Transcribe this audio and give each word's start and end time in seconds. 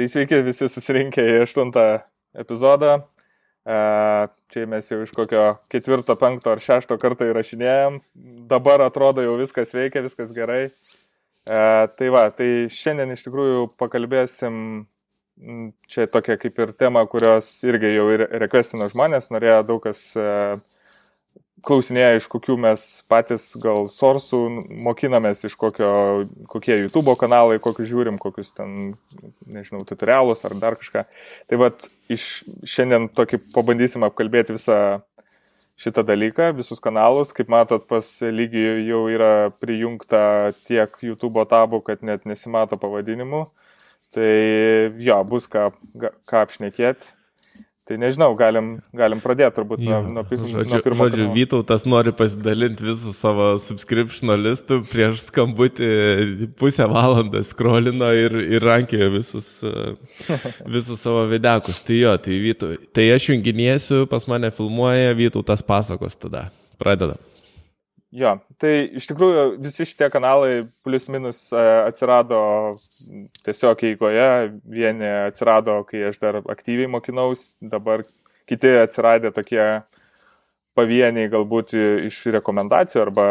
Tai 0.00 0.06
sveiki 0.08 0.38
visi 0.40 0.64
susirinkę 0.64 1.20
į 1.20 1.32
aštuntą 1.42 1.82
epizodą. 2.40 2.94
E, 3.68 3.80
čia 4.48 4.62
mes 4.72 4.86
jau 4.88 5.02
iš 5.04 5.10
kokio 5.12 5.42
ketvirto, 5.68 6.14
penkto 6.16 6.54
ar 6.54 6.62
šešto 6.64 6.96
karto 7.02 7.26
įrašinėjom. 7.28 7.98
Dabar 8.48 8.80
atrodo 8.86 9.20
jau 9.20 9.34
viskas 9.36 9.74
veikia, 9.76 10.00
viskas 10.06 10.32
gerai. 10.32 10.70
E, 11.44 11.60
tai 11.98 12.08
va, 12.14 12.22
tai 12.32 12.48
šiandien 12.72 13.12
iš 13.12 13.26
tikrųjų 13.26 13.66
pakalbėsim 13.82 14.56
čia 15.92 16.08
tokia 16.08 16.38
kaip 16.40 16.64
ir 16.64 16.72
tema, 16.80 17.04
kurios 17.04 17.52
irgi 17.68 17.92
jau 17.92 18.08
ir 18.16 18.24
requestino 18.40 18.88
žmonės, 18.88 19.28
norėjo 19.36 19.60
daug 19.68 19.84
kas 19.84 20.06
klausinėja, 21.66 22.18
iš 22.18 22.26
kokių 22.30 22.56
mes 22.60 22.84
patys 23.10 23.50
gal 23.60 23.88
sorsų 23.92 24.40
mokinamės, 24.86 25.44
iš 25.48 25.56
kokio, 25.60 25.90
kokie 26.50 26.76
YouTube 26.78 27.14
kanalai, 27.20 27.60
kokius 27.62 27.90
žiūrim, 27.90 28.18
kokius 28.22 28.52
ten, 28.56 28.92
nežinau, 29.46 29.82
tutorialus 29.88 30.44
ar 30.48 30.56
dar 30.60 30.78
kažką. 30.80 31.04
Tai 31.50 31.60
vad, 31.60 31.86
šiandien 32.10 33.10
tokį 33.16 33.42
pabandysim 33.54 34.06
apkalbėti 34.08 34.56
visą 34.56 34.80
šitą 35.80 36.04
dalyką, 36.06 36.50
visus 36.58 36.82
kanalus. 36.82 37.32
Kaip 37.36 37.50
matot, 37.52 37.86
pas 37.88 38.08
lygiai 38.20 38.84
jau 38.88 39.04
yra 39.12 39.50
prijungta 39.62 40.52
tiek 40.66 40.96
YouTube 41.04 41.46
tabų, 41.48 41.82
kad 41.86 42.04
net 42.06 42.28
nesimato 42.28 42.80
pavadinimų. 42.80 43.46
Tai 44.14 44.34
jo, 44.98 45.16
bus 45.30 45.46
ką, 45.50 45.70
ką 46.28 46.44
apšnekėti. 46.44 47.19
Tai 47.90 47.96
nežinau, 47.98 48.28
galim, 48.38 48.66
galim 48.94 49.18
pradėti 49.18 49.50
turbūt 49.56 49.80
nuo, 49.82 49.96
nuo, 50.14 50.22
žodžiu, 50.22 50.60
nuo 50.62 50.78
pirmo. 50.86 51.06
Žodžiu, 51.08 51.22
kanalo. 51.24 51.32
Vytautas 51.34 51.86
nori 51.90 52.12
pasidalinti 52.14 52.84
visų 52.86 53.10
savo 53.16 53.48
subscription 53.58 54.30
listų, 54.38 54.78
prieš 54.86 55.24
skambutį 55.24 55.88
pusę 56.60 56.86
valandą 56.86 57.42
skrolino 57.48 58.12
ir, 58.14 58.36
ir 58.46 58.62
rankėjo 58.62 59.08
visus, 59.16 59.48
visus 60.76 61.02
savo 61.02 61.24
videkus. 61.32 61.82
Tai 61.82 61.98
jo, 61.98 62.14
tai 62.22 62.38
Vytautas. 62.44 62.86
Tai 62.94 63.08
aš 63.16 63.26
junginėsiu, 63.32 64.04
pas 64.12 64.28
mane 64.30 64.52
filmuoja, 64.54 65.10
Vytautas 65.18 65.66
pasakos 65.66 66.14
tada. 66.14 66.46
Pradedam. 66.78 67.18
Jo, 68.10 68.32
tai 68.58 68.72
iš 68.98 69.06
tikrųjų 69.06 69.42
visi 69.62 69.84
šitie 69.86 70.08
kanalai 70.10 70.64
plus 70.82 71.04
minus 71.06 71.44
e, 71.54 71.60
atsirado 71.86 72.40
tiesiog 73.46 73.84
eigoje, 73.86 74.24
vieni 74.66 75.06
atsirado, 75.28 75.76
kai 75.86 76.08
aš 76.08 76.18
dar 76.18 76.40
aktyviai 76.42 76.90
mokinaus, 76.90 77.52
dabar 77.62 78.02
kiti 78.50 78.72
atsiradė 78.80 79.30
tokie 79.36 79.62
pavieniai 80.74 81.30
galbūt 81.30 81.76
iš 82.08 82.18
rekomendacijų 82.34 83.04
arba 83.04 83.28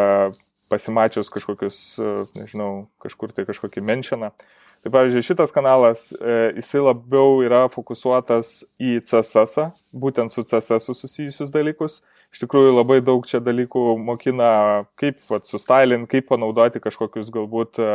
pasimačius 0.71 1.31
kažkokius, 1.33 1.81
e, 1.99 2.13
nežinau, 2.39 2.87
kažkur 3.03 3.35
tai 3.35 3.43
kažkokį 3.49 3.83
menšiną. 3.83 4.31
Tai 4.79 4.93
pavyzdžiui, 4.95 5.25
šitas 5.27 5.51
kanalas, 5.51 6.05
e, 6.15 6.37
jisai 6.61 6.85
labiau 6.85 7.41
yra 7.43 7.65
fokusuotas 7.73 8.61
į 8.79 9.01
CSS, 9.03 9.73
būtent 9.91 10.31
su 10.31 10.47
CSS 10.47 10.87
susijusius 10.93 11.51
dalykus 11.51 11.99
iš 12.33 12.43
tikrųjų 12.43 12.75
labai 12.75 12.99
daug 13.05 13.25
čia 13.29 13.41
dalykų 13.43 13.97
mokina, 14.03 14.85
kaip 14.99 15.19
vat, 15.29 15.49
sustylint, 15.49 16.09
kaip 16.11 16.29
panaudoti 16.29 16.81
kažkokius 16.83 17.31
galbūt 17.33 17.81
e, 17.81 17.91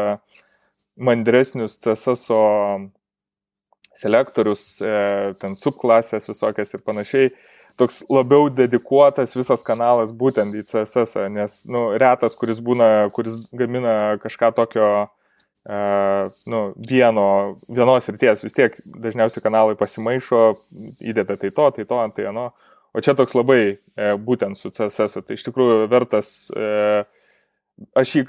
mandresnius 0.97 1.79
CSS 1.83 2.29
selektorius, 3.95 4.63
e, 4.83 4.95
ten 5.41 5.59
subklasės 5.59 6.31
visokias 6.31 6.75
ir 6.75 6.83
panašiai. 6.87 7.35
Toks 7.79 8.05
labiau 8.07 8.47
dedikuotas 8.55 9.35
visas 9.35 9.65
kanalas 9.67 10.13
būtent 10.15 10.55
į 10.55 10.63
CSS, 10.69 11.27
nes 11.35 11.61
nu, 11.67 11.89
retas, 11.99 12.37
kuris 12.39 12.63
būna, 12.63 13.11
kuris 13.15 13.49
gamina 13.55 14.17
kažką 14.23 14.55
tokio 14.55 14.89
Uh, 15.65 16.29
nu, 16.45 16.75
vieno, 16.77 17.57
vienos 17.73 18.05
ryties 18.05 18.43
vis 18.45 18.53
tiek 18.53 18.75
dažniausiai 19.01 19.41
kanalai 19.41 19.79
pasimaišo, 19.81 20.41
įdeda 21.01 21.39
tai 21.41 21.49
to, 21.57 21.69
tai 21.73 21.87
to, 21.89 22.01
tai 22.19 22.27
ano. 22.29 22.51
O 22.95 23.03
čia 23.03 23.17
toks 23.19 23.35
labai 23.35 23.61
e, 23.75 24.09
būtent 24.23 24.59
su 24.59 24.71
CSS, 24.71 25.19
tai 25.27 25.35
iš 25.35 25.43
tikrųjų 25.49 25.89
vertas, 25.91 26.29
e, 26.55 27.03
aš 27.99 28.13
jį 28.15 28.23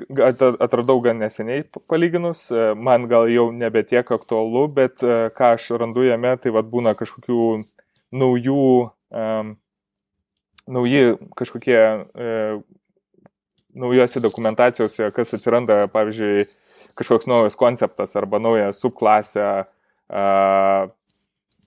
atradau 0.66 0.98
gan 1.06 1.20
neseniai 1.22 1.68
palyginus, 1.90 2.48
e, 2.50 2.72
man 2.74 3.06
gal 3.12 3.30
jau 3.30 3.52
nebe 3.54 3.84
tiek 3.86 4.10
aktualu, 4.18 4.66
bet 4.74 5.06
e, 5.06 5.28
ką 5.38 5.52
aš 5.60 5.70
randu 5.78 6.08
jame, 6.08 6.34
tai 6.42 6.54
vad 6.56 6.72
būna 6.72 6.96
kažkokių 6.98 7.46
naujų, 8.18 8.66
e, 9.14 9.28
nauji 10.66 11.06
kažkokie 11.38 11.78
e, 11.78 12.34
naujose 13.86 14.24
dokumentacijose, 14.26 15.12
kas 15.14 15.38
atsiranda, 15.38 15.84
pavyzdžiui, 15.94 16.50
kažkoks 16.98 17.30
naujas 17.30 17.58
konceptas 17.60 18.18
arba 18.18 18.42
nauja 18.42 18.72
subklasė, 18.74 19.46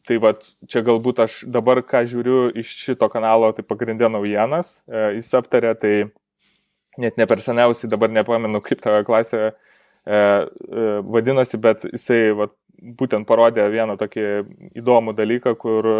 Tai 0.09 0.17
va, 0.25 0.33
čia 0.71 0.81
galbūt 0.87 1.19
aš 1.21 1.35
dabar, 1.53 1.83
ką 1.85 2.01
žiūriu 2.09 2.49
iš 2.57 2.71
šito 2.81 3.11
kanalo, 3.13 3.51
tai 3.53 3.65
pagrindė 3.67 4.09
naujienas, 4.09 4.79
e, 4.89 5.03
jis 5.19 5.35
aptarė, 5.37 5.75
tai 5.77 5.93
net 6.97 7.21
ne 7.21 7.27
per 7.29 7.43
seniausiai, 7.45 7.91
dabar 7.93 8.09
nepamenu, 8.13 8.63
kaip 8.65 8.81
ta 8.85 9.03
klasė 9.05 9.43
e, 9.45 9.53
e, 9.53 10.87
vadinasi, 11.13 11.61
bet 11.61 11.85
jisai 11.91 12.23
va, 12.39 12.49
būtent 12.79 13.29
parodė 13.29 13.69
vieną 13.69 13.99
tokį 14.01 14.25
įdomų 14.81 15.13
dalyką, 15.19 15.53
kur 15.61 15.91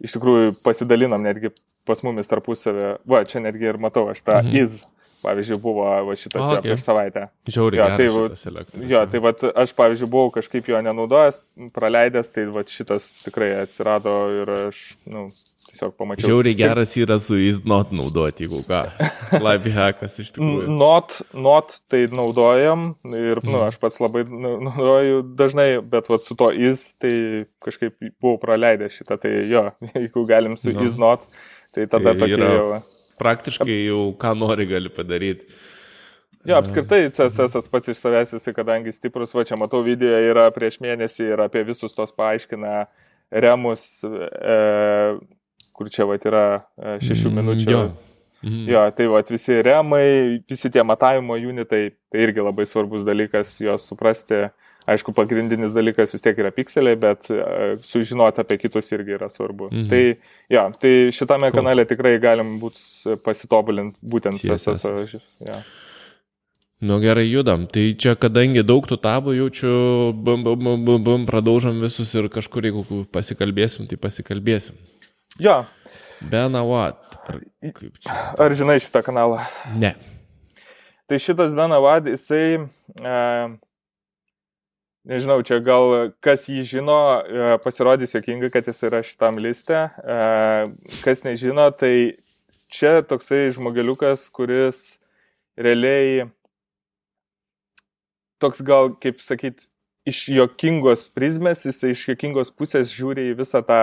iš 0.00 0.16
tikrųjų 0.16 0.56
pasidalinam 0.64 1.24
netgi 1.26 1.52
pas 1.86 2.00
mumis 2.06 2.32
tarpusavę, 2.32 2.96
va, 3.04 3.24
čia 3.28 3.44
netgi 3.44 3.74
ir 3.74 3.80
matau 3.82 4.08
aš 4.12 4.24
tą 4.24 4.40
mhm. 4.40 4.56
iz 4.62 4.80
pavyzdžiui, 5.26 5.58
buvo 5.62 5.88
va, 6.06 6.14
šitas 6.18 6.44
okay. 6.44 6.54
jo 6.56 6.62
prieš 6.64 6.86
savaitę. 6.86 7.26
Žiauriai. 7.50 7.82
Jo, 7.82 7.88
tai, 7.98 8.86
jo, 8.92 9.02
tai 9.12 9.24
va, 9.24 9.34
aš, 9.64 9.74
pavyzdžiui, 9.78 10.10
buvau 10.12 10.30
kažkaip 10.38 10.70
jo 10.70 10.80
nenaudojęs, 10.86 11.42
praleidęs, 11.74 12.32
tai 12.34 12.46
va, 12.54 12.64
šitas 12.70 13.08
tikrai 13.24 13.52
atsirado 13.64 14.16
ir 14.42 14.54
aš, 14.68 14.82
nu, 15.10 15.26
tiesiog 15.70 15.94
pamačiau. 15.98 16.30
Žiauriai 16.30 16.58
geras 16.58 16.94
yra 17.00 17.18
su 17.22 17.38
is 17.42 17.60
not 17.68 17.92
naudoti, 17.94 18.46
jeigu 18.46 18.62
ką. 18.68 18.82
Live 19.46 19.72
hackas 19.74 20.18
iš 20.22 20.32
tikrųjų. 20.36 20.68
Not, 20.78 21.18
not 21.34 21.78
tai 21.92 22.06
naudojam 22.12 22.92
ir, 23.10 23.42
nu, 23.46 23.60
aš 23.66 23.80
pats 23.82 24.00
labai 24.02 24.24
naudoju 24.30 25.24
dažnai, 25.38 25.68
bet 25.94 26.10
va, 26.12 26.20
su 26.22 26.38
to 26.38 26.52
is, 26.54 26.88
tai 27.02 27.46
kažkaip 27.64 27.98
buvau 28.22 28.38
praleidęs 28.42 29.00
šitą, 29.00 29.18
tai 29.22 29.34
jo, 29.50 29.68
jeigu 29.98 30.26
galim 30.28 30.58
su 30.60 30.74
no. 30.74 30.86
is 30.86 30.98
not, 31.00 31.26
tai 31.74 31.88
tada 31.90 32.14
tai 32.14 32.20
tokia 32.22 32.52
jau 32.54 32.68
praktiškai 33.20 33.78
jau 33.86 34.10
ką 34.20 34.34
nori 34.38 34.68
gali 34.70 34.92
padaryti. 34.92 35.48
Jo, 36.46 36.60
apskritai 36.60 37.08
CSS 37.10 37.66
pats 37.72 37.90
iš 37.90 37.98
savęs 37.98 38.36
jisai, 38.36 38.54
kadangi 38.54 38.92
stiprus, 38.94 39.32
va 39.34 39.42
čia 39.46 39.58
matau 39.58 39.80
video 39.82 40.14
yra 40.30 40.46
prieš 40.54 40.78
mėnesį 40.84 41.32
ir 41.32 41.42
apie 41.42 41.64
visus 41.66 41.96
tos 41.96 42.14
paaiškina 42.14 42.84
remus, 43.42 43.86
e, 44.06 44.58
kur 45.74 45.90
čia 45.90 46.06
va 46.06 46.18
yra 46.20 46.44
e, 46.54 46.98
šešių 47.02 47.32
mm, 47.32 47.40
minučių. 47.40 47.72
Jo. 47.72 47.80
Mhm. 48.44 48.62
Jo, 48.70 48.84
tai 48.94 49.08
va 49.10 49.24
visi 49.26 49.58
remai, 49.64 50.06
visi 50.46 50.70
tie 50.70 50.84
matavimo 50.86 51.34
unitai, 51.34 51.88
tai 52.12 52.22
irgi 52.28 52.44
labai 52.44 52.68
svarbus 52.68 53.02
dalykas 53.08 53.56
juos 53.64 53.88
suprasti. 53.90 54.46
E, 54.46 54.65
Aišku, 54.86 55.10
pagrindinis 55.16 55.74
dalykas 55.74 56.12
vis 56.14 56.22
tiek 56.22 56.36
yra 56.38 56.52
pikseliai, 56.54 56.98
bet 57.02 57.26
uh, 57.34 57.74
sužinoti 57.82 58.44
apie 58.44 58.60
kitus 58.62 58.92
irgi 58.94 59.16
yra 59.16 59.26
svarbu. 59.32 59.72
Mhm. 59.72 59.88
Tai, 59.90 60.02
ja, 60.52 60.68
tai 60.78 60.92
šitame 61.14 61.50
cool. 61.50 61.58
kanale 61.58 61.86
tikrai 61.90 62.14
galim 62.22 62.56
būt 62.62 62.78
pasitobulinti 63.24 63.98
būtent 64.14 64.38
CSS. 64.42 65.18
Ja. 65.42 65.58
Nu 66.86 67.00
gerai, 67.00 67.24
judam. 67.30 67.64
Tai 67.72 67.82
čia, 67.96 68.12
kadangi 68.20 68.60
daug 68.66 68.84
tų 68.86 68.98
tabų 69.00 69.32
jaučiu, 69.38 69.72
bum, 70.12 70.42
bum, 70.44 70.60
bum, 70.60 70.82
bum, 70.84 71.04
bum, 71.04 71.22
pradaužam 71.28 71.80
visus 71.80 72.12
ir 72.14 72.28
kažkur, 72.32 72.68
jeigu 72.68 73.02
pasikalbėsim, 73.16 73.88
tai 73.88 73.96
pasikalbėsim. 73.98 74.76
Jo. 75.40 75.62
Bena 76.20 76.62
What. 76.68 77.16
Ar, 77.26 77.40
Ar 78.44 78.54
žinai 78.56 78.76
šitą 78.84 79.02
kanalą? 79.04 79.40
Ne. 79.74 79.96
Tai 81.08 81.18
šitas 81.22 81.56
Bena 81.56 81.80
What, 81.82 82.12
jisai... 82.12 82.68
Uh, 83.00 83.56
Nežinau, 85.06 85.38
čia 85.46 85.60
gal 85.62 86.10
kas 86.24 86.48
jį 86.50 86.64
žino, 86.66 86.98
e, 87.22 87.50
pasirodys 87.62 88.16
jokinga, 88.16 88.50
kad 88.50 88.66
jis 88.66 88.82
yra 88.88 89.04
šitam 89.06 89.38
liste. 89.38 89.84
E, 89.86 90.16
kas 91.04 91.22
nežino, 91.22 91.68
tai 91.70 92.16
čia 92.66 93.04
toksai 93.06 93.44
žmogeliukas, 93.54 94.24
kuris 94.34 94.96
realiai 95.54 96.26
toks 98.42 98.64
gal, 98.66 98.90
kaip 98.98 99.22
sakyt, 99.22 99.68
iš 100.06 100.24
jokingos 100.30 101.06
prizmės, 101.14 101.64
jis 101.66 101.82
iš 101.90 102.02
jokingos 102.12 102.50
pusės 102.54 102.90
žiūri 102.94 103.30
į 103.30 103.38
visą 103.40 103.62
tą 103.66 103.80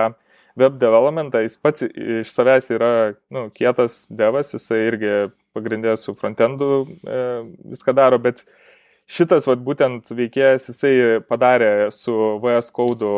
web 0.60 0.76
developmentą, 0.80 1.42
jis 1.44 1.56
pats 1.60 1.84
iš 1.88 2.30
savęs 2.30 2.70
yra 2.72 2.92
nu, 3.32 3.48
kietas 3.56 4.04
devas, 4.08 4.52
jisai 4.54 4.84
irgi 4.90 5.14
pagrindė 5.54 5.96
su 6.00 6.14
frontendu 6.18 6.70
e, 6.84 7.18
viską 7.74 7.94
daro, 7.96 8.20
bet 8.22 8.44
šitas 9.10 9.48
vat, 9.48 9.62
būtent 9.64 10.10
veikėjas, 10.14 10.68
jisai 10.70 10.94
padarė 11.28 11.90
su 11.94 12.14
VS 12.42 12.70
Code 12.74 13.10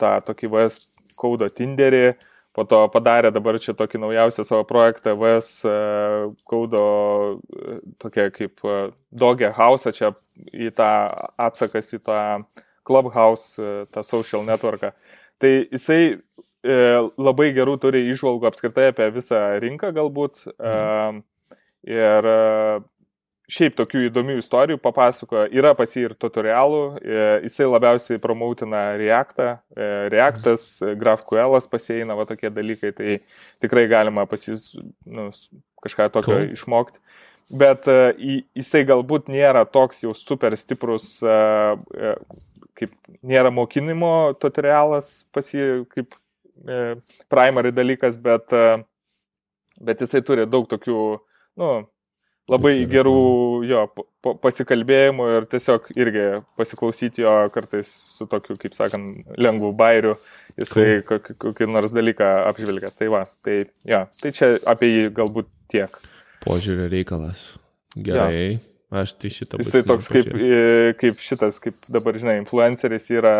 tą 0.00 0.16
tokį 0.26 0.50
VS 0.54 0.80
Code 1.18 1.50
Tinderį, 1.54 2.16
po 2.56 2.64
to 2.66 2.80
padarė 2.90 3.30
dabar 3.34 3.58
čia 3.62 3.74
tokį 3.78 4.00
naujausią 4.02 4.46
savo 4.46 4.64
projektą 4.66 5.14
VS 5.18 5.50
e, 5.68 5.76
Code 6.48 6.82
tokia 8.02 8.28
kaip 8.34 8.64
e, 8.66 8.78
Dogė 9.14 9.52
House, 9.54 9.94
čia 9.94 10.14
į 10.52 10.72
tą 10.74 10.90
atsakas 11.38 11.94
į 11.94 12.02
tą 12.08 12.20
Clubhouse, 12.88 13.60
tą 13.92 14.02
social 14.06 14.46
networką. 14.48 14.94
Tai 15.38 15.50
jisai 15.68 16.18
labai 16.64 17.52
gerų 17.54 17.76
turi 17.78 18.00
išvalgų 18.10 18.48
apskritai 18.48 18.88
apie 18.90 19.10
visą 19.14 19.38
rinką 19.62 19.92
galbūt. 19.94 20.46
Mhm. 20.58 21.20
Ir 21.88 22.26
šiaip 23.48 23.76
tokių 23.78 24.04
įdomių 24.08 24.36
istorijų 24.42 24.78
papasakoja. 24.82 25.46
Yra 25.56 25.72
pas 25.76 25.94
jį 25.96 26.04
ir 26.10 26.14
tutorialų, 26.20 26.82
e, 27.00 27.22
jisai 27.46 27.68
labiausiai 27.68 28.20
promautina 28.20 28.82
Reactą, 29.00 29.54
e, 29.72 29.88
Reactas, 30.12 30.66
GraphQL'as 31.00 31.68
pasieina 31.72 32.16
va 32.18 32.26
tokie 32.28 32.52
dalykai, 32.52 32.92
tai 32.96 33.18
tikrai 33.64 33.86
galima 33.88 34.26
pas 34.28 34.44
jis 34.44 34.74
nu, 35.06 35.30
kažką 35.84 36.10
tokio 36.12 36.36
cool. 36.36 36.52
išmokti. 36.58 37.00
Bet 37.48 37.88
jisai 37.88 38.82
galbūt 38.84 39.30
nėra 39.32 39.62
toks 39.64 40.02
jau 40.02 40.10
super 40.12 40.52
stiprus, 40.60 41.14
kaip 42.76 42.92
nėra 43.24 43.48
mokinimo 43.48 44.34
tutorialas 44.36 45.22
pas 45.32 45.48
jį 45.48 45.86
kaip 45.94 46.12
primary 47.32 47.72
dalykas, 47.72 48.20
bet, 48.20 48.52
bet 49.80 50.04
jisai 50.04 50.20
turi 50.28 50.44
daug 50.44 50.68
tokių, 50.68 50.98
nu, 51.56 51.70
labai 52.48 52.74
gerų 52.88 53.18
jo 53.68 53.82
pasikalbėjimų 54.42 55.26
ir 55.36 55.46
tiesiog 55.52 55.90
irgi 55.96 56.26
pasiklausyti 56.58 57.24
jo 57.24 57.34
kartais 57.54 57.90
su 58.14 58.26
tokiu, 58.30 58.56
kaip 58.60 58.76
sakant, 58.76 59.26
lengvu 59.40 59.72
bairiu, 59.76 60.16
jisai 60.58 61.02
kokį, 61.08 61.36
kokį 61.44 61.68
nors 61.70 61.94
dalyką 61.96 62.30
apžvelgia. 62.48 62.92
Tai 62.96 63.10
va, 63.14 63.24
tai, 63.44 63.60
ja, 63.88 64.06
tai 64.22 64.32
čia 64.36 64.54
apie 64.68 64.90
jį 64.90 65.10
galbūt 65.18 65.50
tiek. 65.72 66.00
Požiūrio 66.46 66.88
reikalas. 66.92 67.52
Gerai. 67.96 68.56
Ja. 68.56 68.64
Aš 69.02 69.12
tai 69.20 69.28
šitą. 69.28 69.58
Jisai 69.60 69.82
toks 69.84 70.06
kaip, 70.08 70.30
kaip 70.96 71.18
šitas, 71.20 71.58
kaip 71.60 71.76
dabar, 71.92 72.16
žinai, 72.16 72.38
influenceris 72.40 73.10
yra 73.12 73.34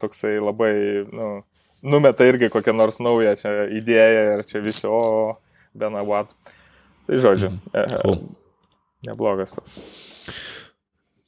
toksai 0.00 0.38
labai, 0.40 0.72
nu, 1.12 1.28
numeta 1.84 2.24
irgi 2.24 2.48
kokią 2.52 2.72
nors 2.72 2.96
naują 3.04 3.34
čia 3.42 3.52
idėją 3.76 4.22
ir 4.38 4.44
čia 4.48 4.64
visi, 4.64 4.88
o, 4.88 5.34
bena 5.76 6.00
what. 6.06 6.32
Tai 7.06 7.20
žodžiu. 7.22 7.52
Mm. 7.74 7.92
Cool. 8.00 8.24
Neblogas 9.06 9.54
tas. 9.56 9.78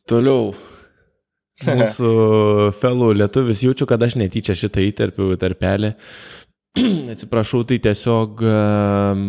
Toliau. 0.08 0.52
Mūsų 1.66 2.10
felų 2.78 3.12
lietuvis 3.18 3.64
jaučiu, 3.66 3.86
kad 3.90 4.02
aš 4.04 4.14
netyčia 4.20 4.54
šitą 4.58 4.82
įterpiu 4.86 5.32
tarpelį. 5.40 5.94
Atsiprašau, 7.12 7.64
tai 7.66 7.80
tiesiog 7.82 8.42
ehm, 8.46 9.24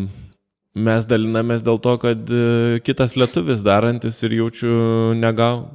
mes 0.77 1.07
dalinamės 1.09 1.63
dėl 1.65 1.79
to, 1.81 1.95
kad 2.03 2.29
e, 2.29 2.79
kitas 2.85 3.15
lietuvis 3.17 3.63
darantis 3.65 4.21
ir 4.25 4.35
jaučiu 4.43 4.73
negau, 5.17 5.69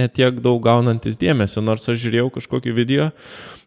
netiek 0.00 0.40
daug 0.40 0.62
gaunantis 0.64 1.20
dėmesio, 1.20 1.60
nors 1.64 1.84
aš 1.90 2.00
žiūrėjau 2.06 2.30
kažkokį 2.38 2.74
video, 2.76 3.10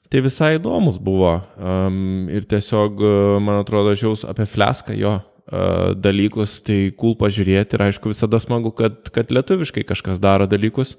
tai 0.09 0.23
visai 0.25 0.55
įdomus 0.57 0.97
buvo. 1.01 1.35
Um, 1.57 2.25
ir 2.33 2.49
tiesiog, 2.49 2.97
e, 2.97 3.13
man 3.45 3.61
atrodo, 3.61 3.93
žiaus 3.97 4.25
apie 4.25 4.49
fleską 4.49 4.97
jo 4.97 5.19
dalykus, 5.47 6.61
tai 6.63 6.93
cool 6.99 7.17
pažiūrėti 7.19 7.75
ir 7.75 7.85
aišku 7.89 8.13
visada 8.13 8.39
smagu, 8.39 8.71
kad, 8.75 9.01
kad 9.13 9.33
lietuviškai 9.33 9.83
kažkas 9.89 10.21
daro 10.23 10.47
dalykus. 10.49 10.95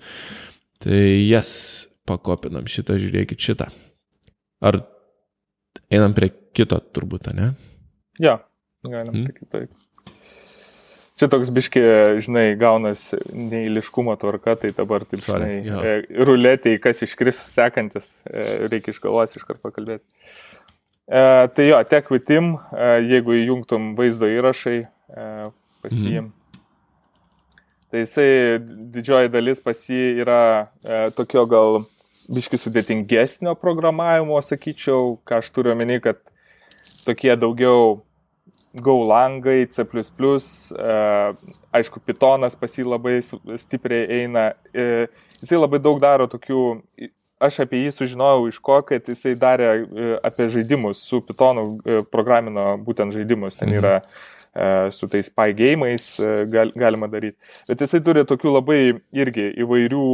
Tai 0.85 0.99
jas 1.25 1.52
pakopinam 2.08 2.67
šitą, 2.69 2.99
žiūrėkit 3.00 3.41
šitą. 3.41 3.70
Ar 4.64 4.82
einam 5.93 6.17
prie 6.17 6.29
kito 6.56 6.79
turbūt, 6.94 7.32
ne? 7.37 7.55
Ja, 8.23 8.38
galim 8.85 9.14
hmm. 9.14 9.25
prie 9.31 9.41
kito. 9.41 9.64
Čia 11.14 11.29
toks 11.31 11.50
biški, 11.55 11.81
žinai, 12.26 12.56
gaunas 12.58 13.12
neįliškumo 13.31 14.17
tvarka, 14.19 14.56
tai 14.58 14.73
dabar 14.75 15.05
taip, 15.06 15.23
žinai, 15.23 15.50
Sorry, 15.62 15.93
e, 16.11 16.25
ruletėjai, 16.26 16.81
kas 16.82 17.05
iškris 17.06 17.38
sekantis, 17.52 18.08
e, 18.26 18.67
reikia 18.67 18.90
iš 18.90 18.99
galvos 19.05 19.37
iškart 19.38 19.62
pakalbėti. 19.62 20.02
E, 21.04 21.48
tai 21.54 21.68
jo, 21.68 21.80
tek 21.88 22.08
vitim, 22.12 22.54
e, 22.72 22.86
jeigu 23.10 23.36
įjungtum 23.36 23.92
vaizdo 23.98 24.28
įrašai, 24.30 24.78
e, 24.84 25.26
pasijim. 25.84 26.30
Mhm. 26.30 26.40
Tai 27.92 28.00
jisai 28.02 28.30
didžioji 28.94 29.30
dalis 29.30 29.60
pas 29.62 29.78
jį 29.86 30.06
yra 30.24 30.40
e, 30.82 31.10
tokio 31.14 31.44
gal 31.46 31.84
biški 32.32 32.58
sudėtingesnio 32.58 33.52
programavimo, 33.60 34.40
sakyčiau, 34.42 35.18
ką 35.28 35.42
aš 35.42 35.52
turiu 35.54 35.74
omeny, 35.76 36.00
kad 36.02 36.18
tokie 37.04 37.36
daugiau 37.36 38.02
Go 38.74 39.04
langai, 39.06 39.68
C, 39.70 39.84
e, 39.86 40.94
aišku, 41.78 42.00
Pythonas 42.02 42.56
pas 42.58 42.72
jį 42.74 42.88
labai 42.88 43.20
stipriai 43.22 44.08
eina. 44.24 44.48
E, 44.74 45.06
jisai 45.38 45.60
labai 45.60 45.78
daug 45.78 46.00
daro 46.02 46.26
tokių 46.26 46.64
aš 47.42 47.64
apie 47.64 47.84
jį 47.84 47.94
sužinojau 47.94 48.46
iš 48.50 48.60
ko, 48.62 48.81
kad 48.86 49.08
jisai 49.10 49.34
darė 49.38 49.72
e, 49.75 50.12
apie 50.25 50.48
žaidimus, 50.52 51.02
su 51.08 51.22
Pythonu 51.25 51.66
e, 51.82 52.04
programino 52.10 52.75
būtent 52.84 53.14
žaidimus, 53.14 53.58
ten 53.58 53.72
mhm. 53.72 53.81
yra 53.81 53.94
e, 54.00 54.92
su 54.94 55.08
tais 55.10 55.26
PyGame'ais 55.34 56.06
gal, 56.52 56.70
galima 56.78 57.08
daryti. 57.10 57.36
Bet 57.69 57.82
jisai 57.82 58.00
turi 58.06 58.22
tokių 58.28 58.54
labai 58.54 58.78
irgi 59.16 59.48
įvairių 59.64 60.04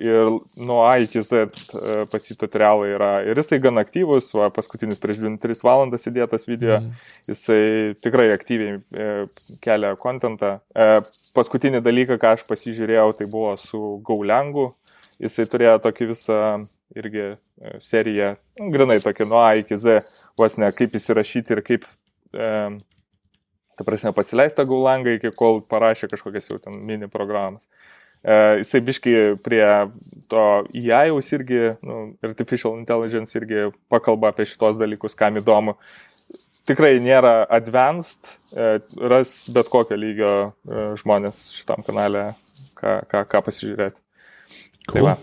ir 0.00 0.32
nuo 0.64 0.80
A 0.88 0.96
iki 1.04 1.22
Z 1.26 1.44
pasito 2.12 2.46
tutorialai 2.46 2.94
yra. 2.96 3.12
Ir 3.28 3.42
jisai 3.42 3.60
gan 3.62 3.82
aktyvus, 3.82 4.32
va, 4.38 4.48
paskutinis 4.54 5.02
prieš 5.02 5.20
23 5.20 5.60
valandas 5.66 6.08
įdėtas 6.08 6.48
video, 6.48 6.80
mm. 6.80 7.14
jisai 7.28 7.62
tikrai 8.00 8.30
aktyviai 8.32 8.80
kelia 9.60 9.92
kontentą. 10.00 10.58
Paskutinį 11.36 11.84
dalyką, 11.84 12.16
ką 12.18 12.34
aš 12.38 12.48
pasižiūrėjau, 12.48 13.10
tai 13.20 13.28
buvo 13.30 13.52
su 13.60 13.98
Gaulengu. 14.06 14.70
Jisai 15.20 15.44
turėjo 15.52 15.76
tokį 15.84 16.06
visą 16.14 16.38
irgi 16.96 17.24
e, 17.26 17.34
seriją, 17.84 18.34
nu, 18.58 18.70
grinai 18.72 19.00
tokia 19.04 19.26
nuo 19.28 19.42
A 19.44 19.52
iki 19.60 19.76
Z, 19.78 20.00
vos 20.38 20.56
ne 20.58 20.70
kaip 20.74 20.96
įsirašyti 20.96 21.54
ir 21.56 21.62
kaip, 21.66 21.84
e, 22.34 22.48
ta 23.76 23.86
prasme, 23.86 24.14
pasileista 24.16 24.64
gaulangą, 24.68 25.14
iki 25.18 25.32
kol 25.36 25.60
parašė 25.70 26.10
kažkokias 26.10 26.50
jau 26.50 26.58
ten 26.62 26.80
mini 26.88 27.10
programas. 27.12 27.66
E, 28.20 28.34
jisai 28.60 28.82
biški 28.84 29.14
prie 29.44 29.64
to 30.28 30.44
įjaus 30.76 31.30
irgi, 31.32 31.62
nu, 31.86 32.00
artificial 32.26 32.76
intelligence 32.76 33.36
irgi 33.38 33.70
pakalba 33.92 34.34
apie 34.34 34.48
šitos 34.48 34.80
dalykus, 34.80 35.16
kam 35.16 35.40
įdomu. 35.40 35.78
Tikrai 36.68 36.98
nėra 37.00 37.46
advanced, 37.48 38.28
e, 38.52 38.76
ras 39.12 39.32
bet 39.52 39.72
kokio 39.72 39.96
lygio 39.96 40.34
e, 40.44 40.84
žmonės 41.00 41.46
šitam 41.56 41.80
kanale, 41.86 42.30
ką, 42.76 43.00
ką, 43.08 43.24
ką 43.32 43.44
pasižiūrėti. 43.48 44.00
Cool. 44.90 45.00
Tai 45.00 45.06
va. 45.06 45.16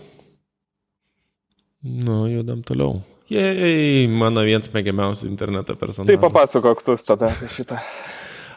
Nu, 1.88 2.26
judam 2.32 2.62
toliau. 2.66 3.02
Jei, 3.28 4.06
mano 4.08 4.42
vienas 4.46 4.70
mėgiamiausių 4.72 5.28
interneto 5.28 5.76
personažų. 5.76 6.08
Tai 6.08 6.22
papasakok 6.22 6.80
tu 6.86 6.96
tada 7.04 7.28
šitą. 7.52 7.76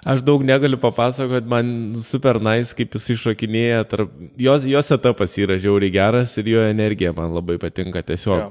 Aš 0.07 0.23
daug 0.25 0.41
negaliu 0.41 0.79
papasakoti, 0.81 1.45
man 1.45 1.67
super 2.01 2.39
nice, 2.41 2.73
kaip 2.73 2.95
jis 2.97 3.11
iššokinėja, 3.13 3.83
tarp... 3.91 4.15
jos, 4.39 4.63
jos 4.65 4.89
etapas 4.95 5.35
yra 5.37 5.59
žiauriai 5.61 5.93
geras 5.93 6.33
ir 6.41 6.49
jo 6.55 6.63
energija 6.65 7.11
man 7.13 7.35
labai 7.35 7.59
patinka 7.61 8.01
tiesiog. 8.07 8.47
Ja. 8.47 8.49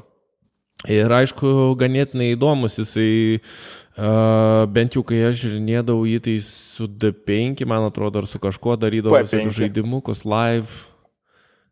Ir 1.00 1.12
aišku, 1.12 1.74
ganėtinai 1.80 2.30
įdomus, 2.36 2.78
jisai 2.78 3.40
uh, 3.40 4.68
bent 4.70 4.94
jau 4.94 5.02
kai 5.08 5.24
aš 5.32 5.42
žiūrėdavau 5.48 6.06
jį, 6.06 6.20
tai 6.28 6.36
su 6.46 6.86
D5, 6.86 7.66
man 7.68 7.88
atrodo, 7.88 8.22
ar 8.22 8.30
su 8.30 8.38
kažkuo 8.40 8.78
darydavau 8.80 9.50
žaidimukus 9.50 10.22
live. 10.28 10.89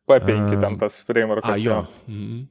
P5 0.08 0.34
uh, 0.34 0.58
ten 0.60 0.78
tas 0.80 1.00
frameworkas. 1.06 1.54
A, 1.54 1.62
jo. 1.62 1.82
Mhm. 2.08 2.44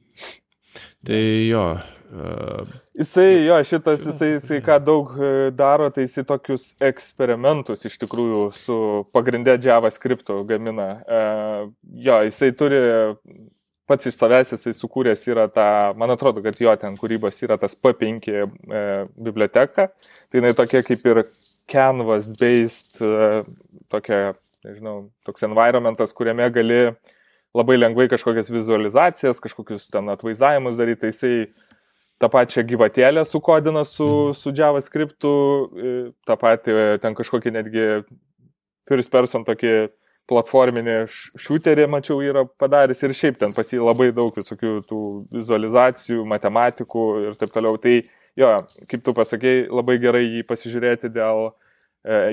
Tai 1.08 1.22
jo. 1.48 1.64
Uh, 2.08 2.78
jisai, 2.96 3.28
jo, 3.44 3.58
šitas, 3.68 4.06
jisai, 4.08 4.30
jisai 4.36 4.62
ką 4.64 4.78
daug 4.80 5.10
e, 5.20 5.50
daro, 5.52 5.90
tai 5.92 6.06
jisai 6.06 6.24
tokius 6.24 6.70
eksperimentus 6.80 7.84
iš 7.84 7.98
tikrųjų 8.00 8.40
su 8.56 8.78
pagrindė 9.12 9.58
JavaScript 9.60 10.32
gamina. 10.48 10.88
Uh, 11.04 11.68
jo, 12.06 12.22
jisai 12.30 12.50
turi 12.56 12.80
pats 13.88 14.08
iš 14.08 14.18
savęs 14.20 14.52
jisai 14.52 14.74
sukūręs 14.76 15.22
yra 15.30 15.46
tą, 15.52 15.66
man 15.98 16.12
atrodo, 16.12 16.42
kad 16.44 16.58
jo 16.60 16.74
ten 16.80 16.96
kūrybos 17.00 17.40
yra 17.46 17.56
tas 17.60 17.76
P5 17.78 18.28
e, 18.28 18.42
biblioteka. 19.16 19.88
Tai 20.28 20.40
jinai 20.40 20.54
tokia 20.56 20.82
kaip 20.84 21.06
ir 21.08 21.22
canvas-based, 21.72 23.00
e, 23.00 23.30
tokia, 23.92 24.34
nežinau, 24.66 24.98
toks 25.26 25.46
environmentas, 25.48 26.12
kuriame 26.16 26.50
gali 26.52 26.82
e, 26.90 26.92
labai 27.58 27.78
lengvai 27.78 28.08
kažkokias 28.10 28.50
vizualizacijas, 28.52 29.40
kažkokius 29.42 29.88
ten 29.92 30.08
atvaizdavimus 30.12 30.78
daryti, 30.78 31.02
tai 31.02 31.12
jisai 31.12 31.34
tą 32.18 32.30
pačią 32.32 32.64
gyvatėlę 32.66 33.24
sukodina 33.28 33.84
su, 33.86 34.06
mm. 34.06 34.38
su 34.38 34.54
JavaScript, 34.54 35.28
tą 36.26 36.36
patį 36.40 36.76
ten 37.02 37.16
kažkokį 37.18 37.54
netgi 37.54 37.86
first 38.88 39.12
person 39.12 39.46
tokį 39.46 39.74
platforminį 40.28 40.98
šūterį, 41.40 41.86
mačiau, 41.88 42.18
yra 42.20 42.42
padaręs 42.60 43.00
ir 43.04 43.14
šiaip 43.16 43.38
ten 43.40 43.54
pas 43.56 43.70
jį 43.72 43.80
labai 43.80 44.10
daug 44.16 44.34
visokių 44.36 44.74
tų 44.88 45.04
vizualizacijų, 45.38 46.26
matematikų 46.28 47.06
ir 47.28 47.38
taip 47.40 47.54
toliau. 47.54 47.78
Tai 47.80 47.94
jo, 48.36 48.50
kaip 48.90 49.06
tu 49.06 49.14
pasakėjai, 49.16 49.70
labai 49.72 49.96
gerai 50.02 50.26
jį 50.26 50.44
pasižiūrėti 50.50 51.08
dėl 51.14 51.46
uh, 51.46 51.54
E, 51.56 51.66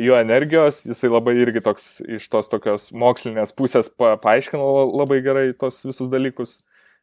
jo 0.03 0.15
energijos, 0.19 0.83
jisai 0.85 1.09
labai 1.09 1.35
irgi 1.41 1.63
toks 1.65 1.99
iš 2.17 2.27
tos 2.31 2.49
tokios 2.51 2.91
mokslinės 2.93 3.53
pusės 3.57 3.89
pa, 3.89 4.15
paaiškino 4.21 4.65
labai 4.93 5.21
gerai 5.25 5.49
tos 5.57 5.81
visus 5.87 6.11
dalykus. 6.11 6.59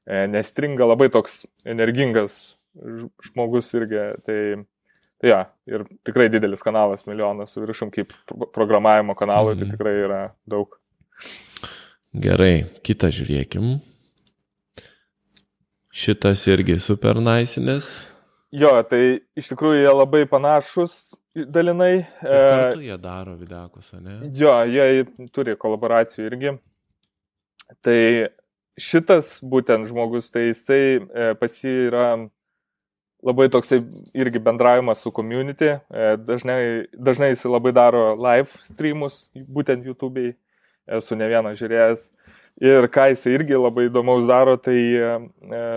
e, 0.07 0.27
nestringa, 0.27 0.87
labai 0.87 1.09
toks 1.13 1.45
energingas 1.69 2.57
žmogus 3.29 3.71
irgi. 3.79 4.03
Tai, 4.27 4.39
tai 5.23 5.31
ja, 5.31 5.41
ir 5.71 5.85
tikrai 6.07 6.29
didelis 6.33 6.65
kanalas, 6.65 7.05
milijonas 7.07 7.55
viršum 7.59 7.93
kaip 7.95 8.15
programavimo 8.55 9.15
kanalui, 9.19 9.55
tai 9.57 9.67
mhm. 9.67 9.71
tai 9.71 9.79
tikrai 9.79 9.95
yra 10.07 10.23
daug. 10.49 10.79
Gerai, 12.13 12.67
kitą 12.85 13.09
žiūrėkim. 13.15 13.79
Šitas 15.93 16.47
irgi 16.49 16.79
super 16.81 17.21
naisinės. 17.21 18.12
Jo, 18.53 18.75
tai 18.85 19.23
iš 19.39 19.49
tikrųjų 19.49 19.81
jie 19.81 19.93
labai 19.95 20.27
panašus 20.29 21.15
dalinai. 21.33 22.05
Ir 22.21 22.83
jie 22.85 22.99
daro 23.01 23.39
videokus, 23.41 23.95
ne? 23.97 24.19
Jo, 24.37 24.59
jie 24.69 25.07
turi 25.33 25.57
kolaboracijų 25.57 26.27
irgi. 26.29 26.53
Tai 27.81 28.03
šitas 28.77 29.39
būtent 29.41 29.89
žmogus, 29.89 30.29
tai 30.33 30.51
jisai 30.51 30.83
e, 31.01 31.33
pas 31.41 31.57
jį 31.63 31.75
yra 31.89 32.07
labai 33.25 33.49
toksai 33.53 33.81
irgi 34.19 34.43
bendravimas 34.43 35.01
su 35.01 35.15
community. 35.17 35.73
E, 35.89 36.13
dažnai, 36.21 36.61
dažnai 36.93 37.33
jisai 37.33 37.55
labai 37.55 37.73
daro 37.73 38.05
live 38.21 38.65
streamus, 38.69 39.31
būtent 39.33 39.89
YouTube'ai 39.89 40.35
esu 40.99 41.17
ne 41.17 41.33
vieną 41.33 41.57
žiūrėjęs. 41.57 42.09
Ir 42.69 42.93
ką 42.93 43.09
jisai 43.15 43.39
irgi 43.39 43.57
labai 43.57 43.89
įdomaus 43.89 44.29
daro, 44.29 44.59
tai 44.61 44.77
e, 44.77 45.69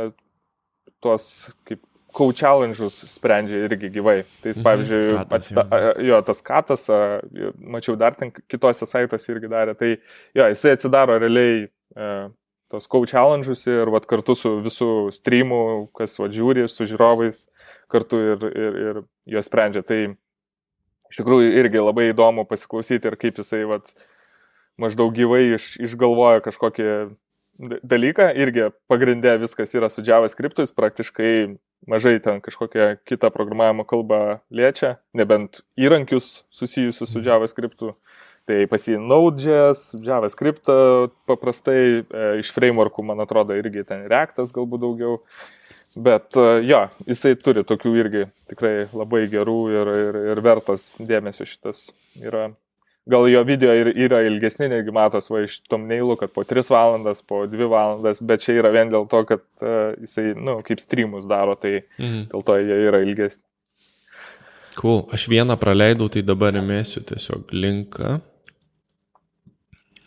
tuos 0.99 1.29
kaip 1.63 1.79
cool 2.15 2.33
challenge'us 2.35 3.01
sprendžia 3.11 3.65
irgi 3.67 3.91
gyvai. 3.97 4.17
Tai 4.41 4.51
jis, 4.51 4.59
mhm, 4.59 4.65
pavyzdžiui, 4.67 5.03
mhm, 5.03 5.19
katas, 5.19 5.51
atsta, 5.51 5.91
jo, 6.07 6.21
tas 6.29 6.41
katas, 6.45 6.87
mačiau 7.75 7.97
dar 7.99 8.17
ten 8.17 8.31
kitose 8.31 8.87
saitose 8.89 9.31
irgi 9.33 9.51
darė, 9.51 9.75
tai 9.77 9.91
jo, 9.95 10.47
jisai 10.53 10.75
atsidaro 10.77 11.19
realiai 11.21 11.67
tos 12.71 12.87
cool 12.91 13.05
challenge'us 13.09 13.65
ir 13.69 13.91
vat, 13.93 14.07
kartu 14.09 14.35
su 14.37 14.57
visų 14.65 14.91
streamų, 15.15 15.61
kas 15.95 16.17
vat, 16.19 16.33
žiūri, 16.35 16.65
su 16.71 16.87
žiūrovais 16.89 17.45
kartu 17.91 18.21
ir, 18.33 18.47
ir, 18.49 18.79
ir 18.87 19.01
juos 19.35 19.49
sprendžia. 19.49 19.83
Tai 19.85 19.99
iš 21.11 21.21
tikrųjų 21.21 21.53
irgi 21.61 21.83
labai 21.83 22.09
įdomu 22.11 22.47
pasiklausyti 22.49 23.11
ir 23.11 23.17
kaip 23.21 23.39
jisai 23.41 23.63
vat, 23.69 23.91
maždaug 24.81 25.13
gyvai 25.15 25.43
iš, 25.55 25.75
išgalvoja 25.87 26.43
kažkokį 26.45 26.89
dalyką, 27.59 28.29
irgi 28.35 28.69
pagrindė 28.91 29.35
viskas 29.41 29.73
yra 29.77 29.89
su 29.91 30.03
JavaScript, 30.05 30.59
jis 30.59 30.75
praktiškai 30.75 31.31
mažai 31.89 32.17
ten 32.23 32.41
kažkokią 32.43 32.95
kitą 33.07 33.31
programavimo 33.33 33.85
kalbą 33.87 34.39
liečia, 34.49 34.95
nebent 35.13 35.61
įrankius 35.77 36.43
susijusius 36.53 37.11
su 37.11 37.19
mhm. 37.19 37.27
JavaScript. 37.29 37.91
Tai 38.45 38.59
pas 38.69 38.83
jį 38.85 38.99
Node.js, 39.01 39.87
JavaScript 40.05 40.69
paprastai, 41.25 41.79
e, 42.05 42.25
iš 42.43 42.51
frameworkų, 42.53 43.01
man 43.07 43.23
atrodo, 43.23 43.55
irgi 43.57 43.81
ten 43.89 44.03
Reactas 44.11 44.51
galbūt 44.53 44.83
daugiau. 44.83 45.15
Bet 46.05 46.37
e, 46.37 46.43
jo, 46.67 46.83
jisai 47.09 47.33
turi 47.41 47.63
tokių 47.65 47.95
irgi 48.03 48.27
tikrai 48.51 48.75
labai 48.93 49.23
gerų 49.31 49.57
ir, 49.73 49.91
ir, 50.03 50.19
ir 50.35 50.43
vertas 50.45 50.91
dėmesio 50.99 51.49
šitas 51.49 51.87
yra 52.21 52.51
gal 53.09 53.27
jo 53.29 53.41
video 53.45 53.73
ir 53.77 53.91
yra 54.07 54.21
ilgesni, 54.25 54.69
negi 54.71 54.93
matos 54.93 55.29
va 55.29 55.43
iš 55.45 55.59
tomneilų, 55.69 56.17
kad 56.21 56.33
po 56.33 56.45
3 56.47 56.71
valandas, 56.73 57.21
po 57.25 57.43
2 57.49 57.69
valandas, 57.69 58.21
bet 58.25 58.45
čia 58.45 58.57
yra 58.59 58.71
vien 58.73 58.93
dėl 58.93 59.05
to, 59.11 59.21
kad 59.29 59.43
uh, 59.61 59.93
jisai, 60.01 60.31
na, 60.33 60.55
nu, 60.55 60.61
kaip 60.65 60.81
streamus 60.81 61.27
daro, 61.29 61.57
tai 61.59 61.77
mhm. 61.99 62.29
dėl 62.33 62.45
to 62.47 62.57
jie 62.61 62.79
yra 62.89 63.03
ilgesni. 63.05 63.43
Cool. 64.75 65.05
Aš 65.15 65.29
vieną 65.31 65.55
praleidau, 65.55 66.09
tai 66.11 66.25
dabar 66.25 66.57
įmėsiu 66.59 67.05
tiesiog 67.07 67.53
linką. 67.55 68.17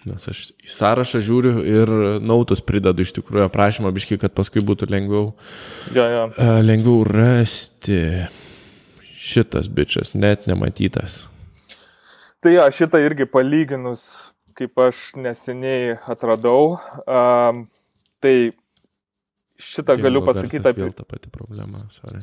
Nes 0.09 0.29
aš 0.31 0.43
į 0.65 0.69
sąrašą 0.73 1.23
žiūriu 1.25 1.55
ir 1.67 1.93
nautus 2.25 2.61
pridedu 2.65 3.05
iš 3.05 3.15
tikrųjų 3.17 3.47
aprašymą, 3.49 3.93
biškai, 3.97 4.21
kad 4.21 4.35
paskui 4.37 4.63
būtų 4.65 4.91
lengviau, 4.93 5.33
ja, 5.97 6.05
ja. 6.05 6.29
Uh, 6.35 6.61
lengviau 6.65 7.03
rasti. 7.09 8.03
Šitas 9.19 9.67
bičias, 9.73 10.15
net 10.17 10.47
nematytas. 10.49 11.27
Tai 12.39 12.53
jo, 12.55 12.65
šitą 12.71 13.01
irgi 13.03 13.27
palyginus, 13.27 14.03
kaip 14.59 14.79
aš 14.79 14.99
neseniai 15.19 15.97
atradau, 16.11 16.77
um, 17.03 17.65
tai 18.23 18.35
šitą 19.59 19.97
Dėl 19.97 20.07
galiu 20.07 20.23
pasakyti 20.27 20.71
apie... 20.71 20.91
tą 20.95 21.07
patį 21.09 21.33
problemą, 21.35 21.83
sorry. 21.97 22.23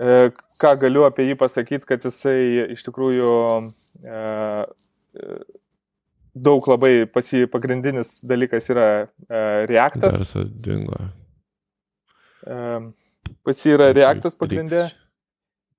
E, 0.00 0.30
ką 0.60 0.72
galiu 0.80 1.04
apie 1.04 1.28
jį 1.28 1.36
pasakyti, 1.38 1.84
kad 1.90 2.08
jisai 2.08 2.72
iš 2.74 2.86
tikrųjų 2.88 3.34
e, 4.08 4.16
e 5.20 5.36
daug 6.34 6.66
labai 6.66 7.04
pasi 7.06 7.44
pagrindinis 7.46 8.16
dalykas 8.26 8.72
yra 8.72 8.88
e, 9.04 9.44
reaktas. 9.70 10.16
Garsas 10.16 10.50
dingo. 10.64 10.98
E, 12.48 12.58
pasi 13.46 13.76
yra 13.76 13.92
reaktas 13.94 14.34
pagrindė. 14.40 14.86
Reiks 14.88 15.03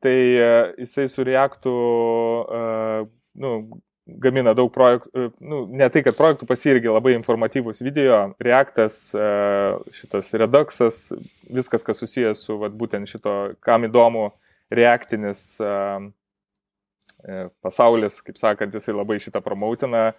tai 0.06 0.16
e, 0.38 0.48
jisai 0.84 1.08
su 1.10 1.26
Reactu 1.26 1.74
uh, 1.74 3.08
nu, 3.42 3.52
gamina 4.22 4.54
daug 4.58 4.70
projektų, 4.74 5.10
e, 5.18 5.30
nu, 5.50 5.64
ne 5.74 5.88
tai, 5.90 6.04
kad 6.06 6.18
projektų 6.18 6.48
pasirgi 6.50 6.92
labai 6.92 7.16
informatyvus 7.18 7.82
video, 7.86 8.20
Reactas, 8.46 9.00
šitas 9.98 10.30
Reduxas, 10.38 11.00
viskas, 11.50 11.86
kas 11.88 12.04
susijęs 12.04 12.46
su 12.46 12.60
vat, 12.62 12.76
būtent 12.78 13.10
šito, 13.10 13.56
kam 13.66 13.90
įdomu, 13.90 14.30
reaktinis 14.74 15.42
pasaulis, 17.66 18.20
kaip 18.22 18.38
sakant, 18.38 18.74
jisai 18.78 18.94
labai 18.94 19.18
šitą 19.22 19.42
promautina. 19.42 20.12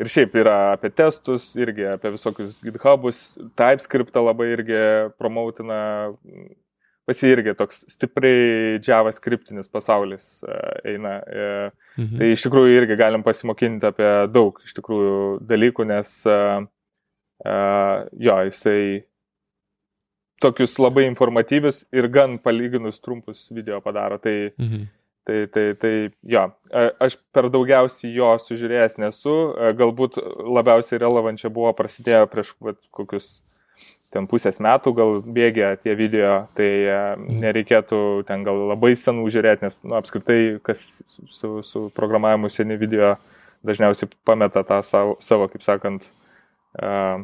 Ir 0.00 0.08
šiaip 0.10 0.32
yra 0.40 0.56
apie 0.74 0.90
testus, 0.90 1.52
irgi 1.54 1.84
apie 1.92 2.10
visokius 2.16 2.56
GitHubus, 2.64 3.20
TypeScriptą 3.54 4.24
labai 4.24 4.48
irgi 4.56 4.80
promautina, 5.20 5.76
pas 7.04 7.20
jį 7.20 7.32
irgi 7.34 7.54
toks 7.58 7.82
stipriai 7.92 8.78
JavaScriptinis 8.84 9.68
pasaulis 9.72 10.40
e, 10.42 10.58
eina. 10.94 11.16
E, 11.20 11.48
mhm. 12.00 12.20
Tai 12.20 12.30
iš 12.32 12.46
tikrųjų 12.46 12.78
irgi 12.80 12.98
galim 13.00 13.24
pasimokinti 13.26 13.90
apie 13.90 14.12
daug 14.32 14.60
iš 14.64 14.76
tikrųjų 14.78 15.18
dalykų, 15.44 15.88
nes 15.92 16.16
uh, 16.30 16.64
jo, 17.44 18.36
jisai 18.48 19.04
tokius 20.42 20.76
labai 20.80 21.06
informatyvius 21.08 21.84
ir 21.94 22.08
gan 22.12 22.38
palyginus 22.42 23.00
trumpus 23.00 23.48
video 23.52 23.80
padaro. 23.84 24.18
Tai, 24.22 24.36
mhm. 24.60 24.86
tai, 25.28 25.38
tai, 25.52 25.66
tai 25.80 25.94
jo, 26.34 26.46
aš 27.04 27.18
per 27.34 27.50
daugiausiai 27.52 28.14
jo 28.16 28.30
sužiūrėjęs 28.46 28.98
nesu, 29.02 29.36
galbūt 29.76 30.18
labiausiai 30.40 31.02
relevančia 31.04 31.52
buvo 31.52 31.72
prasidėjo 31.76 32.28
prieš 32.32 32.54
kokius 32.94 33.36
ten 34.14 34.28
pusės 34.30 34.60
metų 34.62 34.94
gal 34.96 35.14
bėgė 35.26 35.74
tie 35.82 35.96
video, 35.98 36.44
tai 36.56 36.70
e, 36.86 36.98
mhm. 37.18 37.40
nereikėtų 37.42 38.00
ten 38.28 38.46
gal 38.46 38.64
labai 38.70 38.94
senų 38.98 39.26
žiūrėti, 39.34 39.66
nes 39.66 39.80
nu, 39.82 39.98
apskritai, 39.98 40.40
kas 40.64 40.84
su, 41.28 41.58
su 41.66 41.88
programavimu 41.96 42.50
seni 42.52 42.78
video 42.80 43.16
dažniausiai 43.64 44.10
pameta 44.28 44.62
tą 44.66 44.82
savo, 44.86 45.16
savo 45.24 45.48
kaip 45.48 45.64
sakant, 45.64 46.04
uh, 46.76 47.22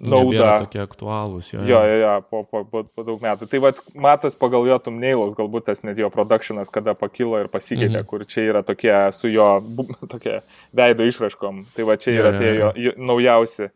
naudą. 0.00 0.50
Tokie 0.64 0.80
aktualūs, 0.82 1.50
jo. 1.52 1.64
Jo, 1.66 1.80
jo, 1.84 1.96
jo 2.00 2.12
po, 2.30 2.42
po, 2.48 2.62
po, 2.64 2.82
po 2.84 3.04
daug 3.04 3.22
metų. 3.22 3.48
Tai 3.50 3.60
vad, 3.66 3.80
matos 4.06 4.38
pagal 4.38 4.68
jo 4.70 4.78
tumneilus, 4.86 5.34
galbūt 5.38 5.66
tas 5.68 5.82
net 5.84 5.98
jo 6.00 6.08
produkcionas, 6.12 6.70
kada 6.72 6.94
pakilo 6.98 7.40
ir 7.42 7.50
pasikeitė, 7.52 8.00
mhm. 8.00 8.06
kur 8.08 8.24
čia 8.30 8.46
yra 8.48 8.62
tokie 8.66 8.94
su 9.16 9.30
jo 9.32 9.48
tokie 10.12 10.38
veido 10.76 11.06
išraškom. 11.08 11.66
Tai 11.76 11.88
va, 11.88 11.98
čia 12.00 12.14
yra 12.16 12.32
jo, 12.32 12.38
tie 12.38 12.54
jo, 12.54 12.70
jo 12.86 12.94
naujausi. 13.10 13.70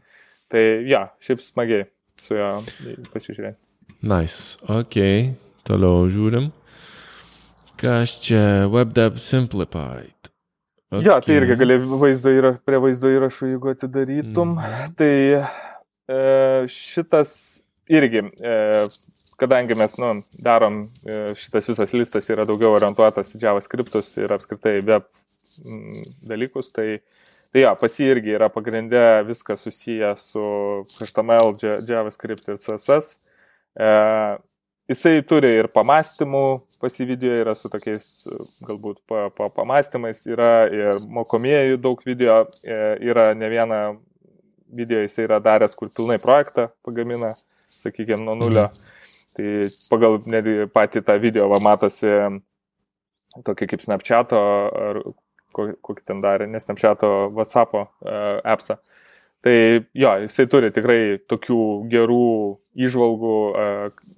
Tai 0.52 0.64
ja, 0.88 1.08
šiaip 1.24 1.42
smagiai 1.42 1.88
su 2.20 2.36
juo 2.36 2.50
pasižiūrėti. 3.12 3.58
Nice, 4.04 4.58
ok, 4.68 4.98
toliau 5.66 6.08
žiūrim. 6.12 6.50
Kas 7.80 8.14
čia 8.22 8.68
WebDev 8.70 9.18
Simplified? 9.22 10.30
Okay. 10.94 11.06
Ja, 11.08 11.18
tai 11.24 11.38
irgi 11.40 11.56
gali 11.58 11.78
vaizdo 11.98 12.30
įra, 12.30 12.54
prie 12.62 12.78
vaizdo 12.82 13.10
įrašų, 13.10 13.48
jeigu 13.54 13.72
atidarytum. 13.72 14.54
Mm. 14.54 14.92
Tai 14.98 15.14
e, 16.14 16.20
šitas 16.70 17.32
irgi, 17.90 18.22
e, 18.38 18.54
kadangi 19.40 19.74
mes 19.78 19.98
nu, 19.98 20.12
darom, 20.44 20.84
e, 21.02 21.18
šitas 21.40 21.72
visas 21.72 21.96
listas 21.96 22.30
yra 22.30 22.46
daugiau 22.46 22.76
orientuotas 22.76 23.34
į 23.34 23.42
JavaScriptus 23.42 24.12
ir 24.20 24.36
apskritai 24.36 24.78
web 24.86 25.08
dalykus, 26.28 26.70
tai 26.76 26.88
e, 26.92 27.02
Tai 27.54 27.62
jo, 27.62 27.70
pas 27.78 27.94
jį 28.00 28.06
irgi 28.10 28.32
yra 28.34 28.48
pagrindė 28.50 29.22
viskas 29.28 29.60
susiję 29.62 30.08
su 30.18 30.42
HTML, 30.96 31.52
JavaScript 31.86 32.48
ir 32.50 32.58
CSS. 32.58 33.12
E, 33.78 33.90
jisai 34.90 35.20
turi 35.22 35.52
ir 35.60 35.68
pamastymų, 35.70 36.42
pas 36.82 36.98
jį 36.98 37.06
video 37.12 37.36
yra 37.44 37.54
su 37.54 37.70
tokiais 37.70 38.08
galbūt 38.66 38.98
pa, 39.06 39.28
pa, 39.30 39.52
pamastymais, 39.54 40.24
yra 40.26 40.66
ir 40.66 40.98
mokomieji 41.06 41.78
daug 41.78 42.02
video, 42.02 42.40
e, 42.66 42.80
yra 43.06 43.30
ne 43.38 43.52
vieną 43.54 43.80
video 44.74 45.06
jisai 45.06 45.28
yra 45.28 45.38
daręs, 45.38 45.78
kur 45.78 45.94
pilnai 45.94 46.18
projektą 46.18 46.72
pagamina, 46.82 47.36
sakykime, 47.84 48.24
nuo 48.26 48.34
nulio. 48.34 48.66
Mhm. 48.66 48.90
Tai 49.34 49.52
pagal 49.94 50.18
netgi 50.26 50.66
patį 50.74 51.06
tą 51.06 51.22
video 51.22 51.46
va, 51.54 51.62
matosi 51.62 52.10
tokį 53.46 53.70
kaip 53.70 53.86
Snapchat'o 53.86 54.42
kokį 55.54 56.02
ten 56.02 56.20
darė, 56.24 56.48
nes 56.50 56.66
Snapchat'o 56.66 57.30
WhatsApp'o 57.34 57.86
uh, 57.86 58.42
appsą. 58.54 58.78
Tai 59.44 59.56
jo, 59.92 60.10
jisai 60.24 60.46
turi 60.48 60.70
tikrai 60.72 61.00
tokių 61.28 61.58
gerų 61.92 62.28
išvalgų, 62.86 63.34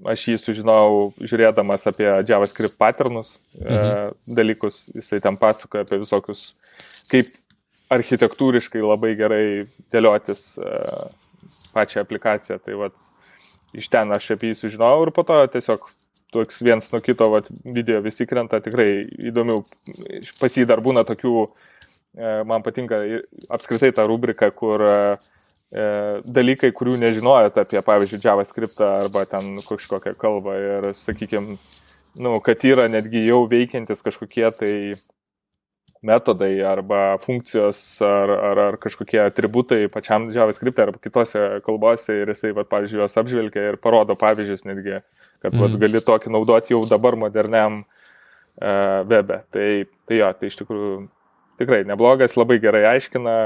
aš 0.07 0.27
jį 0.31 0.37
sužinojau 0.39 1.01
žiūrėdamas 1.19 1.89
apie 1.91 2.07
JavaScript 2.29 2.79
patternus 2.79 3.33
mhm. 3.59 4.15
dalykus, 4.39 4.85
jisai 4.95 5.19
ten 5.25 5.35
pasakoja 5.41 5.83
apie 5.83 5.99
visokius, 6.05 6.45
kaip 7.11 7.35
architektūriškai 7.93 8.85
labai 8.87 9.13
gerai 9.19 9.43
dėliotis 9.91 10.47
pačią 11.75 12.07
aplikaciją. 12.07 12.61
Tai 12.63 12.81
vat, 12.87 12.97
iš 13.75 13.91
ten 13.93 14.15
aš 14.15 14.31
apie 14.37 14.53
jį 14.53 14.61
sužinojau 14.63 15.09
ir 15.09 15.15
po 15.17 15.27
to 15.27 15.43
tiesiog 15.59 15.91
toks 16.35 16.59
viens 16.65 16.91
nuo 16.93 17.01
kito 17.05 17.31
vat, 17.33 17.49
video 17.65 18.01
visi 18.05 18.27
krenta 18.27 18.61
tikrai 18.65 19.05
įdomių. 19.31 19.61
Pas 20.41 20.57
jį 20.57 20.67
dar 20.69 20.83
būna 20.85 21.05
tokių 21.07 21.47
E, 22.17 22.43
man 22.49 22.63
patinka 22.63 22.97
apskritai 23.53 23.93
ta 23.93 24.07
rubrika, 24.09 24.49
kur 24.51 24.81
e, 24.81 25.01
e, 25.69 25.89
dalykai, 26.25 26.71
kurių 26.73 26.95
nežinojot 27.03 27.59
apie, 27.61 27.83
pavyzdžiui, 27.85 28.23
JavaScript 28.25 28.81
arba 28.81 29.27
ten 29.29 29.59
kažkokią 29.67 30.15
kalbą 30.17 30.55
ir, 30.57 30.87
sakykime, 30.97 31.59
nu, 32.25 32.33
kad 32.45 32.65
yra 32.65 32.89
netgi 32.89 33.27
jau 33.27 33.43
veikiantis 33.51 34.01
kažkokie 34.07 34.49
tai 34.57 34.73
metodai 36.07 36.55
arba 36.65 37.19
funkcijos 37.21 37.83
ar, 38.07 38.33
ar, 38.33 38.63
ar 38.71 38.81
kažkokie 38.81 39.21
atributai 39.27 39.83
pačiam 39.93 40.31
JavaScript 40.33 40.81
arba 40.81 41.03
kitose 41.03 41.45
kalbose 41.69 42.17
ir 42.23 42.33
jisai, 42.33 42.57
va, 42.57 42.65
pavyzdžiui, 42.65 43.03
juos 43.03 43.21
apžvelgia 43.21 43.75
ir 43.75 43.81
parodo 43.83 44.17
pavyzdžius 44.17 44.65
netgi, 44.65 45.03
kad 45.41 45.53
mm. 45.53 45.61
va, 45.61 45.69
mhm. 45.69 45.83
gali 45.83 46.03
tokį 46.05 46.33
naudoti 46.35 46.75
jau 46.75 46.83
dabar 46.89 47.19
moderniam 47.19 47.83
uh, 47.83 49.03
webe. 49.09 49.43
Tai, 49.55 49.69
tai 50.09 50.23
jo, 50.23 50.33
tai 50.41 50.51
iš 50.51 50.59
tikrųjų 50.63 50.97
tikrai 51.61 51.85
neblogas, 51.89 52.37
labai 52.37 52.59
gerai 52.63 52.85
aiškina, 52.95 53.37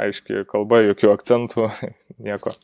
aiškiai 0.00 0.44
kalba, 0.48 0.82
jokių 0.90 1.12
akcentų, 1.14 1.68
nieko. 2.26 2.54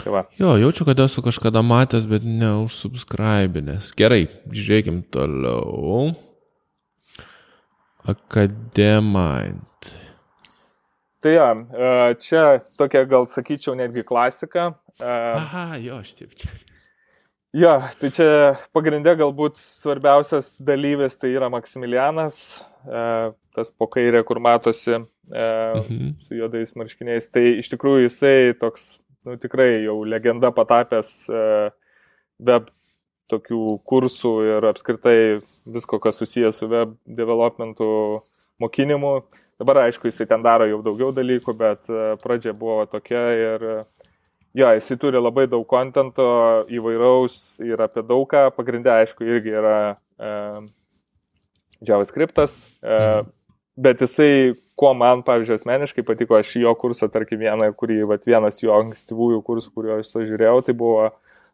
Tai 0.00 0.14
va. 0.14 0.24
jo, 0.38 0.54
jaučiu, 0.56 0.86
kad 0.88 1.00
esu 1.04 1.20
kažkada 1.24 1.60
matęs, 1.66 2.06
bet 2.08 2.24
neužsubscribinęs. 2.24 3.92
Gerai, 3.98 4.24
žiūrėkim 4.48 5.02
toliau. 5.12 6.14
Akademint. 8.08 9.66
Tai 11.20 11.34
jo, 11.34 11.48
e, 11.76 11.90
čia 12.24 12.44
tokia 12.78 13.04
gal 13.04 13.28
sakyčiau 13.28 13.76
netgi 13.76 14.06
klasika. 14.08 14.70
E, 14.96 15.04
Aha, 15.10 15.76
jo, 15.84 16.00
aš 16.00 16.14
taip 16.16 16.32
čia. 16.32 16.48
Jo, 17.50 17.72
tai 17.98 18.12
čia 18.14 18.26
pagrindė 18.70 19.16
galbūt 19.18 19.56
svarbiausias 19.58 20.52
dalyvis 20.62 21.16
tai 21.18 21.32
yra 21.34 21.48
Maksimilianas, 21.50 22.36
e, 22.86 23.00
tas 23.58 23.72
po 23.74 23.88
kairė, 23.90 24.20
kur 24.26 24.38
matosi 24.38 24.94
e, 24.94 25.02
mhm. 25.34 26.12
su 26.22 26.38
juodais 26.38 26.76
marškiniais. 26.78 27.26
Tai 27.34 27.42
iš 27.58 27.72
tikrųjų 27.72 28.04
jisai 28.06 28.36
toks, 28.60 29.00
nu, 29.26 29.34
tikrai 29.42 29.82
jau 29.82 29.96
legenda 30.06 30.52
patapęs 30.54 31.10
e, 31.26 31.42
web 32.46 32.70
tokių 33.30 33.64
kursų 33.86 34.34
ir 34.46 34.70
apskritai 34.70 35.18
visko, 35.66 35.98
kas 36.02 36.22
susijęs 36.22 36.62
su 36.62 36.70
web 36.70 36.94
developmentu 37.06 37.90
mokinimu. 38.62 39.16
Dabar, 39.58 39.88
aišku, 39.88 40.06
jisai 40.06 40.28
ten 40.30 40.46
daro 40.46 40.70
jau 40.70 40.78
daugiau 40.86 41.10
dalykų, 41.18 41.58
bet 41.58 41.90
e, 41.90 42.14
pradžia 42.22 42.54
buvo 42.54 42.84
tokia 42.94 43.26
ir 43.34 43.70
jo, 44.56 44.70
jisai 44.76 44.98
turi 45.00 45.20
labai 45.20 45.46
daug 45.50 45.66
kontento 45.68 46.28
įvairaus 46.72 47.60
ir 47.64 47.80
apie 47.82 48.04
daugą. 48.06 48.48
Pagrindė, 48.56 48.92
aišku, 49.02 49.26
irgi 49.26 49.54
yra 49.60 49.76
e, 50.18 50.32
JavaScriptas. 51.90 52.64
E, 52.80 52.94
mhm 52.94 53.30
bet 53.80 54.02
jisai, 54.04 54.54
kuo 54.78 54.92
man, 54.96 55.24
pavyzdžiui, 55.26 55.58
asmeniškai 55.60 56.04
patiko, 56.06 56.36
aš 56.38 56.54
jo 56.60 56.72
kursą, 56.78 57.08
tarkim, 57.12 57.40
vieną, 57.42 57.70
kurį, 57.78 58.00
vat, 58.10 58.26
vienas 58.28 58.60
jo 58.62 58.74
ankstyvųjų 58.76 59.40
kursų, 59.46 59.72
kurio 59.76 59.98
aš 60.00 60.12
žiūrėjau, 60.14 60.60
tai 60.66 60.76
buvo 60.76 61.08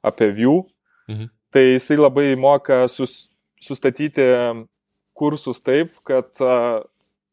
apie 0.07 0.31
View. 0.35 0.65
Mhm. 1.11 1.31
Tai 1.55 1.63
jisai 1.65 1.99
labai 2.01 2.29
moka 2.39 2.85
sus, 2.93 3.27
sustatyti 3.63 4.27
kursus 5.17 5.63
taip, 5.65 5.95
kad 6.07 6.29
uh, 6.45 6.83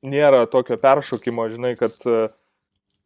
nėra 0.06 0.46
tokio 0.52 0.78
peršokimo, 0.80 1.50
žinai, 1.52 1.74
kad, 1.80 1.98
uh, 2.08 2.30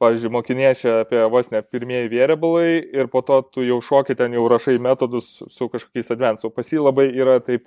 pavyzdžiui, 0.02 0.34
mokiniešia 0.34 1.00
apie 1.06 1.24
vos 1.32 1.50
ne 1.54 1.64
pirmieji 1.66 2.12
variablai 2.12 2.78
ir 3.00 3.10
po 3.14 3.24
to 3.26 3.42
tu 3.54 3.66
jau 3.66 3.80
šoki 3.82 4.16
ten 4.18 4.36
jau 4.38 4.46
rašai 4.52 4.78
metodus 4.84 5.38
su 5.48 5.70
kažkokiais 5.74 6.14
advents, 6.14 6.46
o 6.46 6.54
pas 6.54 6.70
jį 6.70 6.84
labai 6.86 7.10
yra 7.10 7.40
taip 7.44 7.66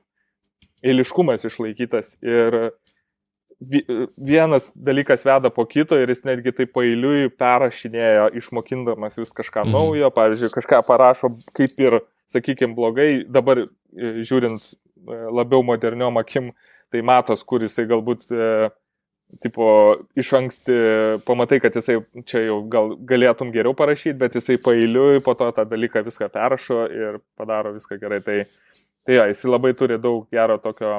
eiliškumas 0.86 1.44
išlaikytas 1.44 2.16
ir 2.22 2.72
vienas 4.16 4.72
dalykas 4.74 5.24
veda 5.24 5.50
po 5.50 5.66
kito 5.68 5.98
ir 6.00 6.08
jis 6.08 6.24
netgi 6.24 6.52
taip 6.56 6.72
pailiui 6.72 7.28
perrašinėjo, 7.38 8.30
išmokindamas 8.40 9.18
vis 9.20 9.34
kažką 9.36 9.66
mhm. 9.66 9.74
naujo, 9.76 10.10
pavyzdžiui, 10.16 10.52
kažką 10.54 10.80
parašo 10.86 11.34
kaip 11.56 11.76
ir, 11.82 12.00
sakykime, 12.32 12.74
blogai, 12.78 13.24
dabar 13.28 13.64
e, 13.64 13.66
žiūrint 14.24 14.62
e, 14.62 14.74
labiau 15.34 15.64
moderniom 15.66 16.20
akim, 16.20 16.52
tai 16.90 17.02
matos, 17.06 17.42
kur 17.46 17.62
jisai 17.66 17.88
galbūt, 17.90 18.28
e, 18.30 18.70
tipo, 19.38 19.96
iš 20.18 20.32
anksti 20.32 20.76
pamatai, 21.26 21.60
kad 21.62 21.76
jisai 21.76 21.98
čia 22.26 22.42
jau 22.48 22.58
gal 22.70 22.94
galėtum 23.08 23.52
geriau 23.54 23.76
parašyti, 23.76 24.18
bet 24.18 24.34
jisai 24.38 24.58
pailiui 24.64 25.22
po 25.24 25.36
to 25.38 25.50
tą 25.54 25.64
dalyką 25.68 26.02
viską 26.06 26.30
perrašo 26.34 26.82
ir 26.90 27.20
padaro 27.38 27.74
viską 27.76 28.00
gerai. 28.02 28.20
Tai, 28.26 28.38
tai 29.06 29.18
jo, 29.18 29.28
jisai 29.30 29.52
labai 29.52 29.72
turi 29.78 30.00
daug 30.02 30.26
gero 30.34 30.58
tokio 30.62 30.96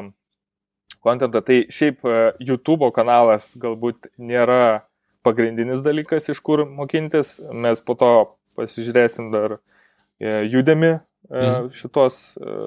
kontentą. 1.04 1.44
Tai 1.46 1.60
šiaip 1.74 2.08
e, 2.08 2.22
YouTube 2.52 2.92
kanalas 2.96 3.52
galbūt 3.60 4.12
nėra 4.22 4.88
pagrindinis 5.26 5.84
dalykas, 5.86 6.30
iš 6.32 6.40
kur 6.42 6.64
mokintis. 6.66 7.40
Mes 7.54 7.84
po 7.84 7.98
to 8.00 8.14
pasižiūrėsim 8.58 9.32
dar 9.34 9.60
judami 10.22 10.96
e, 10.96 11.00
mhm. 11.30 11.72
šitos 11.78 12.24
e, 12.38 12.58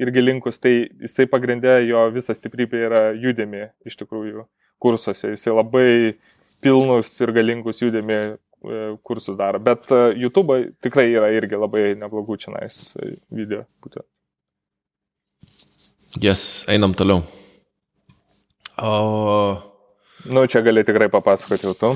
irgi 0.00 0.24
linkus. 0.24 0.60
Tai 0.62 0.72
jisai 0.72 1.28
pagrindė, 1.30 1.80
jo 1.88 2.08
visa 2.14 2.34
stiprybė 2.36 2.86
yra 2.88 3.04
judami 3.14 3.68
iš 3.86 4.00
tikrųjų 4.00 4.48
kursuose. 4.80 5.34
Jisai 5.34 5.54
labai 5.54 5.88
pilnus 6.64 7.12
ir 7.20 7.32
galingus 7.36 7.82
judami 7.84 8.20
kursus 9.06 9.38
daro. 9.38 9.60
Bet 9.62 9.88
YouTube 10.16 10.58
tikrai 10.84 11.08
yra 11.14 11.30
irgi 11.32 11.56
labai 11.60 11.94
neblogų 12.00 12.36
čia 12.42 12.54
nais 12.56 12.80
video. 13.32 13.64
Būtent. 13.84 14.06
Yes, 16.20 16.64
einam 16.68 16.92
toliau. 16.98 17.22
O... 18.80 19.60
Nu, 20.26 20.44
čia 20.50 20.60
gali 20.64 20.82
tikrai 20.84 21.08
papasakoti 21.12 21.68
jau 21.68 21.76
tu. 21.78 21.90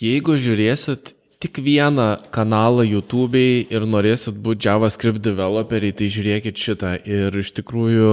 Jeigu 0.00 0.34
žiūrėsit 0.40 1.14
tik 1.40 1.60
vieną 1.64 2.08
kanalą 2.34 2.84
YouTube'ai 2.84 3.70
ir 3.72 3.86
norėsit 3.88 4.36
būti 4.36 4.66
JavaScript 4.68 5.22
developeriai, 5.24 5.94
tai 5.96 6.10
žiūrėkit 6.12 6.60
šitą. 6.60 6.94
Ir 7.08 7.36
iš 7.40 7.54
tikrųjų 7.56 8.10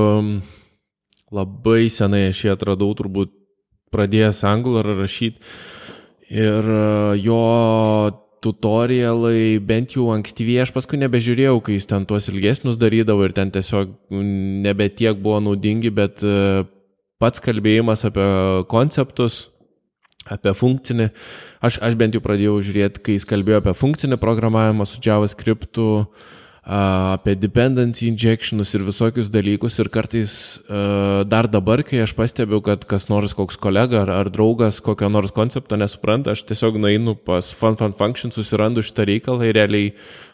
labai 1.35 1.81
senai 1.91 2.29
aš 2.29 2.45
jį 2.45 2.53
atradau, 2.53 2.93
turbūt 2.95 3.33
pradėjęs 3.93 4.43
Angular 4.47 4.87
rašyti. 4.97 5.41
Ir 6.27 6.65
e, 6.67 6.85
jo 7.23 7.41
tutorialai, 8.43 9.57
bent 9.63 9.95
jau 9.95 10.09
ankstyviai, 10.13 10.61
aš 10.65 10.73
paskui 10.75 10.99
nebežiūrėjau, 11.01 11.57
kai 11.63 11.77
jis 11.77 11.87
ten 11.89 12.05
tuos 12.09 12.27
ilgesnius 12.31 12.77
darydavo 12.79 13.25
ir 13.25 13.33
ten 13.35 13.51
tiesiog 13.53 13.93
nebe 14.65 14.89
tiek 14.93 15.17
buvo 15.23 15.39
naudingi, 15.43 15.91
bet 15.93 16.23
e, 16.23 16.65
pats 17.21 17.41
kalbėjimas 17.43 18.05
apie 18.07 18.27
konceptus, 18.71 19.47
apie 20.29 20.53
funkcinį. 20.57 21.09
Aš, 21.63 21.79
aš 21.81 21.97
bent 21.99 22.15
jau 22.15 22.21
pradėjau 22.23 22.59
žiūrėti, 22.67 23.03
kai 23.03 23.17
jis 23.17 23.27
kalbėjo 23.27 23.63
apie 23.63 23.73
funkcinį 23.77 24.19
programavimą 24.21 24.85
su 24.85 25.01
JavaScript, 25.03 25.71
apie 26.67 27.35
dependency 27.39 28.09
injectionus 28.11 28.73
ir 28.75 28.83
visokius 28.83 29.29
dalykus. 29.31 29.79
Ir 29.79 29.87
kartais 29.87 30.33
dar 31.31 31.47
dabar, 31.47 31.79
kai 31.87 32.01
aš 32.03 32.11
pastebiu, 32.17 32.59
kad 32.61 32.83
kas 32.83 33.07
nors 33.07 33.31
koks 33.37 33.55
kolega 33.55 34.01
ar, 34.03 34.11
ar 34.11 34.29
draugas 34.33 34.81
kokio 34.83 35.07
nors 35.07 35.31
koncepto 35.31 35.79
nesupranta, 35.79 36.35
aš 36.35 36.43
tiesiog 36.49 36.75
nueinu 36.83 37.15
pas 37.15 37.47
Fun 37.55 37.79
Fun 37.79 37.95
Function, 37.95 38.35
susirandu 38.35 38.83
šitą 38.83 39.07
reikalą 39.07 39.47
ir 39.47 39.55
realiai 39.55 39.93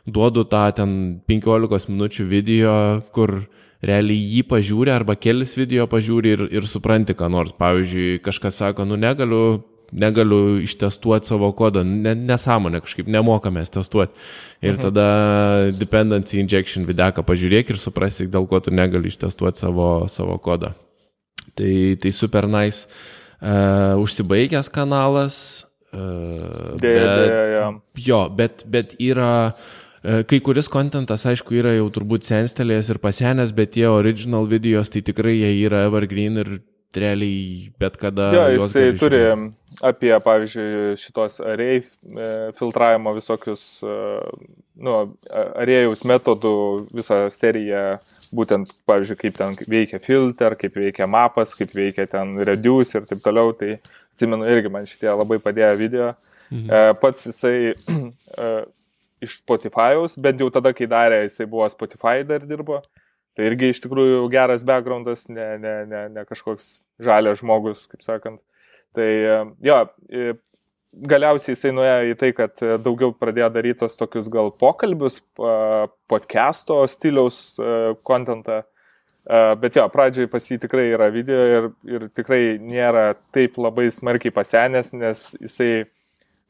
duodu 0.09 0.47
tą 0.49 0.65
ten 0.73 1.21
15 1.29 1.93
minučių 1.93 2.25
video, 2.25 2.73
kur 3.13 3.43
realiai 3.83 4.17
jį 4.33 4.41
pažiūri 4.49 4.89
arba 4.89 5.13
kelis 5.19 5.53
video 5.59 5.85
pažiūri 5.91 6.33
ir, 6.33 6.47
ir 6.49 6.65
supranti, 6.65 7.13
ką 7.13 7.29
nors. 7.29 7.53
Pavyzdžiui, 7.59 8.23
kažkas 8.25 8.57
sako, 8.57 8.87
nu 8.89 8.97
negaliu, 8.97 9.61
negaliu 9.93 10.57
ištestuoti 10.63 11.29
savo 11.29 11.51
kodą, 11.55 11.83
ne, 11.85 12.15
nesąmonė 12.17 12.81
kažkaip, 12.83 13.09
nemokamės 13.11 13.73
testuoti. 13.73 14.15
Ir 14.63 14.75
mhm. 14.75 14.81
tada 14.87 15.07
dependency 15.77 16.39
injection 16.41 16.87
videką 16.89 17.25
pažiūrėk 17.27 17.73
ir 17.73 17.81
suprasi, 17.81 18.29
dėl 18.31 18.47
ko 18.49 18.61
tu 18.63 18.73
negali 18.73 19.11
ištestuoti 19.11 19.65
savo, 19.65 19.89
savo 20.11 20.39
kodą. 20.43 20.73
Tai, 21.53 21.73
tai 22.01 22.13
super 22.15 22.47
nice. 22.49 22.87
Uh, 23.43 23.99
užsibaigęs 24.01 24.71
kanalas. 24.73 25.37
Uh, 25.93 26.73
dėja, 26.81 27.05
bet, 27.05 27.21
dėja, 27.21 27.47
ja. 27.51 27.65
Jo, 28.01 28.19
bet, 28.33 28.63
bet 28.71 28.93
yra 29.03 29.33
uh, 29.51 30.23
kai 30.27 30.39
kuris 30.43 30.69
kontentas, 30.71 31.25
aišku, 31.29 31.55
yra 31.59 31.75
jau 31.75 31.89
turbūt 31.93 32.25
senstelėjęs 32.27 32.93
ir 32.95 32.99
pasenęs, 33.03 33.53
bet 33.55 33.75
tie 33.75 33.85
original 33.91 34.47
videos, 34.49 34.89
tai 34.91 35.03
tikrai 35.05 35.35
jie 35.37 35.51
yra 35.67 35.85
evergreen 35.87 36.39
ir 36.41 36.55
realiai 36.99 37.71
bet 37.79 37.97
kada. 38.01 38.29
Jo, 38.35 38.43
jisai 38.55 38.85
turi 38.99 39.21
apie, 39.83 40.11
pavyzdžiui, 40.23 40.97
šitos 41.01 41.39
array 41.43 41.81
e, 41.81 42.27
filtravimo 42.57 43.13
visokius, 43.17 43.63
e, 43.83 43.95
nu, 44.85 44.97
arėjaus 45.33 46.03
metodų 46.09 46.53
visą 46.93 47.19
seriją, 47.33 47.83
būtent, 48.37 48.75
pavyzdžiui, 48.89 49.19
kaip 49.23 49.39
ten 49.39 49.57
veikia 49.69 50.01
filter, 50.03 50.57
kaip 50.59 50.77
veikia 50.77 51.09
mapas, 51.09 51.55
kaip 51.57 51.73
veikia 51.75 52.07
ten 52.09 52.37
reduce 52.45 52.97
ir 52.99 53.09
taip 53.09 53.23
toliau. 53.25 53.55
Tai 53.57 53.75
atsimenu 54.13 54.45
irgi 54.45 54.69
man 54.69 54.85
šitie 54.85 55.09
labai 55.09 55.39
padėjo 55.41 55.73
video. 55.79 56.13
Mhm. 56.51 56.69
E, 56.69 56.81
Pats 57.01 57.29
jisai 57.31 57.73
iš 59.23 59.39
Spotify'aus, 59.41 60.17
bent 60.19 60.41
jau 60.43 60.49
tada, 60.53 60.73
kai 60.75 60.87
darė, 60.89 61.23
jisai 61.27 61.47
buvo 61.49 61.67
Spotify 61.71 62.21
dar 62.27 62.45
dirbo. 62.45 62.81
Tai 63.33 63.45
irgi 63.49 63.71
iš 63.73 63.81
tikrųjų 63.81 64.25
geras 64.33 64.65
backgroundas, 64.65 65.25
ne, 65.31 65.53
ne, 65.61 65.77
ne, 65.89 66.01
ne 66.13 66.25
kažkoks 66.29 66.77
žalias 67.01 67.39
žmogus, 67.41 67.87
kaip 67.89 68.03
sakant. 68.05 68.41
Tai 68.93 69.07
e, 69.09 69.37
jo, 69.65 69.77
e, 70.13 70.35
galiausiai 71.09 71.55
jisai 71.55 71.71
nuėjo 71.73 72.11
į 72.11 72.17
tai, 72.19 72.29
kad 72.37 72.61
e, 72.61 72.75
daugiau 72.83 73.15
pradėjo 73.17 73.49
daryti 73.55 73.79
tos 73.81 73.97
tokius 73.97 74.29
gal 74.33 74.53
pokalbius, 74.59 75.17
podcast'o 76.11 76.83
stiliaus 76.91 77.57
kontentą. 78.05 78.61
Bet 79.23 79.77
jo, 79.79 79.85
pradžioj 79.87 80.27
pas 80.27 80.45
jį 80.45 80.57
tikrai 80.65 80.89
yra 80.91 81.07
video 81.07 81.43
ir, 81.47 81.67
ir 81.87 82.07
tikrai 82.11 82.57
nėra 82.59 83.13
taip 83.31 83.55
labai 83.55 83.87
smarkiai 83.95 84.33
pasenęs, 84.35 84.91
nes 84.99 85.29
jisai 85.39 85.85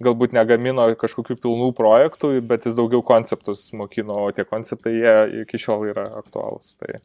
galbūt 0.02 0.34
negamino 0.34 0.88
kažkokių 0.98 1.36
pilnų 1.44 1.70
projektų, 1.78 2.34
bet 2.48 2.66
jis 2.66 2.76
daugiau 2.80 3.04
konceptus 3.06 3.68
mokino, 3.78 4.24
o 4.26 4.32
tie 4.34 4.44
konceptai 4.48 4.94
jie 4.96 5.16
iki 5.44 5.60
šiol 5.62 5.86
yra 5.92 6.08
aktualūs. 6.24 6.74
Tai, 6.82 6.98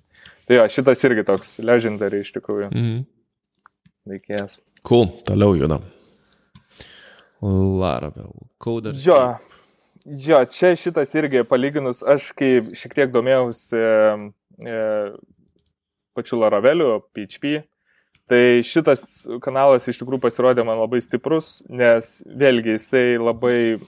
tai 0.48 0.56
jo, 0.60 0.64
šitas 0.72 1.04
irgi 1.04 1.26
toks 1.28 1.58
legendary 1.60 2.22
iš 2.24 2.32
tikrųjų 2.38 2.70
Mhm. 2.72 3.04
veikėjas. 4.08 4.58
Cool, 4.88 5.06
toliau 5.28 5.54
judam. 5.58 5.82
Laravel, 7.42 8.32
Coders. 8.58 9.04
Jo, 9.06 9.36
jo, 10.06 10.40
čia 10.50 10.72
šitas 10.74 11.12
irgi 11.14 11.44
palyginus, 11.46 12.00
aš 12.02 12.32
kai 12.34 12.58
šiek 12.74 12.94
tiek 12.96 13.12
domėjausi 13.14 13.78
e, 13.78 14.78
pačiu 16.18 16.40
Laraveliu, 16.40 16.96
PHP, 17.14 17.60
tai 18.28 18.60
šitas 18.66 19.04
kanalas 19.44 19.88
iš 19.88 20.00
tikrųjų 20.02 20.20
pasirodė 20.22 20.64
man 20.66 20.80
labai 20.82 21.00
stiprus, 21.04 21.62
nes 21.68 22.18
vėlgi 22.28 22.76
jisai 22.76 23.06
labai 23.20 23.58
e, 23.76 23.78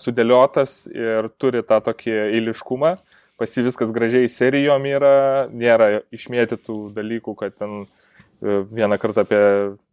sudėliotas 0.00 0.84
ir 0.92 1.28
turi 1.40 1.62
tą 1.66 1.80
tokį 1.84 2.14
eiliškumą, 2.38 2.94
pasi 3.40 3.64
viskas 3.66 3.92
gražiai 3.94 4.30
serijom 4.32 4.88
yra, 4.88 5.16
nėra 5.52 6.04
išmėtytų 6.14 6.78
dalykų, 6.96 7.36
kad 7.40 7.56
ten 7.60 7.82
e, 7.84 8.60
vieną 8.72 9.00
kartą 9.02 9.26
apie 9.26 9.42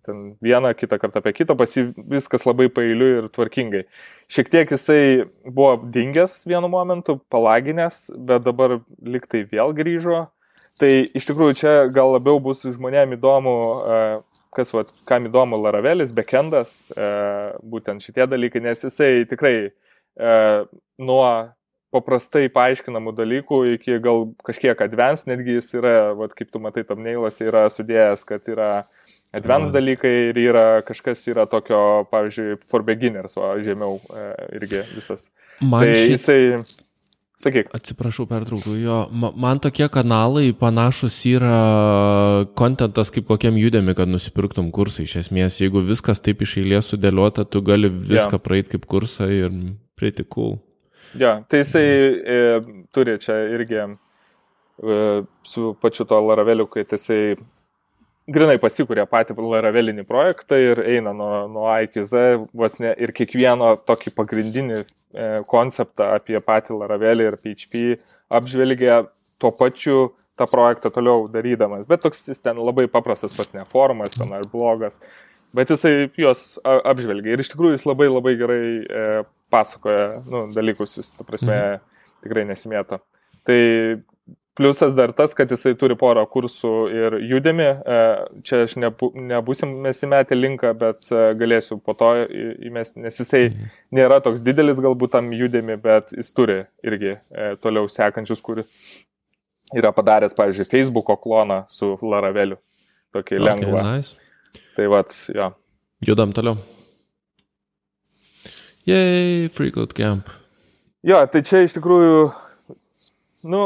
ten 0.06 0.36
vieną, 0.42 0.74
kitą 0.74 1.00
kartą 1.00 1.20
apie 1.20 1.34
kitą, 1.34 1.56
pasi 1.56 1.86
viskas 1.96 2.46
labai 2.46 2.70
pailiu 2.74 3.10
ir 3.20 3.30
tvarkingai. 3.34 3.84
Šiek 4.32 4.50
tiek 4.50 4.72
jisai 4.74 5.28
buvo 5.46 5.76
dingęs 5.94 6.42
vienu 6.50 6.70
momentu, 6.72 7.20
palaginęs, 7.30 8.08
bet 8.18 8.46
dabar 8.48 8.80
liktai 9.02 9.44
vėl 9.52 9.76
grįžo. 9.78 10.26
Tai 10.82 10.90
iš 11.14 11.28
tikrųjų 11.30 11.56
čia 11.60 11.72
gal 11.94 12.16
labiau 12.16 12.40
bus 12.42 12.64
žmonėm 12.66 13.14
įdomu, 13.14 13.56
e, 13.86 13.98
kas, 14.58 14.72
vat, 14.74 14.90
kam 15.06 15.28
įdomu 15.30 15.60
Laravelis, 15.62 16.14
backendas, 16.18 16.88
e, 16.96 17.10
būtent 17.62 18.02
šitie 18.02 18.26
dalykai, 18.30 18.64
nes 18.66 18.82
jisai 18.88 19.28
tikrai 19.30 19.56
e, 19.70 20.32
nuo 20.98 21.26
paprastai 21.92 22.48
paaiškinamų 22.56 23.14
dalykų 23.14 23.60
iki 23.76 24.00
gal 24.02 24.30
kažkiek 24.48 24.80
advanced, 24.82 25.28
netgi 25.30 25.60
jis 25.60 25.70
yra, 25.78 25.96
vat, 26.18 26.34
kaip 26.34 26.50
tu 26.50 26.62
matai, 26.64 26.86
tamneilas 26.88 27.38
yra 27.44 27.66
sudėjęs, 27.70 28.24
kad 28.26 28.48
yra 28.50 28.70
Advanced. 29.36 29.76
dalykai 29.76 30.14
ir 30.32 30.40
yra 30.40 30.66
kažkas 30.88 31.28
yra 31.30 31.46
tokio, 31.52 32.08
pavyzdžiui, 32.12 32.62
for 32.68 32.82
beginners, 32.88 33.36
o 33.38 33.54
žemiau 33.62 34.00
irgi 34.56 34.86
visas. 34.96 35.28
Man 35.60 35.84
tai 35.84 36.00
šit... 36.00 36.16
jisai, 36.16 36.40
sakyk, 37.44 37.70
Atsiprašau, 37.76 38.26
pertraukiu. 38.30 38.76
Jo, 38.82 38.98
ma- 39.12 39.32
man 39.36 39.60
tokie 39.64 39.88
kanalai 39.92 40.52
panašus 40.58 41.18
yra 41.30 42.46
kontentas 42.58 43.12
kaip 43.14 43.28
kokiam 43.30 43.58
judėmi, 43.60 43.96
kad 43.98 44.10
nusipirktum 44.12 44.72
kursą. 44.76 45.06
Iš 45.06 45.16
esmės, 45.26 45.60
jeigu 45.62 45.84
viskas 45.88 46.22
taip 46.24 46.42
iš 46.46 46.58
eilės 46.62 46.92
sudėliota, 46.94 47.46
tu 47.50 47.62
gali 47.66 47.90
viską 47.92 48.38
Jo. 48.40 48.44
praeiti 48.44 48.76
kaip 48.76 48.86
kursą 48.90 49.30
ir 49.32 49.50
pretty 50.00 50.24
cool. 50.30 50.60
Jo, 51.20 51.42
tai 51.50 51.64
jisai 51.66 51.88
e, 51.88 52.38
turi 52.96 53.18
čia 53.20 53.36
irgi 53.52 53.82
e, 53.84 53.88
su 55.44 55.74
pačiu 55.82 56.06
to 56.08 56.22
Laraveliu, 56.24 56.70
kai 56.72 56.86
jisai 56.88 57.36
grinai 58.32 58.58
pasikūrė 58.62 59.06
patį 59.10 59.36
Laravelinį 59.36 60.06
projektą 60.08 60.60
ir 60.62 60.82
eina 60.86 61.14
nuo, 61.14 61.48
nuo 61.52 61.68
A 61.68 61.82
iki 61.84 62.04
Z, 62.08 62.48
vos 62.54 62.78
ne, 62.80 62.94
ir 62.98 63.12
kiekvieno 63.18 63.74
tokį 63.88 64.14
pagrindinį 64.16 64.84
konceptą 65.50 66.14
apie 66.18 66.40
patį 66.46 66.78
Laravelį 66.80 67.28
ir 67.30 67.40
PHP 67.42 67.98
apžvelgia 68.32 69.02
tuo 69.42 69.52
pačiu 69.58 70.12
tą 70.38 70.46
projektą 70.50 70.92
toliau 70.94 71.28
darydamas. 71.32 71.88
Bet 71.90 72.04
toks 72.06 72.28
jis 72.30 72.42
ten 72.44 72.60
labai 72.62 72.88
paprastas, 72.92 73.34
pas 73.38 73.50
ne 73.56 73.66
formas, 73.72 74.14
ten 74.18 74.32
ar 74.38 74.46
blogas. 74.52 75.02
Bet 75.56 75.74
jisai 75.74 76.08
juos 76.16 76.56
apžvelgia 76.64 77.34
ir 77.36 77.42
iš 77.44 77.52
tikrųjų 77.52 77.76
jis 77.76 77.88
labai 77.90 78.08
labai 78.08 78.36
gerai 78.40 78.66
e, 78.80 79.08
pasakoja 79.52 80.06
nu, 80.32 80.46
dalykus, 80.56 80.96
jis, 81.02 81.10
ta 81.18 81.26
prasme, 81.28 81.58
tikrai 82.24 82.46
nesimėto. 82.48 83.02
Tai 83.48 83.60
pliusas 84.58 84.96
dar 84.96 85.14
tas, 85.16 85.34
kad 85.38 85.52
jisai 85.52 85.74
turi 85.80 85.96
porą 86.00 86.24
kursų 86.30 86.72
ir 86.92 87.18
judėmi. 87.30 87.68
E, 87.68 88.00
čia 88.48 88.64
aš 88.66 88.76
nebu, 88.82 89.12
nebusim 89.16 89.74
mes 89.86 90.02
įmetę 90.04 90.38
linką, 90.38 90.74
bet 90.80 91.08
e, 91.12 91.22
galėsiu 91.40 91.80
po 91.84 91.96
to 91.98 92.12
įmesti, 92.68 93.02
nes 93.06 93.22
jisai 93.22 93.46
nėra 93.96 94.20
toks 94.24 94.44
didelis 94.46 94.82
galbūt 94.84 95.16
tam 95.16 95.32
judėmi, 95.36 95.78
bet 95.82 96.12
jis 96.18 96.34
turi 96.36 96.60
irgi 96.88 97.16
e, 97.16 97.54
toliau 97.64 97.88
sekančius, 97.92 98.44
kur 98.44 98.64
yra 99.78 99.94
padaręs, 99.96 100.36
pavyzdžiui, 100.36 100.68
Facebook'o 100.72 101.16
kloną 101.22 101.64
su 101.72 101.96
Laraveliu. 102.04 102.60
Tokį 103.16 103.38
okay, 103.38 103.44
lengvą. 103.44 103.88
Nice. 103.88 104.16
Tai 104.76 104.88
vad, 104.92 105.12
jo. 105.36 105.52
Judam 106.08 106.32
toliau. 106.36 106.60
Jei, 108.88 109.50
Freakout 109.54 109.94
Camp. 109.94 110.32
Jo, 111.06 111.20
tai 111.32 111.42
čia 111.46 111.64
iš 111.66 111.76
tikrųjų, 111.78 112.16
nu, 113.52 113.62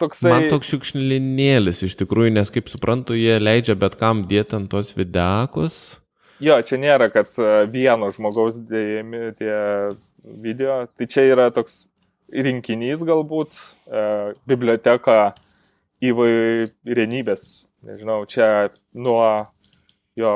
toksai... 0.00 0.32
Man 0.32 0.48
toks 0.52 0.70
šiukšlinėlis 0.72 1.84
iš 1.86 1.96
tikrųjų, 2.00 2.34
nes 2.38 2.52
kaip 2.52 2.70
suprantu, 2.72 3.16
jie 3.18 3.38
leidžia 3.40 3.76
bet 3.78 3.98
kam 4.00 4.24
dėti 4.30 4.56
ant 4.58 4.70
tos 4.72 4.94
videakus. 4.96 6.00
Jo, 6.40 6.56
čia 6.64 6.78
nėra, 6.80 7.10
kad 7.12 7.28
e, 7.36 7.50
vieno 7.68 8.08
žmogaus 8.14 8.56
dėjami 8.64 9.34
tie 9.36 9.54
video, 10.24 10.86
tai 10.96 11.08
čia 11.12 11.26
yra 11.28 11.50
toks 11.52 11.82
rinkinys 12.32 13.04
galbūt, 13.04 13.58
e, 13.90 14.04
biblioteka 14.48 15.18
įvairienybės. 16.00 17.44
Nežinau, 17.90 18.22
čia 18.28 18.70
nuo, 18.96 19.20
jo, 20.16 20.32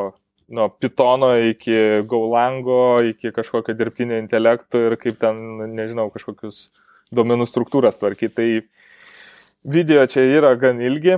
nuo 0.52 0.68
Pytono 0.80 1.32
iki 1.52 2.04
Gaulango, 2.08 3.00
iki 3.04 3.32
kažkokio 3.32 3.76
dirbtinio 3.76 4.20
intelekto 4.20 4.80
ir 4.88 4.96
kaip 5.00 5.18
ten, 5.20 5.40
nežinau, 5.72 6.10
kažkokius 6.12 6.66
duomenų 7.14 7.48
struktūras 7.48 8.00
tvarkyti. 8.00 8.34
Tai 8.36 8.48
video 9.64 10.04
čia 10.06 10.22
yra 10.38 10.54
gan 10.60 10.80
ilgi, 10.82 11.16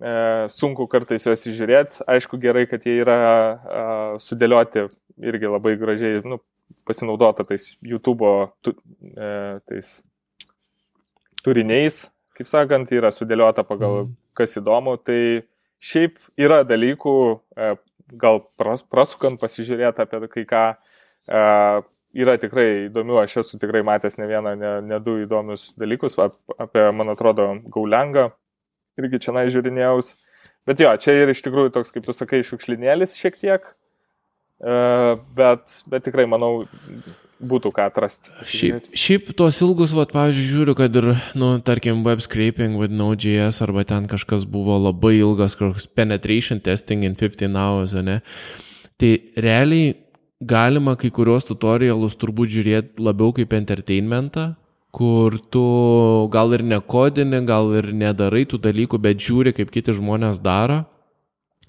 e, 0.00 0.12
sunku 0.52 0.86
kartais 0.90 1.24
juos 1.26 1.44
įžiūrėti. 1.48 2.04
Aišku, 2.10 2.38
gerai, 2.42 2.66
kad 2.70 2.84
jie 2.86 3.00
yra 3.02 3.16
e, 3.20 3.84
sudėlioti 4.22 4.86
irgi 5.20 5.50
labai 5.50 5.76
gražiai, 5.80 6.22
nu, 6.28 6.40
pasinaudota 6.86 7.44
tais 7.44 7.74
YouTube 7.82 8.28
tu, 8.62 8.74
e, 9.16 9.60
tais 9.68 10.02
turiniais, 11.44 12.02
kaip 12.36 12.48
sakant, 12.48 12.90
yra 12.92 13.10
sudėliota 13.12 13.64
pagal 13.66 14.04
Mhm. 14.04 14.16
kas 14.34 14.56
įdomu. 14.56 14.96
Tai 15.04 15.42
šiaip 15.80 16.18
yra 16.38 16.62
dalykų, 16.64 17.40
e, 17.56 17.76
gal 18.20 18.40
pras, 18.58 18.82
prasukant 18.82 19.40
pasižiūrėti 19.40 20.00
apie 20.04 20.28
kai 20.28 20.44
ką. 20.44 20.64
E, 21.28 21.82
yra 22.16 22.36
tikrai 22.40 22.88
įdomių, 22.88 23.18
aš 23.22 23.40
esu 23.44 23.60
tikrai 23.60 23.82
matęs 23.86 24.18
ne 24.18 24.28
vieną, 24.30 24.54
ne, 24.58 24.72
ne 24.86 24.98
du 25.02 25.18
įdomius 25.24 25.70
dalykus 25.78 26.18
ap, 26.22 26.36
apie, 26.58 26.82
man 26.96 27.12
atrodo, 27.12 27.52
Gaulengą, 27.70 28.30
irgi 29.00 29.22
čia 29.22 29.46
žiūrinėjaus. 29.54 30.14
Bet 30.68 30.82
jo, 30.82 30.90
čia 31.00 31.14
ir 31.16 31.32
iš 31.32 31.42
tikrųjų 31.46 31.72
toks, 31.74 31.92
kaip 31.94 32.04
tu 32.06 32.14
sakai, 32.14 32.42
šiukšlinėlis 32.46 33.16
šiek 33.18 33.38
tiek, 33.40 33.64
e, 34.60 34.74
bet, 35.36 35.80
bet 35.88 36.04
tikrai, 36.04 36.26
manau, 36.28 36.66
būtų 37.40 37.72
ką 37.74 37.86
atrasti. 37.88 38.32
Šiaip, 38.44 38.90
šiaip 38.92 39.30
tuos 39.38 39.60
ilgus, 39.64 39.94
vat, 39.96 40.12
pavyzdžiui, 40.12 40.50
žiūriu, 40.50 40.76
kad 40.78 40.98
ir, 41.00 41.08
nu, 41.38 41.54
tarkim, 41.64 42.02
web 42.04 42.20
scraping 42.24 42.76
with 42.80 42.92
Node.js 42.92 43.62
arba 43.64 43.86
ten 43.88 44.10
kažkas 44.10 44.44
buvo 44.50 44.76
labai 44.82 45.16
ilgas, 45.22 45.56
kažkoks 45.56 45.88
penetration 45.96 46.60
testing 46.60 47.06
in 47.08 47.16
15 47.16 47.56
hours, 47.56 47.96
ne? 47.96 48.20
Tai 49.00 49.14
realiai 49.40 49.94
galima 50.40 50.96
kai 50.96 51.10
kurios 51.12 51.44
tutorialus 51.48 52.16
turbūt 52.20 52.50
žiūrėti 52.54 53.04
labiau 53.04 53.34
kaip 53.36 53.52
entertainmentą, 53.56 54.54
kur 54.90 55.36
tu 55.52 55.64
gal 56.32 56.54
ir 56.56 56.64
nekodini, 56.66 57.44
gal 57.46 57.70
ir 57.78 57.92
nedarai 57.94 58.46
tų 58.48 58.58
dalykų, 58.64 58.98
bet 58.98 59.20
žiūri, 59.22 59.54
kaip 59.54 59.70
kiti 59.70 59.94
žmonės 59.96 60.42
daro. 60.42 60.84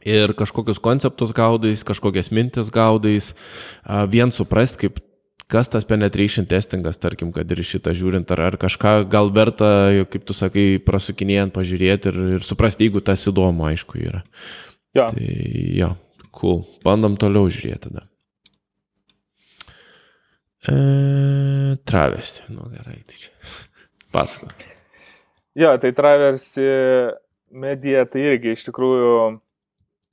ir 0.01 0.33
kažkokius 0.33 0.79
konceptus 0.81 1.29
gaudais, 1.29 1.83
kažkokias 1.85 2.31
mintis 2.33 2.71
gaudais, 2.73 3.35
vien 4.09 4.31
suprast, 4.33 4.79
kaip 4.81 4.97
kas 5.45 5.69
tas 5.69 5.85
penetration 5.85 6.47
testingas, 6.49 6.97
tarkim, 6.97 7.29
kad 7.35 7.45
ir 7.51 7.61
šitą 7.61 7.93
žiūrint, 7.93 8.31
ar, 8.33 8.41
ar 8.49 8.57
kažką 8.57 9.03
gal 9.11 9.29
verta, 9.29 9.91
kaip 10.09 10.25
tu 10.25 10.33
sakai, 10.33 10.79
prasukinėjant, 10.81 11.53
pažiūrėti 11.53 12.09
ir, 12.09 12.21
ir 12.39 12.47
suprasti, 12.47 12.87
jeigu 12.87 13.03
tas 13.05 13.27
įdomu, 13.27 13.67
aišku, 13.69 13.99
yra. 14.01 14.23
Ja. 14.97 15.11
Tai 15.11 15.27
jo, 15.77 15.91
cool. 16.33 16.63
Bandom 16.81 17.19
toliau 17.19 17.51
žiūrėti 17.51 17.91
tada. 17.91 18.07
E, 20.69 20.73
travesti, 21.83 22.43
nu 22.53 22.67
gerai, 22.69 23.01
tai 23.07 23.17
čia. 23.17 23.31
Pasako. 24.13 24.51
Jo, 25.57 25.73
tai 25.81 25.91
traversi 25.91 26.67
medija, 27.51 28.05
tai 28.05 28.27
irgi 28.29 28.53
iš 28.55 28.67
tikrųjų 28.69 29.15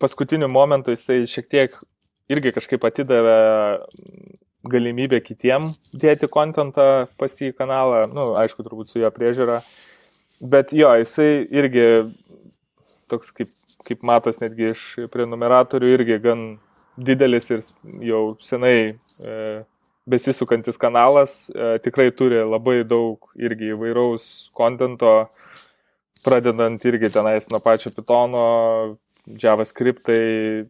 paskutiniu 0.02 0.48
momentu 0.50 0.94
jisai 0.94 1.20
šiek 1.30 1.50
tiek 1.50 1.76
irgi 2.32 2.54
kažkaip 2.56 2.87
atidavė 2.88 3.37
galimybę 4.68 5.20
kitiem 5.22 5.68
dėti 5.94 6.28
kontentą 6.32 7.06
pas 7.20 7.37
į 7.44 7.52
kanalą, 7.56 8.02
nu, 8.11 8.32
aišku, 8.40 8.64
turbūt 8.66 8.90
su 8.90 9.02
jo 9.02 9.11
priežiūra, 9.14 9.61
bet 10.40 10.74
jo, 10.76 10.90
jisai 10.98 11.44
irgi 11.54 11.87
toks 13.12 13.30
kaip, 13.37 13.52
kaip 13.87 14.04
matos 14.06 14.40
netgi 14.42 14.72
iš 14.72 14.84
prenumeratorių, 15.12 15.92
irgi 15.94 16.18
gan 16.24 16.46
didelis 16.98 17.46
ir 17.54 17.62
jau 18.04 18.22
senai 18.42 18.76
e, 19.22 19.37
besisukantis 20.09 20.79
kanalas, 20.81 21.49
e, 21.53 21.79
tikrai 21.85 22.09
turi 22.16 22.40
labai 22.44 22.81
daug 22.88 23.31
irgi 23.37 23.73
įvairaus 23.75 24.49
kontento, 24.57 25.12
pradedant 26.25 26.83
irgi 26.88 27.11
tenais 27.12 27.49
nuo 27.53 27.61
pačio 27.64 27.92
Pythono, 27.94 28.44
JavaScriptai, 29.29 30.68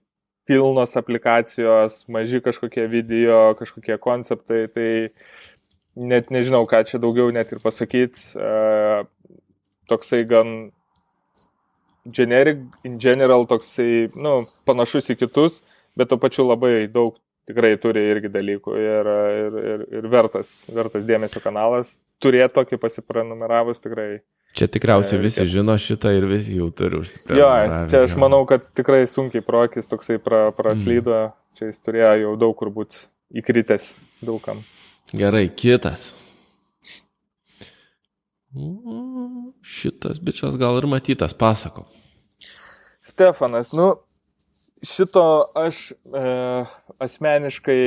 pilnos 0.48 0.96
aplikacijos, 0.96 2.02
maži 2.08 2.40
kažkokie 2.44 2.88
video, 2.90 3.54
kažkokie 3.58 3.98
konceptai, 4.02 4.64
tai 4.72 4.90
net 5.98 6.32
nežinau, 6.34 6.64
ką 6.70 6.82
čia 6.88 7.00
daugiau 7.02 7.30
net 7.34 7.52
ir 7.52 7.62
pasakyti. 7.62 8.32
E, 8.34 9.04
toksai 9.88 10.24
gan 10.28 10.58
generic, 12.12 12.64
in 12.84 12.98
general, 12.98 13.46
toksai, 13.48 14.08
nu, 14.16 14.42
panašus 14.68 15.12
į 15.12 15.18
kitus, 15.22 15.60
bet 15.98 16.10
tuo 16.10 16.18
pačiu 16.20 16.46
labai 16.48 16.88
daug 16.92 17.16
tikrai 17.48 17.74
turi 17.80 18.04
irgi 18.12 18.30
dalykų 18.32 18.74
ir, 18.78 19.12
ir, 19.42 19.60
ir, 19.72 19.86
ir 20.00 20.10
vertas, 20.12 20.52
vertas 20.72 21.06
dėmesio 21.08 21.42
kanalas. 21.44 21.96
Turėti 22.22 22.56
tokį 22.58 22.80
pasiprenumeravus 22.82 23.80
tikrai 23.84 24.18
Čia 24.56 24.66
tikriausiai 24.72 25.20
visi 25.22 25.44
žino 25.46 25.76
šitą 25.78 26.10
ir 26.16 26.24
visi 26.26 26.56
jau 26.56 26.70
turi 26.74 26.98
užsikrėsti. 27.02 27.36
Jo, 27.36 27.50
čia 27.92 28.00
aš 28.06 28.14
manau, 28.18 28.40
kad 28.48 28.64
tikrai 28.74 29.02
sunkiai 29.06 29.44
prokis 29.44 29.90
toksai 29.90 30.16
pra, 30.22 30.48
praslydo, 30.56 31.12
mm. 31.14 31.34
čia 31.58 31.68
jis 31.68 31.82
turėjo 31.84 32.14
jau 32.22 32.32
daug 32.40 32.56
kur 32.58 32.72
būti 32.74 33.04
įkritęs 33.38 33.90
daugam. 34.24 34.64
Gerai, 35.12 35.46
kitas. 35.52 36.10
Šitas 39.62 40.18
bičias 40.24 40.56
gal 40.58 40.80
ir 40.80 40.88
matytas, 40.88 41.36
pasako. 41.36 41.84
Stefanas, 43.04 43.70
nu, 43.76 43.92
šito 44.84 45.24
aš 45.58 45.90
e, 45.90 46.26
asmeniškai 47.02 47.80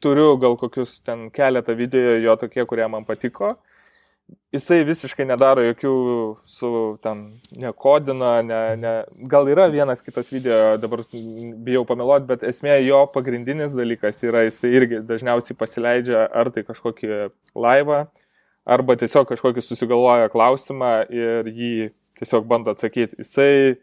turiu 0.00 0.36
gal 0.40 0.56
kokius 0.60 1.00
ten 1.04 1.28
keletą 1.34 1.74
video 1.76 2.18
jo 2.20 2.36
tokie, 2.40 2.64
kurie 2.66 2.86
man 2.88 3.04
patiko 3.04 3.56
jisai 4.54 4.80
visiškai 4.86 5.26
nedaro 5.28 5.62
jokių 5.64 5.92
su 6.48 6.70
ten 7.04 7.22
nekodina, 7.58 8.32
ne, 8.46 8.60
ne, 8.80 8.94
gal 9.30 9.48
yra 9.50 9.68
vienas 9.72 10.02
kitas 10.04 10.30
video, 10.32 10.76
dabar 10.80 11.02
bijau 11.10 11.84
pameluoti, 11.88 12.28
bet 12.30 12.46
esmė 12.46 12.80
jo 12.84 13.02
pagrindinis 13.14 13.74
dalykas 13.76 14.22
yra, 14.26 14.44
jisai 14.48 14.72
irgi 14.78 15.02
dažniausiai 15.06 15.58
pasileidžia 15.58 16.26
ar 16.26 16.52
tai 16.54 16.64
kažkokį 16.66 17.30
laivą, 17.58 18.04
arba 18.70 18.98
tiesiog 19.00 19.28
kažkokį 19.30 19.64
susigalvoja 19.64 20.30
klausimą 20.32 20.92
ir 21.14 21.50
jį 21.50 21.90
tiesiog 22.20 22.46
bando 22.50 22.74
atsakyti. 22.74 23.22
Jisai, 23.22 23.80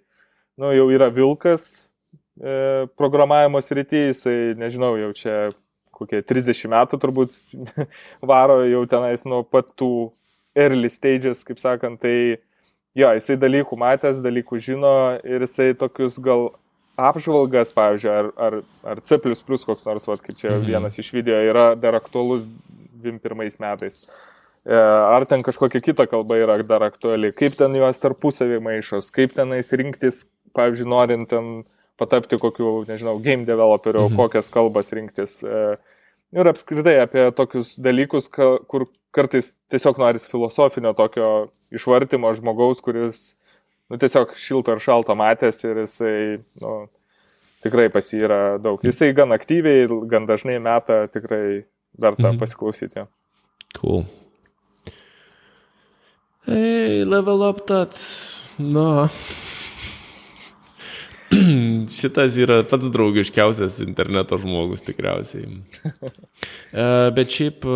nu, 0.60 0.72
jau 0.76 0.90
yra 0.94 1.10
vilkas 1.14 1.87
programavimo 3.00 3.62
srity, 3.64 4.10
jisai, 4.12 4.38
nežinau, 4.60 4.94
jau 5.02 5.14
čia 5.18 5.38
kokie 5.98 6.22
30 6.22 6.70
metų 6.70 7.00
turbūt 7.02 7.38
varo 8.32 8.62
jau 8.68 8.84
tenais 8.90 9.26
nuo 9.26 9.42
pat 9.48 9.72
tų 9.80 10.12
early 10.58 10.90
stages, 10.94 11.44
kaip 11.48 11.62
sakant, 11.62 12.02
tai 12.02 12.38
jo, 12.98 13.10
jisai 13.18 13.38
dalykų 13.42 13.78
matęs, 13.80 14.22
dalykų 14.26 14.62
žino 14.64 14.94
ir 15.26 15.46
jisai 15.46 15.74
tokius 15.78 16.18
gal 16.24 16.52
apžvalgas, 16.98 17.70
pavyzdžiui, 17.78 18.14
ar, 18.14 18.32
ar, 18.42 18.56
ar 18.94 19.02
C, 19.06 19.20
koks 19.22 19.86
nors, 19.86 20.08
va, 20.10 20.18
kaip 20.18 20.38
čia 20.40 20.56
mhm. 20.56 20.66
vienas 20.66 20.98
iš 20.98 21.12
video 21.14 21.38
yra 21.46 21.70
dar 21.78 21.98
aktualus 22.00 22.48
21 23.04 23.62
metais. 23.62 24.02
E, 24.66 24.76
ar 24.76 25.26
ten 25.30 25.46
kažkokia 25.46 25.84
kita 25.84 26.08
kalba 26.10 26.40
yra 26.42 26.58
dar 26.66 26.88
aktuali, 26.90 27.32
kaip 27.38 27.54
ten 27.60 27.78
juos 27.78 28.02
tarpusavį 28.02 28.60
maišos, 28.66 29.12
kaip 29.14 29.38
tenais 29.38 29.70
rinktis, 29.72 30.26
pavyzdžiui, 30.58 30.90
norint 30.90 31.30
ten 31.30 31.52
patapti 31.98 32.40
kokiu, 32.42 32.84
nežinau, 32.90 33.18
game 33.24 33.46
developeriu, 33.48 34.08
mhm. 34.08 34.18
kokias 34.20 34.52
kalbas 34.54 34.92
rinktis. 34.96 35.40
E, 35.44 35.64
ir 36.38 36.52
apskritai 36.52 36.98
apie 37.04 37.30
tokius 37.38 37.76
dalykus, 37.82 38.30
kur 38.32 38.88
kartais 39.16 39.54
tiesiog 39.72 40.00
noris 40.02 40.28
filosofinio 40.30 40.94
tokio 40.98 41.32
išvartimo 41.74 42.34
žmogaus, 42.38 42.84
kuris, 42.86 43.32
nu, 43.90 43.98
tiesiog 44.02 44.36
šilto 44.38 44.76
ir 44.76 44.84
šalto 44.84 45.16
matęs 45.18 45.64
ir 45.66 45.82
jisai, 45.86 46.20
nu, 46.62 46.76
tikrai 47.66 47.90
pas 47.94 48.14
jį 48.14 48.22
yra 48.30 48.42
daug. 48.62 48.84
Jisai 48.86 49.14
gan 49.18 49.34
aktyviai, 49.36 49.88
gan 50.12 50.30
dažnai 50.30 50.60
meta, 50.62 51.06
tikrai 51.14 51.66
verta 51.98 52.30
mhm. 52.30 52.40
pasiklausyti. 52.44 53.08
Cool. 53.78 54.06
Hey, 56.48 57.04
level 57.04 57.44
up 57.44 57.66
tats. 57.68 58.48
Nu. 58.58 59.10
Šitas 61.98 62.38
yra 62.40 62.62
pats 62.68 62.88
draugiškiausias 62.94 63.82
interneto 63.84 64.40
žmogus 64.42 64.86
tikriausiai. 64.88 65.48
E, 66.68 66.84
bet 67.16 67.32
šiaip 67.34 67.64
e, 67.66 67.76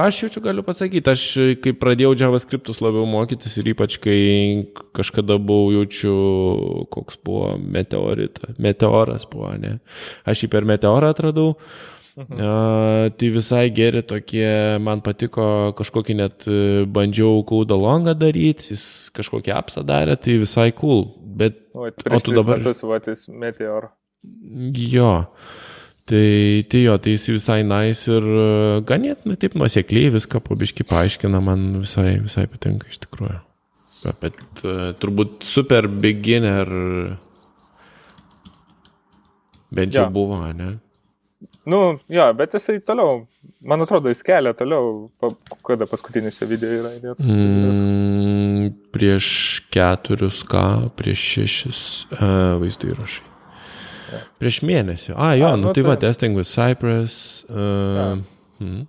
aš 0.00 0.22
jaučiu 0.22 0.40
galiu 0.40 0.62
pasakyti, 0.64 1.10
aš 1.10 1.24
kai 1.60 1.74
pradėjau 1.76 2.14
JavaScriptus 2.16 2.78
labiau 2.80 3.04
mokytis 3.10 3.58
ir 3.60 3.68
ypač 3.74 3.98
kai 4.00 4.20
kažkada 4.96 5.36
buvau 5.42 5.74
jaučiu, 5.74 6.14
koks 6.94 7.18
buvo 7.26 7.50
meteoritas, 7.60 8.56
meteoras 8.62 9.26
buvo, 9.28 9.50
ne? 9.60 9.74
Aš 10.24 10.46
jį 10.46 10.50
per 10.54 10.68
meteorą 10.70 11.12
atradau. 11.12 11.58
Mhm. 12.18 12.34
Uh, 12.34 13.10
tai 13.14 13.28
visai 13.30 13.68
geri 13.70 14.02
tokie, 14.02 14.50
man 14.82 14.98
patiko 15.06 15.70
kažkokį 15.78 16.14
net 16.18 16.46
e, 16.50 16.56
bandžiau 16.90 17.44
kaudą 17.46 17.76
longą 17.78 18.16
daryti, 18.18 18.72
jis 18.72 18.82
kažkokį 19.14 19.52
apsą 19.54 19.84
darė, 19.86 20.16
tai 20.18 20.34
visai 20.42 20.72
cool. 20.80 21.04
Bet, 21.38 21.60
o, 21.78 21.86
o 21.86 22.18
tu 22.18 22.34
dabar... 22.34 22.58
Metus, 22.58 22.82
vatis, 22.82 23.22
meteor. 23.30 23.92
Jo. 24.74 25.12
Tai, 26.10 26.24
tai 26.72 26.80
jo, 26.82 26.96
tai 27.04 27.14
jis 27.14 27.28
visai 27.36 27.60
nice 27.68 28.10
ir 28.10 28.26
e, 28.26 28.48
ganėtinai 28.88 29.38
taip 29.38 29.54
nuosekliai 29.60 30.10
viską 30.16 30.42
pabiški 30.48 30.88
paaiškina, 30.90 31.44
man 31.44 31.68
visai, 31.84 32.16
visai 32.24 32.48
patinka 32.50 32.90
iš 32.90 32.98
tikrųjų. 33.06 33.38
Bet 34.22 34.42
uh, 34.62 34.90
turbūt 34.98 35.46
super 35.46 35.86
beginner 35.90 36.68
bent 39.74 39.94
jau 39.94 40.06
ja. 40.06 40.10
buvo, 40.10 40.42
ne? 40.54 40.76
Nu, 41.68 41.98
jo, 42.08 42.26
bet 42.32 42.54
jisai 42.56 42.78
toliau, 42.80 43.26
man 43.60 43.84
atrodo, 43.84 44.08
jis 44.08 44.22
kelia 44.24 44.54
toliau, 44.56 45.08
pa, 45.20 45.28
kada 45.66 45.88
paskutinis 45.90 46.40
video 46.40 46.70
yra 46.78 46.94
įdėtas. 46.96 47.28
Mm, 47.28 48.70
prieš 48.94 49.28
keturius, 49.74 50.40
ką, 50.48 50.64
prieš 50.96 51.26
šešis 51.34 51.82
uh, 52.16 52.56
vaizdų 52.62 52.94
įrašai. 52.94 53.24
Ja. 54.08 54.22
Prieš 54.40 54.62
mėnesį. 54.64 55.12
A, 55.12 55.34
jo, 55.36 55.52
A, 55.52 55.60
nu, 55.60 55.68
nu 55.68 55.74
tai, 55.74 55.82
tai 55.82 55.90
va, 55.90 55.98
testing 56.00 56.38
with 56.40 56.48
Cypress. 56.48 57.44
Uh, 57.52 57.60
ja. 58.00 58.08
mm. 58.64 58.82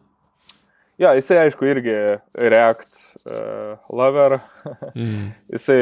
Ja, 1.00 1.16
jisai 1.16 1.44
aišku 1.46 1.68
irgi 1.68 1.96
React 2.32 2.96
uh, 3.26 3.76
lover. 3.92 4.40
mm. 4.96 5.32
Jisai, 5.52 5.82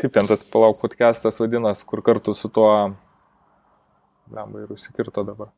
kaip 0.00 0.12
ten 0.16 0.28
tas 0.28 0.44
palauk 0.44 0.84
podcastas 0.84 1.40
vadinas, 1.40 1.86
kur 1.88 2.04
kartu 2.04 2.36
su 2.36 2.52
tuo 2.52 2.74
lemba 4.34 4.62
ir 4.62 4.72
užsikirto 4.74 5.24
dabar. 5.26 5.50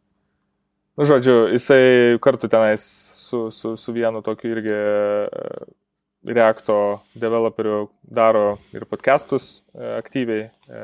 Nu, 0.99 1.07
žodžiu, 1.09 1.47
jisai 1.55 2.19
kartu 2.21 2.51
tenais 2.53 2.83
su, 3.17 3.47
su, 3.51 3.77
su 3.81 3.95
vienu 3.97 4.21
tokiu 4.23 4.53
irgi 4.57 4.75
e, 4.75 5.47
Reacto 6.23 6.75
developeriu 7.19 7.89
daro 8.03 8.59
ir 8.77 8.85
podcastus 8.87 9.63
e, 9.75 9.87
aktyviai. 9.97 10.45
E, 10.69 10.83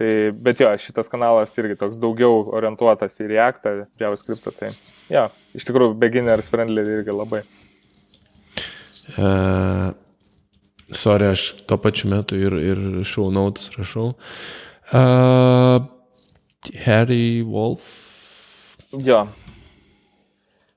tai, 0.00 0.10
bet 0.32 0.62
jo, 0.64 0.72
šitas 0.80 1.12
kanalas 1.12 1.52
irgi 1.60 1.76
toks 1.78 2.00
daugiau 2.00 2.40
orientuotas 2.56 3.20
į 3.20 3.28
Reactą, 3.34 3.76
JavaScript. 4.00 4.48
Tai, 4.58 4.72
jo, 5.12 5.28
iš 5.56 5.68
tikrųjų, 5.68 5.94
beginners 6.00 6.50
friendly 6.52 6.86
irgi 6.96 7.14
labai. 7.14 7.44
Uh, 9.16 9.92
Sorry, 10.94 11.32
aš 11.34 11.48
tuo 11.66 11.78
pačiu 11.82 12.10
metu 12.12 12.38
ir, 12.38 12.54
ir 12.62 12.82
šau 13.06 13.28
nautus 13.34 13.72
rašau. 13.74 14.12
Uh, 14.94 15.85
Harry 16.86 17.42
Wolf. 17.42 17.82
Jo. 18.94 19.24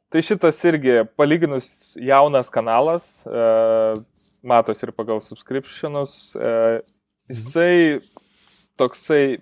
Tai 0.10 0.22
šitas 0.26 0.58
irgi 0.66 1.04
palyginus 1.14 1.94
jaunas 2.02 2.50
kanalas, 2.50 3.12
uh, 3.30 4.02
matos 4.42 4.82
ir 4.82 4.92
pagal 4.98 5.22
subscriptionus, 5.22 6.34
uh, 6.42 6.82
jisai 7.30 8.02
toksai 8.80 9.38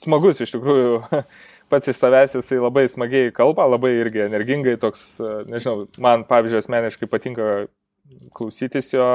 smagus 0.00 0.40
iš 0.42 0.54
tikrųjų, 0.56 0.96
pats 1.70 1.90
iš 1.90 2.00
savęs 2.00 2.34
jisai 2.38 2.58
labai 2.60 2.86
smagiai 2.90 3.30
kalba, 3.34 3.68
labai 3.70 3.92
irgi 4.00 4.24
energingai, 4.26 4.74
toks, 4.80 5.20
nežinau, 5.50 5.86
man 6.02 6.24
pavyzdžiui 6.28 6.64
asmeniškai 6.64 7.08
patinka 7.10 7.50
klausytis 8.34 8.90
jo. 8.94 9.06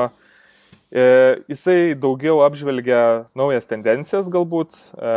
E, 0.96 1.06
jisai 1.52 1.96
daugiau 2.00 2.44
apžvelgia 2.46 3.26
naujas 3.38 3.68
tendencijas 3.68 4.30
galbūt, 4.32 4.78
e, 4.96 5.16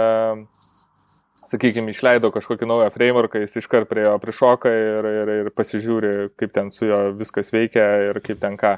sakykime, 1.49 1.93
išleido 1.93 2.31
kažkokį 2.35 2.69
naują 2.69 2.89
frameworką, 2.95 3.43
jis 3.43 3.59
iškart 3.63 3.89
prie 3.91 4.05
jo 4.07 4.17
prišoka 4.23 4.73
ir, 4.73 5.09
ir, 5.23 5.35
ir 5.43 5.53
pasižiūri, 5.57 6.15
kaip 6.39 6.53
ten 6.55 6.73
su 6.75 6.89
jo 6.89 6.99
viskas 7.19 7.53
veikia 7.55 7.87
ir 8.11 8.21
kaip 8.25 8.41
ten 8.43 8.59
ką. 8.61 8.75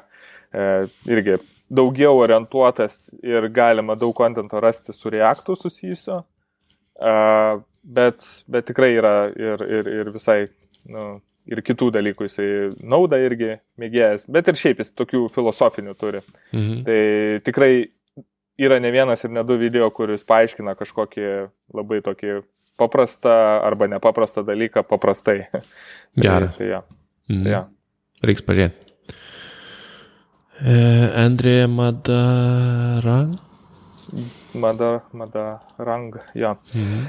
E, 0.51 0.67
irgi 1.11 1.39
daugiau 1.71 2.19
orientuotas 2.19 3.09
ir 3.23 3.47
galima 3.55 3.95
daug 3.99 4.15
kontento 4.17 4.61
rasti 4.63 4.95
su 4.95 5.11
reaktų 5.13 5.55
susijusio, 5.59 6.23
bet, 7.83 8.27
bet 8.51 8.67
tikrai 8.69 8.91
yra 8.99 9.15
ir, 9.31 9.63
ir, 9.79 9.91
ir 10.01 10.11
visai, 10.15 10.41
nu, 10.91 11.21
ir 11.51 11.63
kitų 11.65 11.91
dalykų 11.95 12.27
jisai 12.27 12.49
naudą 12.83 13.21
irgi 13.23 13.55
mėgėjęs, 13.81 14.27
bet 14.31 14.51
ir 14.51 14.59
šiaip 14.61 14.83
jis 14.83 14.93
tokių 14.99 15.29
filosofinių 15.35 15.97
turi. 15.99 16.25
Mhm. 16.53 16.83
Tai 16.87 17.01
tikrai 17.47 17.73
yra 18.61 18.81
ne 18.83 18.91
vienas 18.93 19.25
ir 19.25 19.33
ne 19.33 19.45
du 19.47 19.57
video, 19.61 19.89
kuris 19.95 20.27
paaiškina 20.29 20.77
kažkokį 20.79 21.29
labai 21.77 22.03
tokį 22.05 22.41
paprastą 22.81 23.35
arba 23.67 23.91
nepaprastą 23.93 24.45
dalyką 24.49 24.85
paprastai. 24.89 25.45
Gerai. 26.17 26.51
tai, 26.59 26.73
ja. 26.73 26.83
mhm. 27.29 27.45
tai, 27.45 27.55
ja. 27.55 27.63
Reiks 28.25 28.45
pažiūrėti. 28.49 28.89
E, 30.61 30.75
Andrė 31.17 31.65
Madarang. 31.73 33.39
Madar, 34.61 35.01
Madarang, 35.17 36.19
jo. 36.35 36.57
Mhm. 36.75 37.09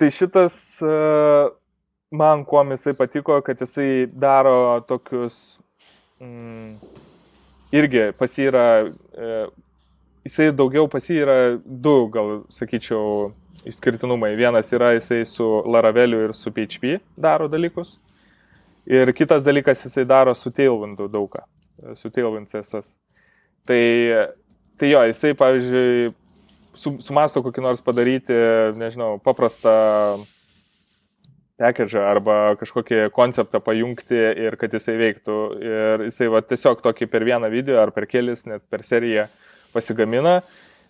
Tai 0.00 0.08
šitas 0.12 0.54
uh, 0.82 1.52
man 2.10 2.44
kuo 2.44 2.64
jisai 2.64 2.94
patiko, 2.98 3.40
kad 3.42 3.60
jisai 3.60 4.06
daro 4.06 4.80
tokius, 4.88 5.60
mm, 6.20 6.74
irgi 7.72 8.10
pas 8.18 8.38
jį 8.38 8.48
yra, 8.50 8.64
e, 9.14 9.44
jisai 10.26 10.50
daugiau 10.56 10.88
pas 10.90 11.06
jį 11.06 11.20
yra 11.22 11.36
du, 11.64 11.94
gal 12.12 12.42
sakyčiau, 12.50 13.30
išskirtinumai. 13.68 14.32
Vienas 14.38 14.70
yra 14.72 14.94
jisai 14.96 15.24
su 15.28 15.46
Laraveliu 15.66 16.24
ir 16.28 16.34
su 16.36 16.52
PHP 16.54 16.98
daro 17.16 17.48
dalykus. 17.50 17.98
Ir 18.90 19.12
kitas 19.14 19.44
dalykas 19.44 19.84
jisai 19.84 20.06
daro 20.08 20.34
su 20.34 20.50
Tailwindu 20.50 21.08
daugą, 21.12 21.44
su 21.96 22.10
Tailwind 22.10 22.48
CSS. 22.50 22.88
Tai, 23.68 23.82
tai 24.80 24.90
jo, 24.90 25.02
jisai, 25.10 25.34
pavyzdžiui, 25.38 26.10
sumasto 27.04 27.42
kokį 27.44 27.62
nors 27.62 27.82
padaryti, 27.84 28.36
nežinau, 28.80 29.18
paprastą 29.22 29.74
package'ą 31.60 32.02
arba 32.08 32.36
kažkokį 32.60 33.10
konceptą 33.12 33.60
pajungti 33.60 34.16
ir 34.46 34.56
kad 34.60 34.72
jisai 34.74 34.96
veiktų. 35.00 35.38
Ir 35.60 36.06
jisai 36.08 36.30
va, 36.32 36.40
tiesiog 36.40 36.80
tokį 36.86 37.10
per 37.12 37.26
vieną 37.28 37.50
video 37.52 37.80
ar 37.82 37.92
per 37.92 38.08
kelis, 38.08 38.46
net 38.48 38.64
per 38.72 38.86
seriją 38.88 39.28
pasigamina. 39.74 40.40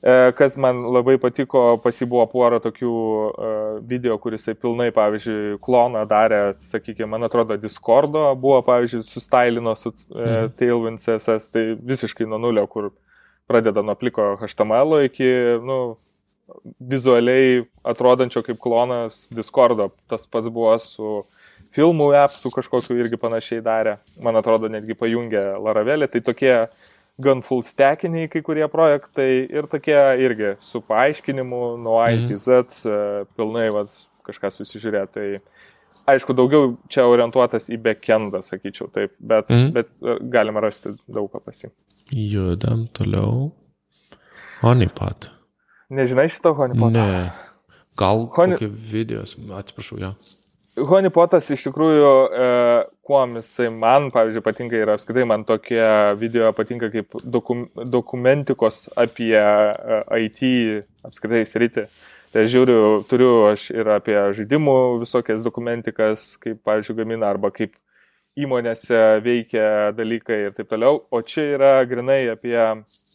E, 0.01 0.33
kas 0.33 0.57
man 0.57 0.79
labai 0.95 1.19
patiko, 1.21 1.75
pasibuvo 1.85 2.23
porą 2.33 2.57
tokių 2.65 2.91
uh, 2.91 3.75
video, 3.85 4.15
kuris 4.23 4.49
pilnai, 4.57 4.89
pavyzdžiui, 4.97 5.59
kloną 5.61 6.07
darė, 6.09 6.39
sakykime, 6.71 7.11
man 7.13 7.29
atrodo, 7.29 7.59
Discordo 7.61 8.23
buvo, 8.41 8.63
pavyzdžiui, 8.65 9.05
sustailino 9.05 9.75
su 9.77 9.93
uh, 9.93 9.99
mhm. 10.17 10.55
Tailwind 10.57 11.03
CSS, 11.05 11.53
tai 11.53 11.67
visiškai 11.93 12.29
nuo 12.31 12.41
nulio, 12.41 12.65
kur 12.71 12.89
pradeda 13.51 13.85
nuo 13.85 13.97
pliko 13.99 14.39
HTML 14.41 15.03
iki, 15.11 15.29
nu, 15.69 15.83
vizualiai 16.81 17.67
atrodančio 17.85 18.43
kaip 18.47 18.61
klonas 18.63 19.27
Discordo. 19.35 19.91
Tas 20.09 20.25
pats 20.27 20.49
buvo 20.49 20.73
su 20.83 21.21
filmų 21.77 22.11
appsu 22.23 22.51
kažkokiu 22.55 22.97
irgi 22.99 23.21
panašiai 23.21 23.63
darė. 23.65 23.99
Man 24.25 24.39
atrodo, 24.41 24.71
netgi 24.73 24.97
pajungė 24.99 25.45
Laravelį. 25.63 26.09
Tai 26.11 26.23
tokie 26.27 26.55
gan 27.23 27.43
full 27.45 27.65
stackiniai 27.67 28.29
kai 28.33 28.43
kurie 28.45 28.67
projektai 28.73 29.47
ir 29.49 29.69
tokie 29.71 29.99
irgi 30.25 30.55
su 30.65 30.83
paaiškinimu 30.85 31.63
nuo 31.83 31.99
A 32.03 32.11
iki 32.15 32.37
mhm. 32.37 32.43
Z, 32.45 32.85
e, 32.87 33.01
pilnai 33.37 33.69
vat, 33.75 33.93
kažką 34.27 34.53
susižiūrėti. 34.55 35.13
Tai 35.17 36.15
aišku, 36.15 36.37
daugiau 36.39 36.75
čia 36.93 37.07
orientuotas 37.11 37.69
į 37.73 37.81
backendą, 37.85 38.43
sakyčiau 38.47 38.91
taip, 38.95 39.15
bet, 39.19 39.51
mm. 39.51 39.71
bet 39.75 39.91
e, 39.91 40.17
galima 40.33 40.63
rasti 40.65 40.95
daug 41.11 41.31
ką 41.33 41.43
pasi. 41.45 41.73
Judam 42.15 42.87
toliau. 42.97 43.51
Honeypot. 44.61 45.31
Nežinai 45.91 46.29
šito 46.31 46.53
honipotą? 46.55 46.93
Ne. 46.95 47.23
Gal 47.99 48.29
Honi... 48.37 48.57
videos, 48.93 49.35
atsiprašau, 49.59 49.99
jo. 49.99 50.13
Ja. 50.13 50.40
Honipotas 50.89 51.49
iš 51.53 51.65
tikrųjų, 51.67 52.11
e, 52.31 52.47
kuo 53.07 53.21
jisai 53.37 53.69
man, 53.75 54.09
pavyzdžiui, 54.15 54.45
patinka 54.45 54.79
ir 54.79 54.93
apskritai 54.95 55.27
man 55.29 55.45
tokie 55.49 55.83
video 56.21 56.53
patinka 56.57 56.91
kaip 56.93 57.17
dokum, 57.25 57.67
dokumentikos 57.93 58.87
apie 58.99 59.35
e, 59.37 60.01
IT 60.27 60.43
apskritai 61.09 61.45
sritį. 61.49 61.87
Tai 62.31 62.45
žiūriu, 62.47 62.81
turiu 63.11 63.31
aš 63.49 63.71
ir 63.75 63.89
apie 63.91 64.15
žaidimų 64.37 64.77
visokias 65.03 65.43
dokumentikas, 65.43 66.37
kaip, 66.43 66.61
pavyzdžiui, 66.67 67.01
gamina 67.03 67.27
arba 67.33 67.51
kaip 67.51 67.75
įmonėse 68.39 69.01
veikia 69.25 69.91
dalykai 69.97 70.45
ir 70.47 70.55
taip 70.55 70.71
toliau. 70.71 71.03
O 71.11 71.23
čia 71.27 71.49
yra 71.57 71.73
grinai 71.91 72.23
apie, 72.31 72.55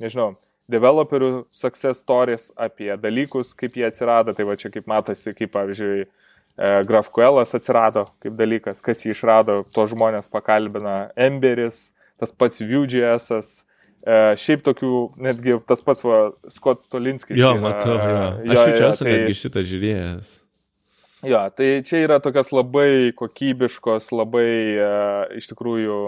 nežinau, 0.03 0.33
developerių 0.71 1.45
success 1.55 2.03
stories, 2.03 2.49
apie 2.57 2.91
dalykus, 2.99 3.53
kaip 3.57 3.77
jie 3.79 3.87
atsirado. 3.87 4.35
Tai 4.35 4.47
va 4.49 4.57
čia 4.59 4.71
kaip 4.73 4.89
matosi, 4.91 5.33
kaip 5.37 5.53
pavyzdžiui, 5.55 6.05
e, 6.57 6.71
GraphQL'as 6.87 7.55
atsirado 7.57 8.07
kaip 8.23 8.37
dalykas, 8.39 8.81
kas 8.85 9.03
jį 9.05 9.13
išrado, 9.15 9.61
to 9.75 9.85
žmonės 9.91 10.31
pakalbina 10.31 11.11
Emberis, 11.15 11.89
tas 12.21 12.33
pats 12.35 12.63
Vue.js. 12.63 13.29
E, 14.05 14.17
šiaip 14.39 14.65
tokių, 14.65 14.93
netgi 15.25 15.59
tas 15.67 15.81
pats 15.85 16.05
va, 16.05 16.19
Scott 16.51 16.83
Tolinskis. 16.93 17.37
Jo, 17.39 17.55
matau, 17.61 17.95
jo. 17.97 18.25
Aš 18.43 18.59
jo, 18.59 18.65
jau 18.69 18.89
esu 18.89 19.05
tai, 19.05 19.13
netgi 19.13 19.37
šitą 19.41 19.65
žiūrėjęs. 19.65 20.33
Jo, 21.25 21.41
tai 21.57 21.69
čia 21.87 22.03
yra 22.05 22.19
tokios 22.21 22.51
labai 22.53 23.13
kokybiškos, 23.17 24.11
labai 24.13 24.49
uh, 24.77 25.37
iš 25.39 25.47
tikrųjų 25.49 26.01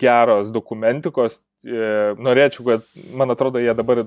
geros 0.00 0.50
dokumentikos, 0.50 1.38
E, 1.66 2.14
norėčiau, 2.22 2.64
kad, 2.68 2.84
man 3.18 3.34
atrodo, 3.34 3.58
jie 3.58 3.72
dabar 3.74 4.04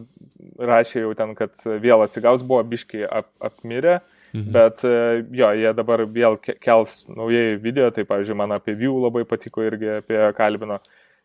rašė 0.71 1.03
jau 1.03 1.11
ten, 1.19 1.33
kad 1.35 1.57
vėl 1.83 2.05
atsigaus, 2.05 2.45
buvo 2.47 2.61
biškai 2.63 3.03
ap, 3.03 3.27
apmirę, 3.43 3.99
mhm. 4.33 4.49
bet 4.55 4.83
e, 4.87 5.21
jo, 5.37 5.51
jie 5.59 5.71
dabar 5.77 6.05
vėl 6.07 6.37
kels 6.41 7.03
naujai 7.11 7.55
video, 7.61 7.91
tai, 7.93 8.05
pavyzdžiui, 8.09 8.37
man 8.41 8.57
apie 8.57 8.75
View 8.79 8.97
labai 9.03 9.25
patiko 9.29 9.65
irgi 9.65 9.97
apie 9.99 10.19
kalbino. 10.37 10.81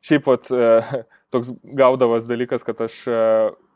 Šiaip 0.07 0.25
pat 0.27 0.51
e, 0.55 0.71
toks 1.35 1.53
gaudavas 1.79 2.29
dalykas, 2.29 2.65
kad 2.67 2.81
aš 2.87 2.99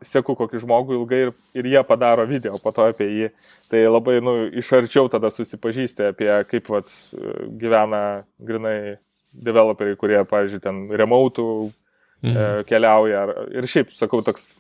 seku 0.07 0.37
kokį 0.39 0.63
žmogų 0.63 0.97
ilgai 1.01 1.21
ir, 1.27 1.35
ir 1.59 1.69
jie 1.73 1.85
padaro 1.89 2.25
video 2.29 2.59
po 2.63 2.73
to 2.77 2.87
apie 2.93 3.09
jį. 3.09 3.31
Tai 3.73 3.85
labai, 3.89 4.19
nu, 4.25 4.37
iš 4.63 4.73
arčiau 4.79 5.11
tada 5.13 5.33
susipažįsti 5.35 6.11
apie 6.13 6.33
kaip 6.51 6.71
vat, 6.73 6.93
gyvena 7.61 8.25
grinai 8.39 8.99
developeriai, 9.31 9.99
kurie, 9.99 10.21
pavyzdžiui, 10.31 10.63
ten 10.65 10.83
remautų 10.99 11.47
mhm. 11.71 12.37
E, 12.37 12.47
keliauja. 12.69 13.25
Ir 13.57 13.69
šiaip, 13.71 13.93
sakau, 13.97 14.23
toks 14.27 14.51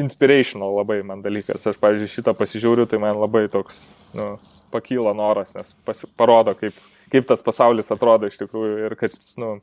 inspirational 0.00 0.74
labai 0.76 1.00
man 1.06 1.22
dalykas. 1.24 1.64
Aš, 1.66 1.78
pavyzdžiui, 1.80 2.12
šitą 2.12 2.34
pasižiūriu, 2.36 2.86
tai 2.90 3.00
man 3.02 3.16
labai 3.20 3.46
toks, 3.52 3.80
nu, 4.16 4.34
pakyla 4.74 5.14
noras, 5.16 5.54
nes 5.56 5.72
pasi, 5.88 6.08
parodo, 6.18 6.54
kaip, 6.58 6.76
kaip 7.12 7.28
tas 7.28 7.44
pasaulis 7.44 7.92
atrodo 7.94 8.30
iš 8.30 8.38
tikrųjų 8.42 8.88
ir 8.88 8.96
kad, 9.00 9.16
nu, 9.40 9.56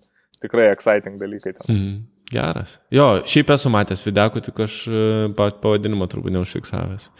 tikrai 0.43 0.71
exciting 0.73 1.21
dalykai 1.21 1.55
ten. 1.59 1.69
Mhm. 1.69 2.01
Geras. 2.33 2.79
Jo, 2.89 3.19
šiaip 3.29 3.51
esu 3.53 3.69
matęs 3.69 4.01
videkų, 4.07 4.41
tik 4.47 4.61
aš 4.63 4.77
e, 4.89 5.01
pavadinimo 5.37 6.07
turbūt 6.09 6.33
neužfiksavęs. 6.33 7.11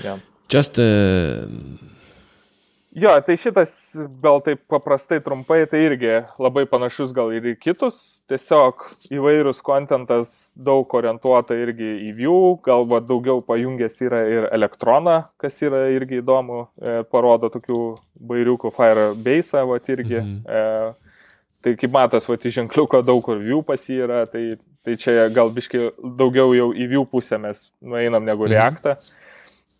Yeah. 0.00 0.22
Just 0.48 0.78
uh, 0.80 1.44
Jo, 2.94 3.10
tai 3.26 3.34
šitas 3.40 3.72
gal 4.22 4.38
taip 4.46 4.60
paprastai 4.70 5.18
trumpai, 5.24 5.64
tai 5.70 5.80
irgi 5.88 6.12
labai 6.38 6.62
panašus 6.70 7.10
gal 7.14 7.32
ir 7.34 7.48
į 7.50 7.54
kitus, 7.58 7.96
tiesiog 8.30 8.84
įvairūs 9.10 9.62
kontentas 9.66 10.34
daug 10.54 10.94
orientuota 10.94 11.56
irgi 11.58 11.90
į 12.08 12.12
view, 12.20 12.36
galbūt 12.66 13.08
daugiau 13.08 13.42
pajungęs 13.46 13.98
yra 14.06 14.20
ir 14.30 14.46
elektroną, 14.54 15.16
kas 15.42 15.58
yra 15.66 15.88
irgi 15.94 16.20
įdomu, 16.22 16.68
e, 16.78 17.00
parodo 17.10 17.50
tokių 17.50 17.80
bairiukų 18.30 18.70
Firebase, 18.76 19.64
va 19.66 19.80
irgi. 19.82 20.20
Mhm. 20.20 20.38
E, 20.46 21.42
tai 21.64 21.74
kaip 21.80 21.90
matos, 21.96 22.30
va, 22.30 22.38
ženkliuko 22.38 23.02
daug 23.02 23.24
kur 23.26 23.42
view 23.42 23.64
pas 23.66 23.90
jį 23.90 24.04
yra, 24.06 24.22
tai 24.30 24.52
Tai 24.84 24.98
čia 25.00 25.30
gal 25.32 25.48
biškai 25.48 25.94
daugiau 26.18 26.50
jau 26.52 26.66
į 26.76 26.90
jų 26.92 27.06
pusę 27.08 27.38
mes 27.40 27.62
nueinam 27.80 28.26
negu 28.26 28.44
reaktą. 28.44 28.98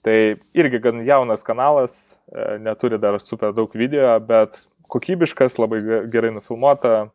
Tai 0.04 0.16
irgi 0.52 0.80
gan 0.84 1.00
jaunas 1.06 1.44
kanalas, 1.46 1.94
e, 2.28 2.58
neturi 2.60 2.98
dar 3.00 3.16
super 3.22 3.54
daug 3.56 3.72
video, 3.72 4.10
bet 4.20 4.66
kokybiškas, 4.92 5.56
labai 5.56 5.80
gerai 6.12 6.34
nufilmuota, 6.34 7.06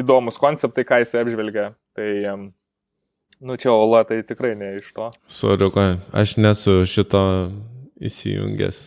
įdomus 0.00 0.36
konceptai, 0.40 0.84
ką 0.88 1.00
jis 1.02 1.14
apžvelgia. 1.22 1.70
Tai, 1.96 2.10
nu 3.40 3.56
čia 3.60 3.72
Ola, 3.72 4.02
tai 4.08 4.20
tikrai 4.28 4.52
ne 4.58 4.74
iš 4.80 4.92
to. 4.96 5.08
Soriukai, 5.32 5.94
aš 6.12 6.36
nesu 6.40 6.82
šito 6.88 7.22
įsijungęs. 8.02 8.84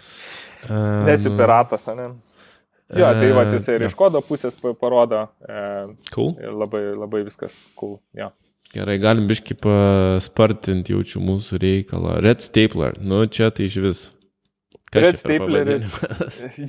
Nesi 1.06 1.30
piratas, 1.34 1.86
ne? 1.98 2.12
Jo, 2.94 3.10
tai 3.18 3.30
va, 3.34 3.42
jisai 3.50 3.80
ir 3.80 3.88
iš 3.88 3.94
kodo 3.98 4.22
pusės 4.22 4.54
parodo. 4.78 5.26
E, 5.42 5.62
cool. 6.14 6.36
Ir 6.38 6.54
labai, 6.54 6.82
labai 6.94 7.24
viskas 7.26 7.58
cool. 7.78 7.98
Jo. 8.14 8.30
Gerai, 8.76 8.98
galim 9.00 9.24
biškai 9.24 9.54
paspartinti 9.56 10.92
jaučiu 10.92 11.22
mūsų 11.24 11.56
reikalą. 11.62 12.18
Red 12.20 12.42
Stapler, 12.44 12.98
nu 13.00 13.22
čia 13.32 13.48
tai 13.54 13.70
iš 13.70 13.76
vis. 13.80 14.00
Kas 14.92 15.06
Red 15.06 15.20
Stapleris. 15.22 15.86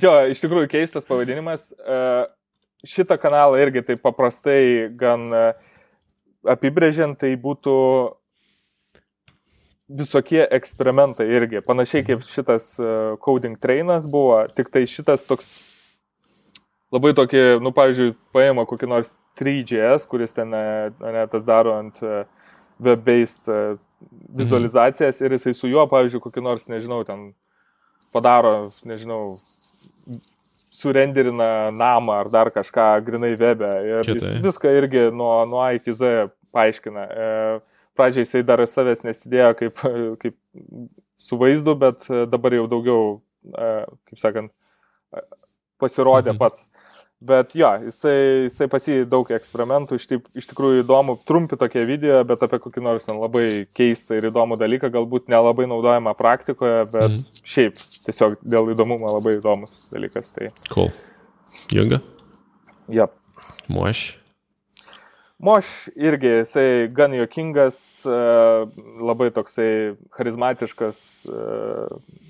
jo, 0.04 0.14
iš 0.32 0.40
tikrųjų 0.40 0.70
keistas 0.72 1.04
pavadinimas. 1.08 1.66
E, 1.76 1.98
šitą 2.88 3.18
kanalą 3.20 3.58
irgi 3.60 3.82
taip 3.90 4.00
paprastai 4.06 4.88
gan 4.96 5.26
e, 5.28 5.42
apibrėžiant, 6.48 7.18
tai 7.20 7.34
būtų 7.42 7.76
visokie 10.00 10.46
eksperimentai 10.48 11.28
irgi. 11.28 11.60
Panašiai 11.66 12.06
kaip 12.08 12.24
šitas 12.24 12.70
e, 12.80 12.94
coding 13.20 13.60
trainas 13.60 14.08
buvo, 14.08 14.46
tik 14.56 14.72
tai 14.72 14.86
šitas 14.88 15.28
toks 15.28 15.58
labai 16.94 17.12
tokį, 17.16 17.42
nu, 17.64 17.72
pavyzdžiui, 17.76 18.14
paima 18.34 18.64
kokį 18.68 18.88
nors 18.90 19.12
3GS, 19.38 20.06
kuris 20.10 20.34
ten 20.36 20.52
ne, 20.52 21.26
tas 21.32 21.44
daro 21.46 21.76
ant 21.78 22.00
e, 22.02 22.22
web-based 22.82 23.50
e, 23.52 23.60
vizualizacijas 24.38 25.18
mhm. 25.18 25.26
ir 25.26 25.36
jisai 25.38 25.54
su 25.56 25.70
juo, 25.70 25.84
pavyzdžiui, 25.90 26.22
kokį 26.24 26.44
nors, 26.44 26.66
nežinau, 26.72 27.02
ten 27.06 27.30
padaro, 28.14 28.70
nežinau, 28.88 29.38
surenderina 30.78 31.68
namą 31.74 32.20
ar 32.22 32.28
dar 32.30 32.52
kažką 32.54 32.86
grinai 33.06 33.32
webe. 33.38 33.70
Ir 33.82 34.12
jis 34.14 34.38
viską 34.44 34.70
irgi 34.78 35.08
nuo, 35.10 35.32
nuo 35.50 35.64
A 35.64 35.72
iki 35.74 35.90
Z 35.92 36.30
paaiškina. 36.54 37.04
E, 37.10 37.26
pradžiai 37.98 38.24
jisai 38.24 38.44
dar 38.46 38.62
savęs 38.70 39.02
nesidėjo 39.04 39.52
kaip, 39.58 39.82
kaip 40.22 40.36
su 41.18 41.38
vaizdu, 41.40 41.74
bet 41.78 42.06
dabar 42.30 42.54
jau 42.54 42.68
daugiau, 42.70 43.02
kaip 43.50 44.22
sakant, 44.22 44.54
pasirodė 45.82 46.32
mhm. 46.32 46.40
pats. 46.40 46.66
Bet 47.18 47.54
jo, 47.58 47.66
jisai, 47.82 48.44
jisai 48.44 48.68
pasi 48.70 49.00
daug 49.10 49.26
eksperimentų, 49.34 49.96
iš, 49.98 50.04
taip, 50.06 50.26
iš 50.38 50.46
tikrųjų 50.52 50.84
įdomu, 50.84 51.16
trumpi 51.26 51.56
tokie 51.58 51.82
video, 51.88 52.20
bet 52.26 52.44
apie 52.46 52.60
kokį 52.62 52.84
nors 52.86 53.08
ten 53.08 53.18
labai 53.18 53.64
keistą 53.74 54.20
ir 54.20 54.28
įdomų 54.28 54.54
dalyką, 54.60 54.92
galbūt 54.94 55.26
nelabai 55.32 55.66
naudojama 55.66 56.14
praktikoje, 56.18 56.84
bet 56.92 57.16
mm. 57.16 57.42
šiaip 57.42 57.82
tiesiog 58.06 58.38
dėl 58.46 58.70
įdomumo 58.76 59.10
labai 59.16 59.34
įdomus 59.40 59.80
dalykas. 59.90 60.30
Tai... 60.36 60.52
Cool. 60.70 60.92
Junga? 61.74 61.98
Jep. 62.86 63.18
Moš. 63.66 64.04
Moš 65.42 65.74
irgi, 65.98 66.30
jisai 66.44 66.86
gan 66.94 67.18
juokingas, 67.18 67.82
e, 68.06 68.22
labai 69.10 69.32
toksai 69.34 69.70
charizmatiškas, 70.14 71.02
e, 71.26 71.42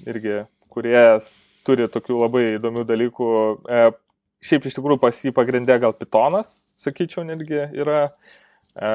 irgi 0.08 0.42
kuriejas, 0.72 1.30
turi 1.68 1.92
tokių 1.92 2.24
labai 2.24 2.44
įdomių 2.56 2.88
dalykų 2.88 3.32
e, 3.68 3.88
šiaip 4.44 4.68
iš 4.68 4.76
tikrųjų 4.78 5.00
pas 5.02 5.24
jį 5.24 5.32
pagrindė 5.36 5.78
gal 5.82 5.94
Pythonas, 5.96 6.58
sakyčiau, 6.80 7.24
netgi 7.26 7.64
yra, 7.78 8.06
e, 8.74 8.92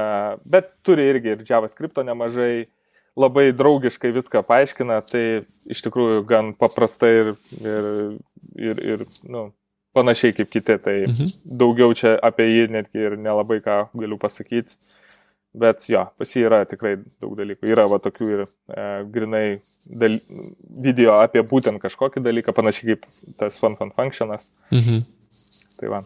bet 0.56 0.72
turi 0.86 1.10
irgi 1.12 1.36
ir 1.36 1.44
JavaScript 1.48 2.00
nemažai, 2.06 2.66
labai 3.20 3.52
draugiškai 3.54 4.14
viską 4.16 4.42
paaiškina, 4.48 5.02
tai 5.06 5.26
iš 5.70 5.84
tikrųjų 5.86 6.24
gan 6.30 6.54
paprastai 6.58 7.12
ir, 7.20 7.36
ir, 7.60 7.92
ir, 8.58 8.82
ir 8.96 9.06
nu, 9.30 9.52
panašiai 9.94 10.34
kaip 10.34 10.50
kiti, 10.54 10.80
tai 10.82 10.98
mhm. 11.06 11.38
daugiau 11.60 11.94
čia 11.98 12.16
apie 12.26 12.50
jį 12.50 12.68
netgi 12.74 13.08
ir 13.10 13.18
nelabai 13.20 13.62
ką 13.66 13.86
galiu 13.94 14.20
pasakyti. 14.22 14.74
Bet 15.54 15.84
jo, 15.86 16.02
pas 16.18 16.32
jį 16.34 16.48
yra 16.48 16.64
tikrai 16.66 16.96
daug 17.22 17.36
dalykų. 17.38 17.68
Yra 17.70 17.84
va 17.86 18.00
tokių 18.02 18.30
ir 18.34 18.40
e, 18.42 18.86
grinai 19.14 19.44
dal... 19.86 20.16
video 20.82 21.20
apie 21.22 21.44
būtent 21.46 21.78
kažkokį 21.84 22.24
dalyką, 22.26 22.56
panašiai 22.58 22.96
kaip 22.96 23.06
tas 23.38 23.60
fun 23.62 23.78
fun 23.78 23.94
functionas. 23.94 24.50
Mhm. 24.74 25.04
Tai 25.80 25.92
va. 25.94 26.04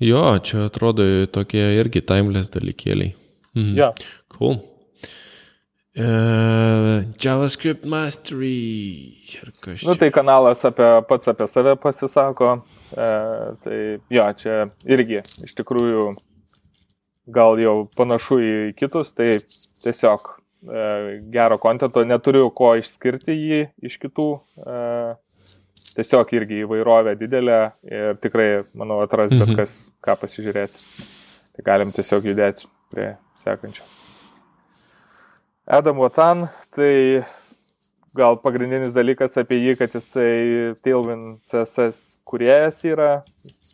Jo, 0.00 0.24
čia 0.44 0.66
atrodo 0.70 1.04
tokie 1.32 1.62
irgi 1.76 2.00
timeless 2.06 2.52
dalykėliai. 2.54 3.14
Mhm. 3.56 3.76
Ja. 3.76 3.92
Cool. 4.36 4.60
Uh, 5.90 7.02
JavaScript 7.18 7.84
Mastery. 7.84 9.18
Kažkaip. 9.60 9.88
Nu, 9.88 9.96
tai 9.98 10.10
kanalas 10.14 10.62
apie, 10.64 10.88
pats 11.08 11.28
apie 11.28 11.48
save 11.50 11.74
pasisako. 11.82 12.60
Uh, 12.94 13.56
tai 13.62 13.78
jo, 14.10 14.26
čia 14.38 14.70
irgi 14.86 15.20
iš 15.44 15.52
tikrųjų 15.58 16.12
gal 17.30 17.60
jau 17.62 17.74
panašu 17.98 18.38
į 18.40 18.54
kitus, 18.78 19.12
tai 19.14 19.36
tiesiog 19.82 20.24
uh, 20.30 21.10
gero 21.34 21.58
kontento, 21.62 22.02
neturiu 22.06 22.48
ko 22.54 22.72
išskirti 22.80 23.36
jį 23.36 23.60
iš 23.90 23.98
kitų. 24.02 24.30
Uh, 24.62 25.18
tiesiog 26.00 26.32
irgi 26.38 26.62
įvairovė 26.64 27.14
didelė 27.20 27.60
ir 27.84 28.20
tikrai, 28.24 28.48
manau, 28.72 29.02
atras 29.04 29.32
bet 29.34 29.46
mhm. 29.46 29.58
kas, 29.60 29.76
ką 30.04 30.16
pasižiūrėti. 30.24 31.08
Tai 31.56 31.66
galim 31.66 31.92
tiesiog 31.94 32.30
judėti 32.30 32.68
prie 32.92 33.12
sekančio. 33.44 33.84
Adam 35.70 36.00
Watan, 36.02 36.48
tai 36.74 37.22
gal 38.16 38.38
pagrindinis 38.42 38.96
dalykas 38.96 39.36
apie 39.38 39.60
jį, 39.60 39.76
kad 39.78 39.92
jisai 39.94 40.72
Tailwind 40.82 41.44
CSS 41.46 42.18
kuriejas 42.26 42.80
yra, 42.88 43.10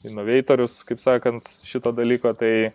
inovatorius, 0.05 0.83
kaip 0.85 1.01
sakant, 1.01 1.47
šito 1.65 1.93
dalyko, 1.97 2.35
tai, 2.37 2.75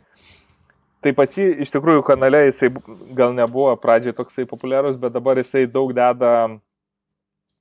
tai 1.03 1.13
pas 1.17 1.37
jį 1.37 1.51
iš 1.61 1.73
tikrųjų 1.75 2.05
kanale 2.07 2.47
jisai 2.47 2.71
gal 3.17 3.35
nebuvo 3.37 3.75
pradžiai 3.83 4.15
toksai 4.17 4.47
populiarus, 4.49 4.97
bet 5.01 5.13
dabar 5.13 5.37
jisai 5.41 5.67
daug 5.69 5.93
deda 5.97 6.33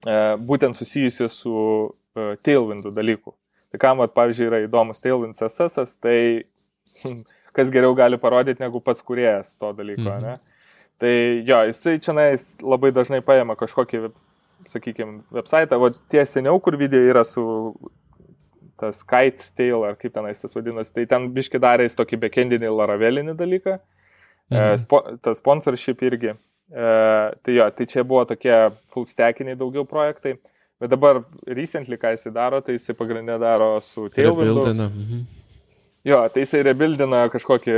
būtent 0.07 0.79
susijusi 0.79 1.29
su 1.29 1.53
uh, 1.53 2.33
tailwindų 2.45 2.93
dalyku. 2.97 3.35
Tai 3.71 3.81
kam, 3.83 4.01
at, 4.03 4.15
pavyzdžiui, 4.17 4.47
yra 4.49 4.63
įdomus 4.65 5.03
tailwind 5.03 5.39
CSS, 5.39 5.99
tai 6.03 6.17
kas 7.57 7.71
geriau 7.73 7.95
gali 7.99 8.19
parodyti 8.21 8.63
negu 8.63 8.81
pats 8.83 9.05
kuriejas 9.05 9.55
to 9.61 9.73
dalyko, 9.77 10.09
mhm. 10.09 10.27
ne? 10.27 10.57
Tai 11.01 11.13
jo, 11.49 11.63
jisai 11.71 11.97
čia 12.05 12.13
labai 12.61 12.91
dažnai 12.93 13.23
paima 13.25 13.57
kažkokį, 13.57 14.11
sakykime, 14.69 15.23
website, 15.33 15.73
o 15.73 15.89
tie 16.13 16.27
seniau, 16.29 16.59
kur 16.61 16.77
video 16.77 17.01
yra 17.01 17.25
su 17.25 17.45
tas 18.81 19.01
kite 19.05 19.47
tail, 19.57 19.85
ar 19.85 19.97
kaip 20.01 20.13
tenais 20.13 20.41
tas 20.41 20.57
vadinasi, 20.57 20.93
tai 20.97 21.07
ten 21.09 21.31
biški 21.37 21.61
darė 21.61 21.87
jis 21.89 21.97
tokį 21.97 22.19
backendinį 22.21 22.73
laravelinį 22.73 23.37
dalyką, 23.37 23.79
e, 23.79 24.55
mhm. 24.57 24.61
e, 24.61 24.79
spo, 24.85 25.01
tas 25.25 25.41
sponsorship 25.41 26.05
irgi. 26.05 26.35
E, 26.35 26.50
tai 26.71 27.57
jo, 27.57 27.67
tai 27.75 27.87
čia 27.91 28.05
buvo 28.07 28.25
tokie 28.31 28.55
full 28.93 29.09
stackiniai 29.09 29.59
daugiau 29.59 29.85
projektai. 29.89 30.37
Bet 30.81 30.93
dabar 30.95 31.21
recently, 31.47 31.99
ką 32.01 32.15
jisai 32.15 32.33
daro, 32.33 32.63
tai 32.65 32.79
jisai 32.79 32.95
pagrindinė 32.97 33.37
daro 33.43 33.75
su 33.85 34.09
Tailwindu. 34.15 34.65
Mhm. 34.73 35.27
Jo, 36.09 36.23
tai 36.33 36.47
jisai 36.47 36.63
rebuildina 36.65 37.27
kažkokį 37.29 37.77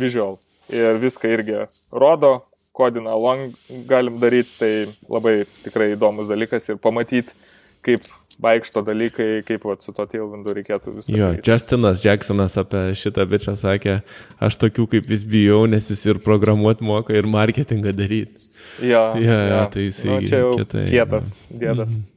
visual 0.00 0.40
ir 0.72 0.98
viską 0.98 1.30
irgi 1.30 1.60
rodo, 1.92 2.40
kodina 2.74 3.14
long 3.14 3.52
galim 3.86 4.18
daryti, 4.18 4.50
tai 4.58 4.72
labai 5.08 5.44
tikrai 5.62 5.92
įdomus 5.94 6.26
dalykas 6.26 6.66
ir 6.72 6.80
pamatyti, 6.82 7.36
kaip 7.84 8.06
vaikšto 8.42 8.82
dalykai, 8.86 9.28
kaip 9.46 9.64
vat, 9.68 9.84
su 9.84 9.92
to 9.94 10.06
tailwindu 10.10 10.54
reikėtų 10.56 10.96
viską. 10.96 11.12
Jo, 11.14 11.28
daryti. 11.32 11.50
Justinas 11.50 12.02
Jacksonas 12.04 12.56
apie 12.60 12.82
šitą 12.98 13.26
bičią 13.30 13.54
sakė, 13.58 13.98
aš 14.42 14.58
tokių 14.62 14.88
kaip 14.96 15.06
vis 15.10 15.26
bijau, 15.28 15.64
nes 15.70 15.90
jis 15.92 16.02
ir 16.08 16.20
programuoti 16.24 16.86
moka, 16.86 17.14
ir 17.14 17.28
marketingą 17.30 17.94
daryti. 17.94 18.50
Jo, 18.82 19.04
ja, 19.22 19.38
ja, 19.50 19.60
tai 19.70 19.86
jis 19.86 20.02
nu, 20.08 20.18
čia 20.26 20.42
jau 20.42 20.50
kietai, 20.58 20.88
kietas, 20.90 21.36
dėdas. 21.52 21.94
Mm. 21.94 22.10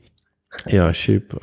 Jo, 0.73 0.87
šiaip 0.95 1.35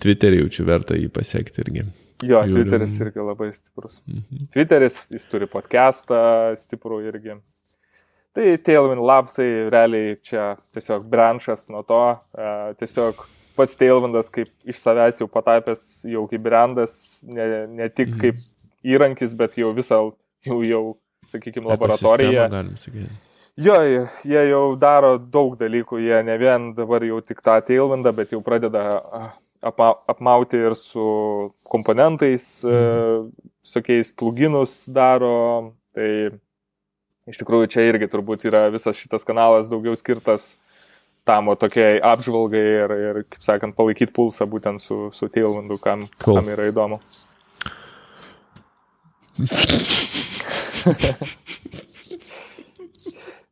Twitterį 0.00 0.44
jaučiu 0.44 0.64
verta 0.64 0.96
jį 0.96 1.10
pasiekti 1.12 1.60
irgi. 1.64 1.84
Jo, 2.22 2.40
Jūrim. 2.46 2.54
Twitteris 2.54 2.94
irgi 3.02 3.24
labai 3.26 3.50
stiprus. 3.52 4.00
-hmm. 4.06 4.46
Twitteris, 4.54 4.98
jis 5.10 5.26
turi 5.26 5.48
podcastą 5.50 6.54
stiprų 6.56 7.02
irgi. 7.10 7.36
Tai 8.32 8.56
Tailwind 8.64 9.02
Labsai 9.04 9.68
realiai 9.68 10.16
čia 10.22 10.56
tiesiog 10.72 11.04
branšas 11.10 11.68
nuo 11.68 11.82
to, 11.82 12.04
tiesiog 12.78 13.26
pats 13.56 13.76
Tailwindas 13.78 14.30
kaip 14.32 14.50
iš 14.68 14.78
savęs 14.80 15.20
jau 15.22 15.28
patapęs 15.30 15.82
jau 16.08 16.24
kaip 16.30 16.44
brandas, 16.44 16.94
ne, 17.26 17.66
ne 17.68 17.88
tik 17.90 18.12
mhm. 18.12 18.20
kaip 18.22 18.92
įrankis, 18.94 19.36
bet 19.38 19.58
jau 19.60 19.72
visą, 19.76 20.00
jau, 20.46 20.62
jau 20.66 20.82
sakykime, 21.32 21.68
laboratoriją. 21.72 22.48
Jo, 23.60 23.76
jie 24.24 24.42
jau 24.48 24.62
daro 24.80 25.18
daug 25.20 25.58
dalykų, 25.60 26.00
jie 26.00 26.22
ne 26.24 26.36
vien 26.40 26.70
dabar 26.76 27.04
jau 27.04 27.20
tik 27.20 27.42
tą 27.44 27.58
Tailwindą, 27.66 28.14
bet 28.16 28.32
jau 28.32 28.40
pradeda 28.44 28.84
apa, 29.62 29.92
apmauti 30.08 30.56
ir 30.70 30.76
su 30.78 31.04
komponentais, 31.68 32.48
mhm. 32.64 33.28
visokiais 33.62 34.14
pluginus 34.16 34.82
daro. 34.88 35.74
Tai 35.92 36.08
iš 37.28 37.38
tikrųjų 37.38 37.68
čia 37.70 37.84
irgi 37.90 38.08
turbūt 38.10 38.46
yra 38.48 38.64
visas 38.72 38.96
šitas 38.96 39.26
kanalas 39.28 39.68
daugiau 39.70 39.94
skirtas 39.98 40.54
tam 41.24 41.50
tokiai 41.58 42.00
apžvalgai 42.02 42.62
ir, 42.62 42.94
ir 43.08 43.20
kaip 43.30 43.44
sakant, 43.46 43.76
palaikyti 43.78 44.14
pulsą 44.14 44.46
būtent 44.50 44.82
su, 44.82 45.10
su 45.14 45.28
Tailwindu, 45.30 45.78
kam, 45.82 46.08
cool. 46.24 46.40
kam 46.40 46.50
yra 46.50 46.66
įdomu. 46.70 46.98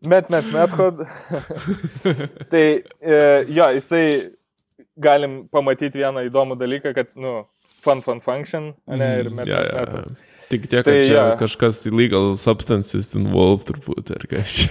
met, 0.00 0.28
met, 0.28 0.50
method. 0.52 1.06
tai 2.52 2.64
e, 3.00 3.44
jo, 3.48 3.70
jisai 3.78 4.04
galim 5.00 5.44
pamatyti 5.52 6.02
vieną 6.02 6.26
įdomų 6.28 6.58
dalyką, 6.60 6.94
kad, 6.96 7.14
nu, 7.16 7.44
fun, 7.84 8.02
fun 8.04 8.20
function, 8.24 8.74
ne, 8.90 9.12
ir 9.22 9.30
met, 9.30 9.46
yeah, 9.48 9.62
met, 9.62 9.94
method. 9.94 10.10
Yeah. 10.10 10.26
Tik 10.50 10.64
tiek, 10.66 10.82
kad 10.82 10.88
tai, 10.90 11.02
čia 11.06 11.14
ja. 11.14 11.26
kažkas 11.38 11.84
illegal 11.86 12.32
substances 12.34 13.12
involved 13.14 13.68
turbūt, 13.68 14.10
ar 14.16 14.26
kažkas. 14.26 14.66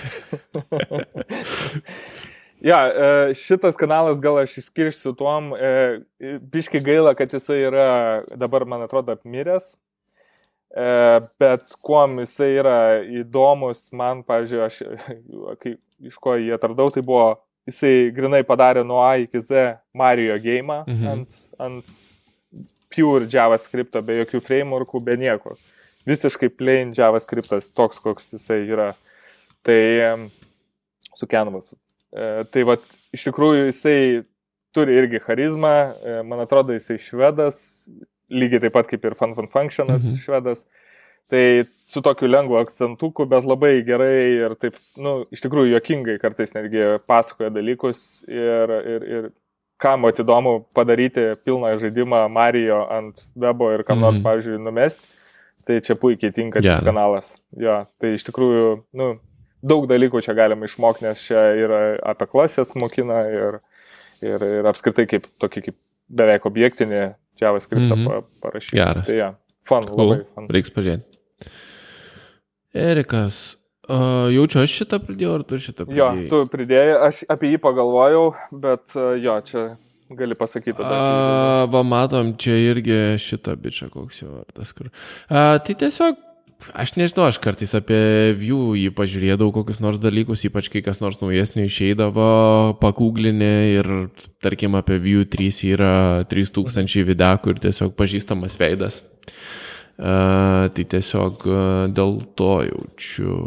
Ja, 2.62 2.80
e, 2.88 3.34
šitas 3.39 3.78
kanalas 3.80 4.20
gal 4.20 4.41
aš 4.41 4.57
išskirsiu 4.60 5.14
tuom, 5.16 5.53
e, 5.55 6.01
biški 6.51 6.82
gaila, 6.84 7.14
kad 7.16 7.32
jisai 7.32 7.62
yra 7.70 7.86
dabar, 8.36 8.66
man 8.68 8.84
atrodo, 8.84 9.16
apmiręs, 9.16 9.78
e, 10.76 10.89
bet 11.39 11.72
kuom 11.86 12.20
jisai 12.26 12.49
yra 12.60 12.76
įdomus, 13.22 13.88
man, 13.95 14.26
pavyzdžiui, 14.28 14.62
aš, 14.66 14.82
kai, 15.64 15.78
iš 16.12 16.20
ko 16.20 16.36
jį 16.36 16.51
atradau, 16.57 16.91
tai 16.91 17.05
buvo, 17.05 17.32
jisai 17.70 18.12
grinai 18.16 18.43
padarė 18.43 18.84
nuo 18.84 18.99
A 19.05 19.16
iki 19.24 19.39
Z 19.39 19.80
Mario 19.95 20.36
game 20.43 20.82
mhm. 20.84 21.10
ant, 21.14 21.41
ant 21.64 21.97
pure 22.91 23.30
JavaScript, 23.32 24.01
be 24.03 24.20
jokių 24.24 24.43
frameworkų, 24.43 25.05
be 25.05 25.16
nieko. 25.22 25.55
Visiškai 26.10 26.49
plain 26.60 26.91
JavaScriptas, 26.97 27.72
toks, 27.72 27.99
koks 28.03 28.34
jisai 28.34 28.64
yra. 28.66 28.93
Tai 29.64 29.78
su 31.14 31.28
Canvasu. 31.30 31.76
E, 32.10 32.28
tai 32.49 32.66
vad, 32.68 32.86
iš 33.14 33.28
tikrųjų 33.30 33.70
jisai 33.70 33.99
turi 34.76 34.95
irgi 34.97 35.22
charizmą, 35.26 35.74
e, 36.01 36.20
man 36.26 36.43
atrodo 36.43 36.76
jisai 36.78 36.99
švedas, 37.01 37.80
lygiai 38.30 38.64
taip 38.66 38.76
pat 38.78 38.89
kaip 38.89 39.05
ir 39.05 39.18
Fun 39.18 39.36
Fun 39.38 39.49
Functionas 39.49 40.05
mhm. 40.05 40.22
švedas. 40.26 40.66
Tai 41.30 41.43
su 41.89 42.01
tokiu 42.01 42.26
lengvu 42.26 42.57
akcentuku, 42.57 43.28
bet 43.30 43.45
labai 43.45 43.84
gerai 43.86 44.16
ir 44.47 44.55
taip, 44.57 44.80
nu, 44.97 45.28
iš 45.30 45.43
tikrųjų 45.43 45.76
jokingai 45.76 46.18
kartais 46.22 46.55
netgi 46.55 46.82
pasakoja 47.05 47.51
dalykus 47.53 48.24
ir, 48.26 48.74
ir, 48.95 49.05
ir 49.05 49.30
kam 49.80 50.10
įdomu 50.10 50.55
padaryti 50.76 51.36
pilną 51.45 51.76
žaidimą 51.82 52.26
Mario 52.34 52.82
ant 52.91 53.22
webo 53.38 53.70
ir 53.76 53.86
kam 53.88 54.01
nors, 54.01 54.18
mm. 54.18 54.26
pavyzdžiui, 54.26 54.62
numesti, 54.66 55.05
tai 55.70 55.80
čia 55.86 55.95
puikiai 56.01 56.34
tinka 56.34 56.64
yeah. 56.66 56.82
kanalas. 56.84 57.32
Jo, 57.53 57.84
tai 58.01 58.16
iš 58.18 58.26
tikrųjų, 58.28 58.66
nu, 58.97 59.12
daug 59.62 59.88
dalykų 59.89 60.22
čia 60.26 60.36
galima 60.38 60.68
išmokti, 60.68 61.05
nes 61.07 61.22
čia 61.26 61.49
yra 61.60 61.82
apie 62.14 62.28
klasės 62.32 62.76
mokina 62.80 63.22
ir, 63.28 63.60
ir, 64.24 64.45
ir 64.62 64.70
apskritai 64.70 65.07
kaip 65.10 65.28
tokį 65.41 65.66
kaip 65.68 65.78
beveik 66.10 66.47
objektinį 66.49 67.03
JavaScript 67.39 67.86
mm 67.86 68.05
-hmm. 68.05 68.28
parašyti. 68.43 68.78
Geras. 68.78 69.07
Tai 69.07 69.16
ja, 69.16 69.34
fun, 69.68 69.88
cool. 69.88 70.05
labai 70.07 70.26
fun. 70.36 70.49
Reiks 70.49 70.74
pažiūrėti. 70.76 71.03
Erikas, 72.74 73.57
uh, 73.89 74.30
jaučiu 74.34 74.64
aš 74.64 74.74
šitą 74.82 74.99
pridėjau, 75.05 75.36
ar 75.39 75.43
tu 75.43 75.60
šitą 75.60 75.86
pridėjai? 75.86 76.24
Jo, 76.24 76.30
tu 76.30 76.49
pridėjai, 76.51 76.97
aš 77.07 77.22
apie 77.30 77.53
jį 77.53 77.62
pagalvojau, 77.64 78.26
bet 78.51 78.95
uh, 78.95 79.16
jo, 79.18 79.39
čia 79.41 79.66
gali 80.10 80.36
pasakyti. 80.36 80.84
A, 80.84 81.66
va, 81.70 81.84
matom, 81.84 82.34
čia 82.38 82.57
irgi 82.70 83.18
šitą 83.22 83.55
bičią, 83.55 83.89
koks 83.93 84.22
jo 84.22 84.32
vardas. 84.39 84.74
Kur... 84.74 84.89
A, 85.30 85.60
tai 85.66 85.76
tiesiog 85.76 86.29
Aš 86.60 86.91
nežinau, 86.99 87.30
aš 87.30 87.38
kartais 87.39 87.72
apie 87.78 88.36
jų 88.36 88.74
jį 88.76 88.89
pažiūrėdavau 88.95 89.53
kokius 89.55 89.80
nors 89.80 90.01
dalykus, 90.03 90.43
ypač 90.43 90.68
kai 90.72 90.82
kas 90.84 90.99
nors 90.99 91.22
naujesnio 91.22 91.64
išeidavo, 91.64 92.26
pakūglinė 92.82 93.53
ir 93.78 93.89
tarkim 94.43 94.76
apie 94.76 94.97
View 94.99 95.24
3 95.24 95.62
yra 95.72 95.93
3000 96.30 97.07
videkų 97.07 97.53
ir 97.53 97.62
tiesiog 97.64 97.95
pažįstamas 97.99 98.60
veidas. 98.60 98.99
Uh, 99.99 100.68
tai 100.76 100.84
tiesiog 100.91 101.47
uh, 101.47 101.64
dėl 101.95 102.20
to 102.39 102.51
jaučiu. 102.68 103.38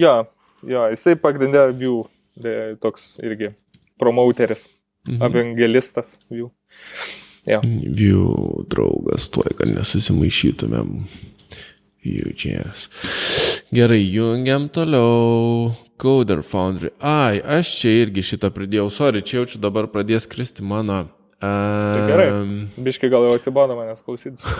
Jo, 0.00 0.16
jo 0.64 0.88
jisai 0.92 1.18
pagrindė 1.20 1.68
View, 1.76 2.06
toks 2.80 3.18
irgi 3.20 3.52
promouteris, 4.00 4.64
mhm. 5.08 5.20
evangelistas 5.28 6.16
View. 6.32 6.48
Ja. 7.48 7.58
View 7.62 8.64
draugas, 8.70 9.26
tuoj, 9.34 9.50
kad 9.58 9.72
nesusimaišytumėm. 9.74 11.02
Vue.js. 12.02 12.88
Gerai, 13.72 14.02
jungiam 14.10 14.68
toliau. 14.68 15.72
Coder 16.02 16.42
Foundry. 16.42 16.90
Ai, 16.98 17.38
aš 17.38 17.76
čia 17.78 17.92
irgi 18.02 18.24
šitą 18.26 18.50
pridėjau. 18.50 18.88
Sorry, 18.90 19.22
čia 19.22 19.38
jaučiu 19.38 19.60
dabar 19.62 19.86
pradės 19.86 20.26
kristi 20.26 20.64
mano. 20.66 21.04
Uh, 21.38 21.94
tai 21.94 22.02
gerai. 22.08 22.26
Biškai 22.82 23.10
gal 23.10 23.28
jau 23.28 23.36
atsibodo 23.38 23.78
manęs 23.78 24.02
klausytis. 24.04 24.42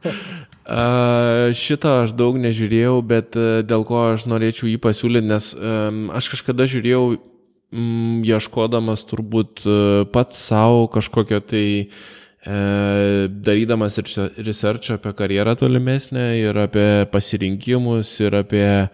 Uh, 0.00 1.50
šitą 1.52 1.90
aš 2.06 2.14
daug 2.16 2.38
nežiūrėjau, 2.40 3.02
bet 3.04 3.34
uh, 3.36 3.58
dėl 3.66 3.82
ko 3.84 3.98
aš 4.14 4.22
norėčiau 4.30 4.70
jį 4.70 4.78
pasiūlyti, 4.80 5.28
nes 5.28 5.48
um, 5.58 5.98
aš 6.16 6.30
kažkada 6.32 6.64
žiūrėjau, 6.70 7.02
um, 7.18 8.22
ieškodamas 8.24 9.02
turbūt 9.10 9.60
uh, 9.66 10.06
pats 10.14 10.40
savo 10.46 10.86
kažkokio 10.94 11.42
tai 11.44 11.64
uh, 11.82 11.98
E, 12.46 13.28
darydamas 13.28 13.98
research 14.38 14.90
apie 14.90 15.12
karjerą 15.12 15.54
tolimesnę 15.60 16.38
ir 16.38 16.58
apie 16.58 17.06
pasirinkimus 17.12 18.14
ir 18.20 18.36
apie 18.38 18.88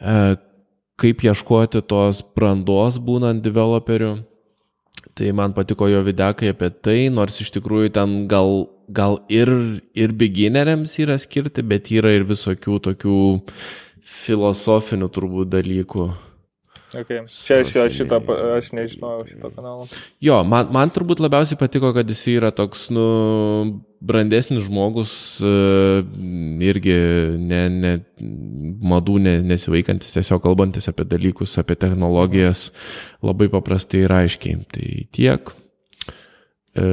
e, 0.00 0.36
kaip 0.96 1.24
ieškoti 1.28 1.82
tos 1.84 2.22
brandos 2.36 2.96
būnant 2.96 3.44
developeriu. 3.44 4.16
Tai 5.16 5.32
man 5.32 5.52
patiko 5.56 5.88
jo 5.88 6.00
videkai 6.04 6.54
apie 6.54 6.70
tai, 6.72 6.98
nors 7.12 7.36
iš 7.40 7.52
tikrųjų 7.56 7.92
ten 7.96 8.16
gal, 8.28 8.66
gal 8.88 9.20
ir, 9.32 9.52
ir 9.96 10.12
beginneriams 10.16 10.96
yra 11.04 11.16
skirti, 11.20 11.64
bet 11.64 11.92
yra 11.92 12.12
ir 12.16 12.24
visokių 12.28 12.80
tokių 12.88 13.20
filosofinių 14.24 15.08
turbūt 15.12 15.52
dalykų. 15.52 16.08
Okay. 17.02 17.24
Čia 17.28 17.60
aš, 17.60 17.72
aš, 17.82 17.96
šitą, 17.98 18.20
aš 18.56 18.70
nežinojau 18.76 19.26
šito 19.28 19.50
kanalo. 19.52 19.84
Jo, 20.22 20.40
man, 20.48 20.70
man 20.72 20.92
turbūt 20.94 21.20
labiausiai 21.20 21.58
patiko, 21.60 21.90
kad 21.96 22.08
jis 22.08 22.22
yra 22.36 22.52
toks, 22.54 22.86
nu, 22.94 23.04
brandesnis 24.06 24.64
žmogus, 24.68 25.12
e, 25.44 25.52
irgi 26.68 26.96
ne, 27.42 27.60
ne, 27.72 27.92
madų 28.92 29.18
ne, 29.26 29.36
nesivaikantis, 29.52 30.14
tiesiog 30.16 30.44
kalbantis 30.44 30.88
apie 30.92 31.04
dalykus, 31.08 31.58
apie 31.60 31.76
technologijas, 31.80 32.70
labai 33.24 33.50
paprastai 33.52 34.04
ir 34.06 34.16
aiškiai. 34.22 34.62
Tai 34.72 34.88
tiek. 35.16 35.54
E, 36.76 36.88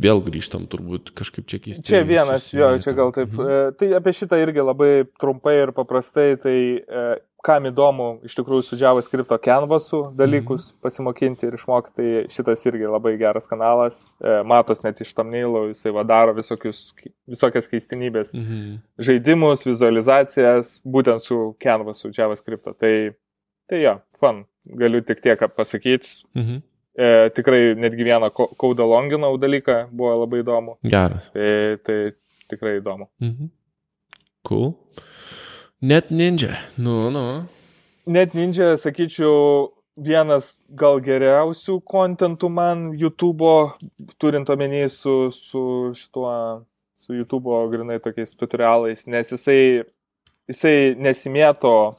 vėl 0.00 0.22
grįžtam 0.24 0.66
turbūt 0.70 1.12
kažkaip 1.18 1.46
čia 1.50 1.58
keisti. 1.62 1.84
Čia 1.88 2.02
vienas, 2.08 2.48
jo, 2.54 2.70
čia 2.82 2.94
gal 2.96 3.12
taip. 3.14 3.32
Mhm. 3.32 3.50
E, 3.50 3.74
tai 3.78 3.92
apie 3.98 4.14
šitą 4.16 4.38
irgi 4.42 4.64
labai 4.64 4.92
trumpai 5.20 5.58
ir 5.62 5.74
paprastai, 5.76 6.34
tai 6.40 6.56
e, 6.80 7.04
kam 7.42 7.66
įdomu 7.66 8.08
iš 8.26 8.36
tikrųjų 8.38 8.64
su 8.66 8.78
JavaScript 8.78 9.32
canvasu 9.42 10.02
dalykus 10.18 10.68
-hmm. 10.68 10.78
pasimokinti 10.82 11.46
ir 11.46 11.54
išmokti, 11.58 11.92
tai 11.96 12.08
šitas 12.30 12.66
irgi 12.70 12.86
labai 12.86 13.16
geras 13.18 13.48
kanalas. 13.50 14.14
E, 14.22 14.42
matos 14.46 14.82
net 14.82 15.00
iš 15.00 15.12
tamneilo, 15.14 15.66
jisai 15.72 15.92
vadaro 15.92 16.32
visokius, 16.32 16.94
visokias 17.26 17.68
keistinybės. 17.68 18.32
-hmm. 18.32 18.78
Žaidimus, 18.98 19.66
vizualizacijas, 19.66 20.80
būtent 20.84 21.20
su 21.20 21.56
canvasu 21.58 22.10
JavaScript. 22.18 22.78
Tai, 22.78 23.12
tai 23.68 23.82
jo, 23.82 24.00
fun. 24.20 24.44
Galiu 24.64 25.00
tik 25.02 25.20
tiek 25.20 25.40
pasakyti. 25.56 26.08
-hmm. 26.34 26.62
E, 26.92 27.30
tikrai 27.32 27.74
netgi 27.80 28.04
vieną 28.04 28.30
kaudą 28.30 28.86
longinau 28.88 29.38
dalyką 29.40 29.88
buvo 29.92 30.16
labai 30.20 30.42
įdomu. 30.42 30.76
Geras. 30.84 31.24
Tai, 31.32 31.78
tai 31.86 31.98
tikrai 32.52 32.78
įdomu. 32.80 33.08
Mhm. 33.20 33.48
Cool. 34.48 34.74
Net 35.80 36.10
ninja. 36.10 36.58
Nu, 36.76 37.10
nu. 37.10 37.22
Net 38.06 38.34
ninja, 38.34 38.74
sakyčiau, 38.76 39.70
vienas 39.96 40.56
gal 40.68 41.00
geriausių 41.04 41.78
kontentų 41.88 42.50
man 42.52 42.84
YouTube'o, 42.98 43.54
turint 44.20 44.50
omeny 44.52 44.88
su, 44.90 45.30
su 45.32 45.64
šituo, 45.96 46.34
su 46.96 47.16
YouTube'o 47.16 47.62
grinai 47.72 48.00
tokiais 48.02 48.34
tutorialais, 48.36 49.06
nes 49.06 49.32
jisai, 49.32 49.84
jisai 50.50 50.76
nesimėto, 50.98 51.92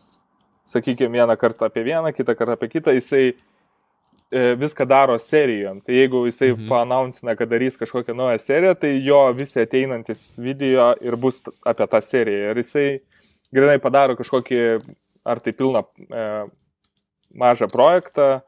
sakykime, 0.69 1.17
vieną 1.17 1.37
kartą 1.39 1.69
apie 1.69 1.85
vieną, 1.87 2.13
kitą 2.13 2.37
kartą 2.37 2.57
apie 2.57 2.71
kitą, 2.75 2.93
jisai 2.97 3.25
e, 3.31 3.35
viską 4.59 4.87
daro 4.89 5.17
serijom. 5.21 5.81
Tai 5.85 5.95
jeigu 5.95 6.25
jisai 6.27 6.51
mhm. 6.53 6.67
paanaunsina, 6.71 7.35
kad 7.39 7.51
darys 7.51 7.77
kažkokią 7.79 8.15
naują 8.17 8.39
seriją, 8.41 8.75
tai 8.81 8.95
jo 9.05 9.21
visi 9.37 9.61
ateinantis 9.61 10.33
video 10.41 10.91
ir 11.01 11.17
bus 11.17 11.41
apie 11.69 11.87
tą 11.87 12.01
seriją. 12.01 12.51
Ir 12.51 12.63
jisai 12.63 12.87
grinai 13.53 13.77
padaro 13.81 14.17
kažkokį, 14.17 14.63
ar 15.25 15.41
tai 15.43 15.53
pilną 15.55 15.83
e, 15.83 16.25
mažą 17.39 17.69
projektą, 17.71 18.41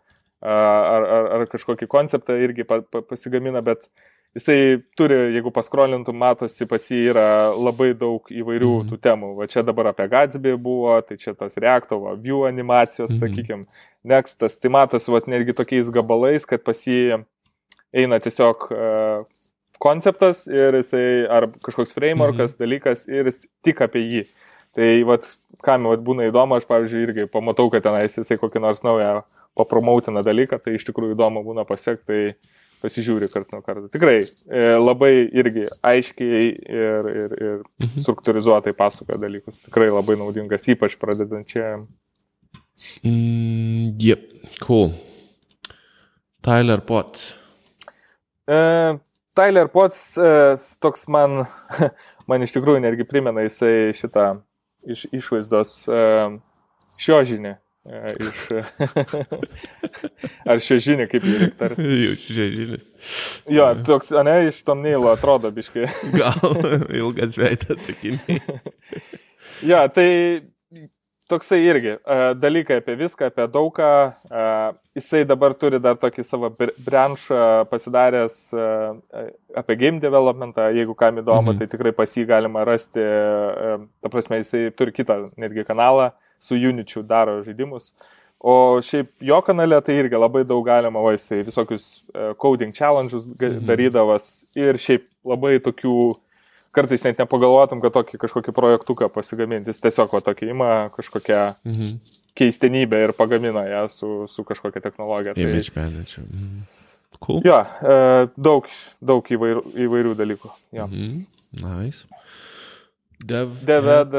ar, 0.46 1.06
ar, 1.06 1.30
ar 1.38 1.46
kažkokį 1.50 1.88
konceptą 1.90 2.36
irgi 2.42 2.66
pa, 2.68 2.82
pa, 2.82 3.02
pasigamina, 3.06 3.62
bet 3.66 3.88
jisai 4.36 4.84
turi, 5.00 5.18
jeigu 5.36 5.52
paskrolintum, 5.56 6.18
matosi, 6.20 6.68
pas 6.68 6.84
jį 6.92 7.02
yra 7.14 7.28
labai 7.56 7.94
daug 7.98 8.28
įvairių 8.32 8.72
mm. 8.82 8.90
tų 8.90 9.00
temų. 9.04 9.32
Va 9.40 9.48
čia 9.52 9.64
dabar 9.66 9.92
apie 9.94 10.10
Gatsby 10.12 10.56
buvo, 10.62 10.98
tai 11.08 11.18
čia 11.22 11.36
tas 11.38 11.56
reaktovo, 11.62 12.14
view 12.20 12.44
animacijos, 12.48 13.14
mm. 13.14 13.22
sakykime, 13.22 13.86
nextas, 14.12 14.60
tai 14.60 14.74
matosi, 14.76 15.14
va 15.14 15.24
netgi 15.32 15.56
tokiais 15.56 15.92
gabalais, 15.94 16.48
kad 16.50 16.66
pas 16.68 16.84
jį 16.84 17.22
eina 17.96 18.20
tiesiog 18.20 18.68
uh, 18.76 19.24
konceptas 19.80 20.44
ir 20.52 20.82
jisai, 20.82 21.06
ar 21.32 21.48
kažkoks 21.64 21.96
frameworkas, 21.96 22.56
mm. 22.56 22.60
dalykas 22.66 23.08
ir 23.12 23.32
jis 23.32 23.46
tik 23.64 23.80
apie 23.86 24.04
jį. 24.04 24.26
Tai 24.76 24.90
vat, 25.08 25.30
kam 25.64 25.88
vat, 25.88 26.02
būna 26.04 26.28
įdomu, 26.28 26.58
aš 26.58 26.68
pavyzdžiui 26.68 27.06
irgi 27.06 27.26
pamatau, 27.32 27.70
kad 27.72 27.86
tenais 27.86 28.18
jisai 28.20 28.36
kokį 28.42 28.60
nors 28.60 28.84
naują 28.84 29.22
papromautina 29.56 30.20
dalyką, 30.28 30.60
tai 30.60 30.76
iš 30.76 30.84
tikrųjų 30.90 31.16
įdomu 31.16 31.46
būna 31.46 31.64
pasiekti, 31.70 32.04
tai 32.12 32.65
pasižiūri 32.86 33.30
kartu 33.34 33.58
nuo 33.58 33.66
karto. 33.66 33.88
Tikrai 33.94 34.20
e, 34.22 34.66
labai 34.78 35.12
irgi 35.26 35.66
aiškiai 35.86 36.46
ir, 36.54 37.10
ir, 37.10 37.36
ir 37.40 37.56
mhm. 37.82 37.96
struktūrizuotai 38.04 38.76
pasakoja 38.78 39.20
dalykus. 39.22 39.60
Tikrai 39.66 39.90
labai 39.92 40.18
naudingas, 40.22 40.68
ypač 40.72 40.98
pradedančiam. 41.02 41.88
Mm, 43.08 43.96
yep, 44.04 44.28
cool. 44.66 44.94
Tyler 46.46 46.84
Potts. 46.86 47.34
E, 48.46 48.58
Tyler 49.36 49.72
Potts 49.74 50.02
e, 50.22 50.32
toks 50.84 51.08
man, 51.12 51.46
man 52.30 52.46
iš 52.46 52.54
tikrųjų 52.56 52.84
netgi 52.86 53.08
primena 53.10 53.46
jisai 53.48 53.96
šitą 53.98 54.36
iš 54.86 55.08
išvaizdos 55.16 55.78
šio 57.02 57.22
žinį. 57.26 57.56
Iš... 57.86 58.38
Ar 60.50 60.62
šio 60.64 60.80
žinį, 60.82 61.06
kaip 61.12 61.26
jį 61.26 61.36
reikia 61.42 61.58
tarti? 61.60 61.86
Jau 62.06 62.16
šio 62.24 62.48
žinį. 62.56 62.80
Jo, 63.54 63.70
toks, 63.86 64.10
ne, 64.26 64.40
iš 64.50 64.64
tom 64.66 64.82
neilo 64.86 65.12
atrodo 65.14 65.52
biškai. 65.54 65.86
Gal 66.20 66.66
ilgas 66.90 67.38
veidas, 67.38 67.86
sakiniai. 67.86 68.42
jo, 69.70 69.84
tai 69.94 70.10
toksai 71.30 71.62
irgi 71.62 71.96
dalykai 72.42 72.82
apie 72.82 72.98
viską, 73.04 73.30
apie 73.30 73.46
daugą. 73.54 73.92
Jisai 74.98 75.22
dabar 75.30 75.54
turi 75.58 75.78
dar 75.82 76.02
tokį 76.02 76.26
savo 76.26 76.50
branšą 76.58 77.40
pasidaręs 77.70 78.42
apie 79.62 79.78
game 79.78 80.02
developmentą, 80.02 80.72
jeigu 80.74 80.98
kam 80.98 81.22
įdomu, 81.22 81.54
mhm. 81.54 81.62
tai 81.62 81.70
tikrai 81.70 81.94
pas 81.94 82.18
jį 82.18 82.26
galima 82.34 82.66
rasti, 82.66 83.06
ta 84.02 84.10
prasme, 84.10 84.42
jisai 84.42 84.72
turi 84.74 84.94
kitą 84.96 85.28
netgi 85.38 85.66
kanalą, 85.70 86.16
su 86.42 86.56
Uničiu 86.56 87.04
daro 87.04 87.42
žaidimus. 87.44 87.94
O 88.40 88.82
šiaip 88.84 89.24
jo 89.26 89.40
kanale 89.42 89.80
tai 89.82 89.96
irgi 90.02 90.20
labai 90.20 90.44
daug 90.46 90.66
galima, 90.68 91.02
va, 91.02 91.16
jisai 91.16 91.42
visokius 91.48 91.88
coding 92.42 92.76
challenges 92.76 93.26
mhm. 93.26 93.64
darydavas 93.66 94.46
ir 94.60 94.78
šiaip 94.82 95.08
labai 95.26 95.58
tokių 95.64 95.96
kartais 96.76 97.06
net 97.06 97.20
nepagalvotum, 97.22 97.80
kad 97.84 97.94
tokį 97.96 98.20
kažkokį 98.20 98.54
projektuką 98.56 99.10
pasigaminti. 99.14 99.72
Jis 99.72 99.84
tiesiog 99.84 100.12
va 100.16 100.22
tokį 100.26 100.52
ima 100.52 100.72
kažkokią 100.96 101.42
mhm. 101.64 102.00
keistenybę 102.38 103.06
ir 103.06 103.16
pagamina 103.18 103.66
ją 103.70 103.86
su, 103.94 104.12
su 104.32 104.46
kažkokia 104.48 104.84
technologija. 104.84 105.36
Tai... 105.38 105.46
Image 105.48 105.76
manager. 105.76 106.28
Mhm. 106.28 106.66
Cool. 107.24 107.40
Jo, 107.48 107.62
e, 107.64 108.28
daug, 108.36 108.68
daug 109.00 109.30
įvairių, 109.32 109.62
įvairių 109.88 110.14
dalykų. 110.20 110.52
Jo. 110.76 110.90
Mhm. 110.92 111.24
Nice. 111.64 112.04
Dev. 113.24 113.54
Deved, 113.66 114.16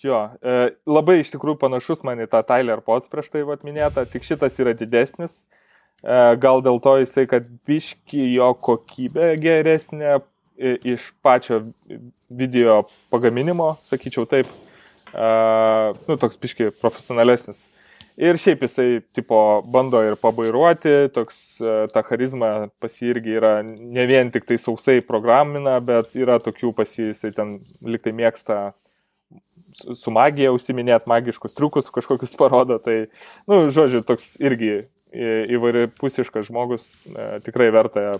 jo, 0.00 0.18
e, 0.40 0.72
labai 0.88 1.20
iš 1.20 1.34
tikrųjų 1.34 1.58
panašus 1.60 2.00
man 2.06 2.22
į 2.24 2.30
tą 2.32 2.40
Tyler 2.48 2.80
Potts 2.84 3.10
prieš 3.12 3.28
tai 3.32 3.44
atminėtą, 3.44 4.06
tik 4.08 4.24
šitas 4.26 4.56
yra 4.62 4.72
didesnis. 4.74 5.42
E, 6.00 6.16
gal 6.40 6.64
dėl 6.64 6.80
to 6.82 6.96
jisai, 7.02 7.26
kad 7.30 7.46
biški 7.68 8.32
jo 8.32 8.54
kokybė 8.56 9.34
geresnė, 9.42 10.20
iš 10.60 11.12
pačio 11.22 11.62
video 12.28 12.82
pagaminimo, 13.10 13.70
sakyčiau 13.80 14.26
taip, 14.28 14.48
uh, 15.14 15.96
nu, 16.06 16.16
toks 16.20 16.38
piškiai 16.40 16.74
profesionalesnis. 16.80 17.62
Ir 18.20 18.36
šiaip 18.36 18.66
jisai, 18.66 19.00
tipo, 19.16 19.36
bando 19.72 20.02
ir 20.04 20.18
pabairuoti, 20.20 21.08
toks, 21.14 21.38
uh, 21.64 21.86
ta 21.92 22.02
charizma 22.04 22.68
pas 22.82 22.98
jį 23.00 23.14
irgi 23.14 23.38
yra 23.38 23.54
ne 23.64 24.04
vien 24.10 24.28
tik 24.34 24.44
tai 24.48 24.58
sausai 24.60 24.98
programina, 25.06 25.78
bet 25.80 26.12
yra 26.20 26.36
tokių 26.42 26.74
pas 26.76 26.92
jį, 26.98 27.14
jisai 27.14 27.32
ten 27.36 27.56
liktai 27.86 28.12
mėgsta 28.16 28.60
su 29.96 30.12
magija 30.12 30.52
užsiminėt, 30.52 31.08
magiškus 31.08 31.56
triukus 31.56 31.88
kažkokius 31.94 32.36
parodo, 32.36 32.76
tai, 32.82 33.06
nu, 33.48 33.62
žodžiu, 33.72 34.02
toks 34.06 34.34
irgi 34.42 34.82
įvairiapusiškas 35.10 36.48
žmogus, 36.50 36.90
tikrai 37.46 37.70
verta 37.74 38.18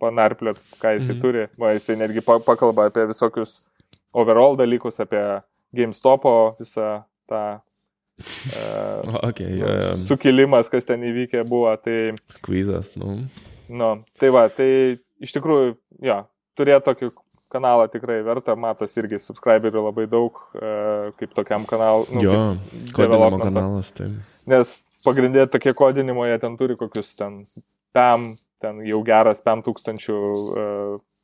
panarpliot, 0.00 0.60
ką 0.80 0.94
jisai 0.96 1.14
mm. 1.14 1.20
turi. 1.22 1.46
Va, 1.60 1.74
jisai 1.76 1.98
netgi 2.00 2.24
pakalba 2.24 2.88
apie 2.88 3.06
visokius 3.10 3.60
overall 4.16 4.56
dalykus, 4.58 5.00
apie 5.02 5.22
GameStopo 5.76 6.56
visą 6.60 7.02
tą 7.30 7.60
okay, 9.28 9.46
yeah, 9.46 9.72
yeah. 9.80 10.02
sukilimas, 10.06 10.70
kas 10.72 10.88
ten 10.88 11.04
įvykė 11.06 11.44
buvo. 11.48 11.72
Tai, 11.80 11.96
Squeezas, 12.32 12.94
nu. 13.00 13.16
Nu, 13.70 13.90
tai 14.20 14.32
va, 14.34 14.46
tai 14.52 14.70
iš 15.22 15.34
tikrųjų, 15.36 15.74
jo, 16.06 16.20
turėti 16.58 16.86
tokį 16.88 17.10
kanalą 17.50 17.88
tikrai 17.90 18.20
verta, 18.26 18.54
matos 18.58 18.94
irgi 19.00 19.18
subscriberių 19.22 19.86
labai 19.88 20.06
daug, 20.10 20.38
uh, 20.58 21.10
kaip 21.18 21.34
tokiam 21.34 21.66
kanalui. 21.70 22.10
Nu, 22.14 22.22
jo, 22.26 22.36
kodinimo 22.94 23.40
kanalas, 23.42 23.90
tai. 23.96 24.12
Nes 24.50 24.76
pagrindė 25.04 25.48
tokie 25.50 25.74
kodinimo, 25.76 26.26
jie 26.28 26.38
ten 26.42 26.54
turi 26.60 26.78
kokius 26.78 27.16
ten 27.18 27.42
PAM 27.96 28.32
ten 28.60 28.82
jau 28.84 29.00
geras 29.06 29.40
5 29.44 29.64
tūkstančių, 29.66 30.18
e, 30.60 30.64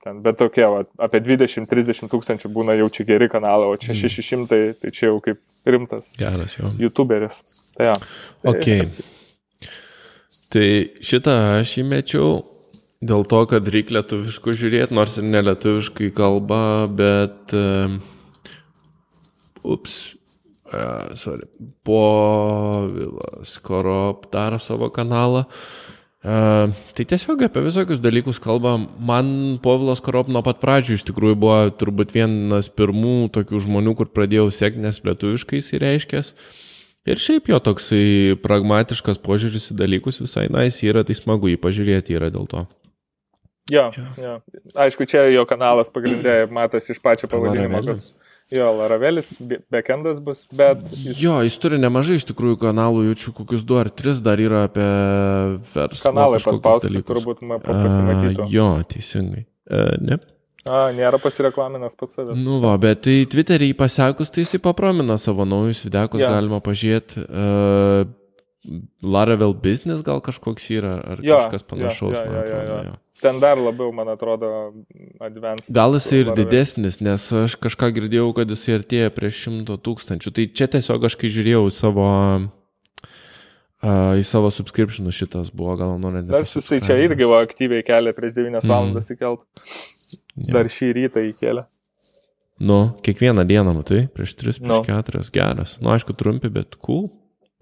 ten, 0.07 0.23
bet 0.23 0.39
tokie, 0.39 0.65
va, 0.71 0.85
apie 1.03 1.21
20-30 1.25 2.11
tūkstančių 2.13 2.51
būna 2.55 2.77
jau 2.79 2.89
čia 2.95 3.07
geri 3.09 3.29
kanalai, 3.33 3.69
o 3.73 3.79
čia 3.81 3.93
mm. 3.95 4.13
600, 4.15 4.59
tai 4.83 4.93
čia 4.95 5.09
jau 5.11 5.21
kaip 5.25 5.41
rimtas. 5.67 6.13
Geras 6.19 6.55
jau. 6.59 6.71
YouTuberis. 6.81 7.41
Tai, 7.75 7.91
ja. 7.91 7.97
Ok. 8.47 8.69
Tai 10.55 10.69
šitą 11.05 11.35
aš 11.59 11.79
įmečiau 11.83 12.37
dėl 13.07 13.27
to, 13.29 13.41
kad 13.51 13.67
reikia 13.71 13.99
lietuviškų 13.99 14.55
žiūrėti, 14.63 14.97
nors 14.97 15.19
ir 15.19 15.27
nelietuviškai 15.31 16.13
kalba, 16.17 16.61
bet... 16.87 17.57
Uh, 17.57 17.99
ups. 19.67 20.15
Uh, 20.67 21.15
sorry. 21.19 21.47
Po 21.87 22.01
Vilas 22.91 23.59
Korop 23.63 24.31
daro 24.33 24.59
savo 24.63 24.89
kanalą. 24.95 25.45
Uh, 25.47 25.86
Uh, 26.25 26.73
tai 26.97 27.05
tiesiog 27.07 27.43
apie 27.45 27.61
visokius 27.63 28.01
dalykus 28.03 28.41
kalbam. 28.43 28.89
Man 28.99 29.59
Povilas 29.63 30.01
Korop 30.03 30.31
nuo 30.33 30.41
pat 30.43 30.59
pradžių 30.63 30.97
iš 30.97 31.05
tikrųjų 31.07 31.37
buvo 31.39 31.59
turbūt 31.77 32.15
vienas 32.17 32.71
pirmų 32.73 33.29
tokių 33.35 33.61
žmonių, 33.67 33.93
kur 33.99 34.09
pradėjau 34.11 34.49
sekti, 34.55 34.83
nes 34.83 35.03
lietuviškai 35.05 35.61
jis 35.61 35.71
reiškęs. 35.85 36.33
Ir 37.07 37.23
šiaip 37.23 37.53
jo 37.53 37.61
toksai 37.63 38.35
pragmatiškas 38.43 39.21
požiūris 39.23 39.71
į 39.71 39.79
dalykus 39.79 40.19
visai 40.25 40.49
nais 40.51 40.81
yra, 40.83 41.05
tai 41.07 41.15
smagu 41.15 41.53
jį 41.53 41.61
pažiūrėti 41.63 42.17
yra 42.19 42.33
dėl 42.35 42.49
to. 42.51 42.65
Jo, 43.71 43.91
jo. 44.19 44.37
Aišku, 44.79 45.07
čia 45.11 45.29
jo 45.31 45.45
kanalas 45.47 45.93
pagrindė 45.95 46.45
matosi 46.51 46.95
iš 46.95 47.01
pačio 47.03 47.31
pavadinimo, 47.31 47.83
kad 47.87 48.03
Jo, 48.51 48.69
Laravelis, 48.79 49.33
backendas 49.71 50.21
bus, 50.23 50.45
bet... 50.55 50.79
Jis... 50.95 51.19
Jo, 51.19 51.41
jis 51.43 51.57
turi 51.59 51.81
nemažai 51.83 52.21
iš 52.21 52.29
tikrųjų 52.29 52.61
kanalų, 52.61 53.03
jaučiu 53.09 53.33
kokius 53.35 53.65
du 53.67 53.79
ar 53.81 53.91
tris 53.91 54.21
dar 54.23 54.39
yra 54.39 54.69
apie 54.69 54.87
verslą. 55.75 56.03
Kanalai 56.05 56.39
paspausti, 56.45 56.93
turbūt 57.09 57.43
pasimatytų. 57.43 58.45
Uh, 58.45 58.53
jo, 58.53 58.69
teisingai. 58.87 59.43
Uh, 59.67 59.97
ne. 59.99 60.21
A, 60.63 60.85
nėra 60.95 61.19
pasireklaminęs 61.23 61.99
pats 61.99 62.21
savęs. 62.21 62.39
Nu 62.47 62.61
va, 62.63 62.77
bet 62.83 63.03
tai 63.07 63.17
Twitter'į 63.31 63.73
pasekus, 63.79 64.31
tai 64.35 64.45
jisai 64.45 64.61
papromina 64.63 65.19
savo 65.23 65.47
naujus 65.47 65.83
videkus, 65.87 66.23
ja. 66.23 66.31
galima 66.37 66.63
pažiūrėti. 66.63 67.27
Uh, 67.27 68.07
Laravel 69.03 69.55
business 69.63 70.07
gal 70.07 70.23
kažkoks 70.23 70.71
yra, 70.75 70.95
ar 71.03 71.23
jo, 71.23 71.35
kažkas 71.35 71.67
panašaus, 71.67 72.15
jo, 72.15 72.31
jo. 72.31 72.47
Jo, 72.47 72.63
jo. 72.63 72.79
Jo 72.93 72.97
ten 73.23 73.41
dar 73.43 73.59
labiau, 73.61 73.93
man 73.95 74.11
atrodo, 74.13 74.51
advanced. 75.23 75.73
Gal 75.75 75.97
jis 75.97 76.11
ir 76.17 76.33
didesnis, 76.37 77.01
nes 77.05 77.25
aš 77.45 77.57
kažką 77.63 77.91
girdėjau, 77.97 78.29
kad 78.37 78.53
jis 78.53 78.67
artėja 78.77 79.15
prie 79.15 79.31
šimto 79.35 79.79
tūkstančių. 79.81 80.33
Tai 80.37 80.47
čia 80.59 80.69
tiesiog 80.77 81.09
aš 81.09 81.19
kai 81.21 81.31
žiūrėjau 81.33 81.65
savo, 81.75 82.09
uh, 82.45 84.13
į 84.21 84.27
savo 84.29 84.53
subscriptionų 84.55 85.15
šitas 85.15 85.53
buvo, 85.55 85.79
gal 85.81 85.97
norint. 86.03 86.29
Dar 86.33 86.47
jisai 86.47 86.83
čia 86.85 86.99
irgi 87.05 87.29
va, 87.29 87.43
aktyviai 87.47 87.87
kelia 87.87 88.15
prieš 88.17 88.37
9 88.39 88.61
mm. 88.61 88.69
valandas 88.69 89.11
įkelt. 89.15 89.47
Dar 90.53 90.69
šį 90.71 90.93
rytą 91.01 91.25
įkėlė. 91.33 91.67
Nu, 92.57 92.97
kiekvieną 93.05 93.45
dieną, 93.45 93.75
matai, 93.77 94.07
prieš 94.13 94.33
3, 94.41 94.61
prieš 94.63 94.71
no. 94.71 94.81
4, 94.85 95.25
geras. 95.33 95.77
Nu, 95.83 95.93
aišku, 95.93 96.17
trumpi, 96.17 96.49
bet 96.53 96.79
cool, 96.81 97.11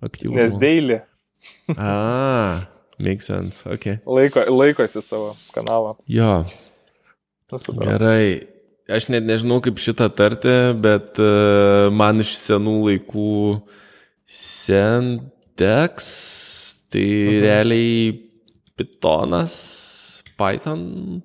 aktyvus. 0.04 0.36
Nes 0.38 0.54
daily. 0.60 1.00
A, 1.74 2.68
Makes 3.04 3.30
sense, 3.30 3.62
ok. 3.68 3.84
Laiko, 4.08 4.44
laikosi 4.50 5.02
savo 5.04 5.34
kanalą. 5.54 5.94
Jo. 6.10 6.32
Nu, 7.52 7.60
Gerai. 7.84 8.26
Aš 8.90 9.06
net 9.12 9.24
nežinau, 9.24 9.62
kaip 9.64 9.78
šitą 9.80 10.10
tarti, 10.12 10.52
bet 10.84 11.16
uh, 11.22 11.88
man 11.94 12.20
iš 12.24 12.34
senų 12.36 12.74
laikų 12.88 13.30
Sentex 14.28 16.10
Tai 16.94 17.02
mhm. 17.02 17.40
realiai 17.42 18.20
Pythonas, 18.78 19.54
Python, 20.38 21.22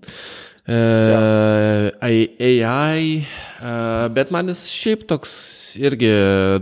ja. 0.65 1.19
AI, 2.01 3.27
bet 4.13 4.33
man 4.33 4.49
jis 4.49 4.63
šiaip 4.73 5.05
toks 5.09 5.33
irgi 5.77 6.09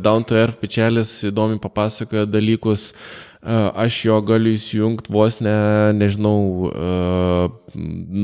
down 0.04 0.28
to 0.28 0.36
earth 0.36 0.60
pičelis, 0.60 1.22
įdomi 1.32 1.60
papasakoja 1.64 2.28
dalykus. 2.28 2.90
Aš 3.42 4.00
jo 4.08 4.18
galiu 4.26 4.56
įsijungti 4.58 5.14
vos 5.14 5.38
ne, 5.44 5.58
nežinau, 5.96 6.72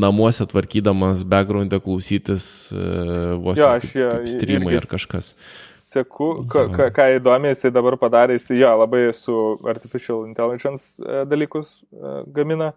namuose 0.03 0.47
tvarkydamas 0.49 1.21
backgroundą 1.29 1.79
klausytis 1.83 2.47
vos 2.73 3.59
jo, 3.59 3.67
ne 3.67 3.77
aš 3.77 3.91
jo, 3.93 4.09
streamai 4.33 4.79
ar 4.79 4.87
kažkas. 4.89 5.35
Seku, 5.77 6.31
ką, 6.49 6.65
ką, 6.73 6.87
ką 6.95 7.05
įdomiai 7.19 7.53
jisai 7.53 7.69
dabar 7.75 7.99
padarė, 8.01 8.39
jisai 8.39 8.57
jo 8.63 8.71
labai 8.81 9.03
su 9.13 9.35
artificial 9.69 10.25
intelligence 10.25 10.97
dalykus 11.29 11.83
gamina 12.33 12.71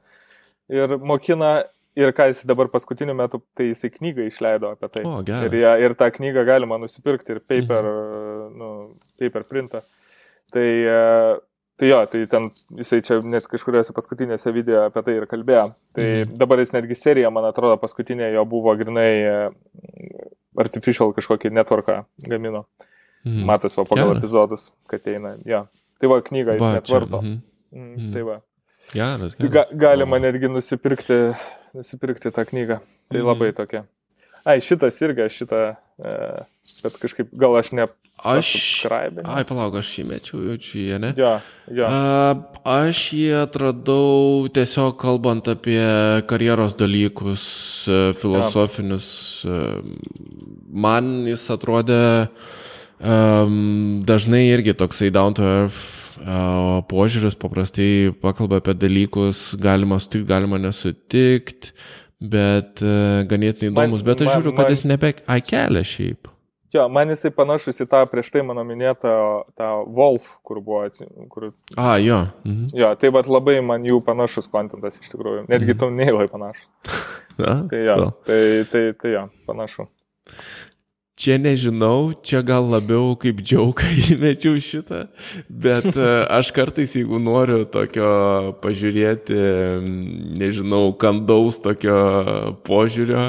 ir 0.69 0.99
mokina 1.01 1.63
Ir 1.97 2.13
ką 2.13 2.27
jis 2.29 2.43
dabar 2.45 2.69
paskutiniu 2.69 3.15
metu, 3.17 3.39
tai 3.57 3.71
jisai 3.71 3.89
knygą 3.89 4.27
išleido 4.29 4.69
apie 4.75 4.89
tai. 4.93 5.03
O, 5.09 5.23
gerai. 5.25 5.47
ir, 5.49 5.55
ja, 5.63 5.71
ir 5.81 5.95
tą 5.97 6.11
knygą 6.13 6.43
galima 6.45 6.77
nusipirkti 6.77 7.33
ir 7.33 7.39
paper, 7.41 7.89
mhm. 7.89 8.59
nu, 8.61 8.69
paper 9.17 9.47
printą. 9.49 9.81
Tai, 10.53 10.67
e, 10.67 10.99
tai 11.77 11.91
jo, 11.91 12.01
tai 12.11 12.25
ten 12.31 12.49
jisai 12.81 13.03
čia 13.05 13.19
net 13.25 13.47
kažkuriuose 13.51 13.95
paskutinėse 13.97 14.53
video 14.55 14.87
apie 14.89 15.03
tai 15.07 15.17
ir 15.19 15.29
kalbėjo. 15.31 15.69
Tai 15.97 16.07
mhm. 16.07 16.37
dabar 16.41 16.63
jis 16.63 16.73
netgi 16.77 16.99
serija, 16.99 17.33
man 17.35 17.49
atrodo, 17.51 17.77
paskutinė 17.83 18.33
jo 18.35 18.45
buvo 18.49 18.75
grinai 18.79 19.11
e, 19.21 19.35
artificial 20.61 21.13
kažkokį 21.17 21.53
netvarką 21.57 22.03
gamino. 22.25 22.67
Mhm. 23.27 23.45
Matas 23.49 23.77
va 23.79 23.85
pagal 23.89 24.13
Geras. 24.13 24.23
epizodus, 24.23 24.71
kad 24.91 25.09
eina. 25.11 25.35
Jo. 25.49 25.67
Tai 26.01 26.13
va 26.13 26.21
knygą 26.25 26.57
jis 26.57 26.65
va, 26.65 26.73
net 26.79 26.93
varto. 26.93 27.23
Mhm. 27.23 27.43
Mm, 27.73 27.93
mhm. 27.93 28.13
Tai 28.15 28.25
va. 28.31 28.41
Geras, 28.93 29.21
geras. 29.21 29.39
Tai 29.41 29.53
ga, 29.53 29.67
galima 29.87 30.21
netgi 30.23 30.51
nusipirkti 30.53 31.21
nusipirkti 31.77 32.33
tą 32.33 32.45
knygą. 32.49 32.81
Tai 33.11 33.21
mm. 33.21 33.27
labai 33.27 33.53
tokia. 33.57 33.85
Ai, 34.47 34.61
šitas 34.63 35.01
irgi, 35.03 35.27
šitą, 35.35 35.63
e, 35.99 36.11
bet 36.85 36.99
kažkaip 37.03 37.33
gal 37.35 37.57
aš 37.59 37.73
ne. 37.75 37.87
Aš. 38.17 38.51
Ai, 38.89 39.43
palauk, 39.45 39.75
aš 39.77 39.91
jį 39.99 40.05
mečiau, 40.09 40.39
jaučiu 40.47 40.79
jį, 40.81 41.01
ne? 41.03 41.11
Jo, 41.19 41.33
jo. 41.69 41.89
A, 41.91 42.31
aš 42.87 43.01
jį 43.13 43.27
atradau 43.43 44.47
tiesiog 44.55 44.95
kalbant 45.03 45.51
apie 45.53 45.83
karjeros 46.31 46.79
dalykus, 46.79 47.45
e, 47.91 47.99
filosofinius. 48.23 49.11
Ja. 49.43 49.59
E, 49.67 49.99
man 50.87 51.27
jis 51.27 51.45
atrodė 51.53 52.01
um, 53.03 54.03
dažnai 54.07 54.47
irgi 54.55 54.77
toksai 54.79 55.11
down 55.11 55.37
to 55.37 55.45
earth 55.45 55.85
požiūris 56.89 57.37
paprastai 57.37 58.13
pakalba 58.23 58.61
apie 58.63 58.75
dalykus, 58.75 59.55
galima 59.61 59.99
sutikti, 60.01 60.27
galima 60.29 60.59
nesutikti, 60.59 61.73
bet 62.21 62.81
ganėtinai 62.81 63.73
įdomus, 63.73 64.01
man, 64.01 64.09
bet 64.09 64.25
aš 64.25 64.33
žiūriu, 64.39 64.55
kad 64.57 64.67
man, 64.67 64.73
jis 64.75 64.87
nebe 64.89 65.13
akelia 65.37 65.85
šiaip. 65.87 66.33
Jo, 66.75 66.87
man 66.93 67.11
jisai 67.13 67.31
panašus 67.35 67.79
į 67.81 67.87
tą 67.89 68.03
prieš 68.11 68.29
tai 68.35 68.43
mano 68.45 68.65
minėtą 68.67 69.13
tą 69.57 69.69
Wolf, 69.97 70.27
kur 70.47 70.61
buvo. 70.65 70.83
Kur... 71.33 71.51
A, 71.79 71.97
jo. 72.03 72.25
Mhm. 72.45 72.73
Jo, 72.77 72.93
tai 73.01 73.13
bet 73.15 73.31
labai 73.31 73.59
man 73.65 73.87
jų 73.87 74.01
panašus 74.05 74.51
kontentas 74.53 74.99
iš 75.01 75.13
tikrųjų. 75.13 75.47
Netgi 75.51 75.73
mhm. 75.73 75.81
tu 75.81 75.91
neilai 75.95 76.27
panašus. 76.33 76.69
Na, 77.43 77.59
tai 77.71 77.83
jo, 77.85 77.97
so. 78.01 78.13
tai, 78.27 78.41
tai, 78.73 78.85
tai 79.01 79.13
jo, 79.13 79.27
panašu. 79.49 79.87
Čia 81.17 81.39
nežinau, 81.41 82.13
čia 82.21 82.43
gal 82.45 82.67
labiau 82.69 83.15
kaip 83.17 83.39
džiauką 83.41 83.89
įmečiau 84.13 84.59
šitą, 84.61 85.07
bet 85.49 85.89
e, 85.97 86.09
aš 86.29 86.51
kartais, 86.53 86.93
jeigu 86.93 87.17
noriu 87.17 87.63
tokio 87.73 88.53
pažiūrėti, 88.61 89.39
nežinau, 90.37 90.93
kandaus 91.01 91.57
tokio 91.65 91.97
požiūrio, 92.69 93.25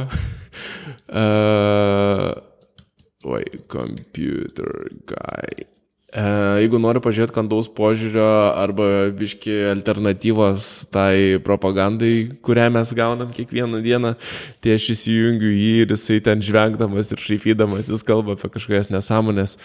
uh, 1.07 2.35
oi, 3.37 3.47
computer 3.71 4.91
guy. 5.07 5.76
E, 6.17 6.23
jeigu 6.63 6.79
nori 6.81 7.01
pažiūrėti 7.03 7.35
kandaus 7.35 7.67
požiūrio 7.77 8.25
arba 8.57 8.87
biški 9.17 9.53
alternatyvos 9.75 10.87
tai 10.93 11.37
propagandai, 11.45 12.13
kurią 12.45 12.71
mes 12.73 12.93
gaunam 12.97 13.29
kiekvieną 13.35 13.83
dieną, 13.85 14.15
tai 14.63 14.77
aš 14.79 14.89
įsijungiu 14.95 15.51
jį 15.53 15.73
ir 15.83 15.93
jisai 15.93 16.17
ten 16.25 16.41
žvengdamas 16.41 17.13
ir 17.13 17.21
šaipydamas 17.21 17.91
jis 17.91 18.05
kalba 18.07 18.33
apie 18.33 18.49
kažkokias 18.55 18.89
nesąmonės. 18.93 19.57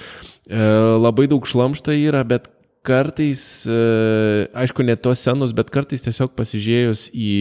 E, 0.45 0.67
labai 1.01 1.29
daug 1.33 1.49
šlamšto 1.49 1.95
yra, 1.97 2.21
bet 2.29 2.51
kartais, 2.85 3.65
e, 3.65 4.51
aišku, 4.53 4.85
ne 4.85 4.99
tos 5.01 5.25
senus, 5.25 5.55
bet 5.57 5.73
kartais 5.73 6.05
tiesiog 6.05 6.35
pasižiūrėjus 6.37 7.09
į 7.15 7.33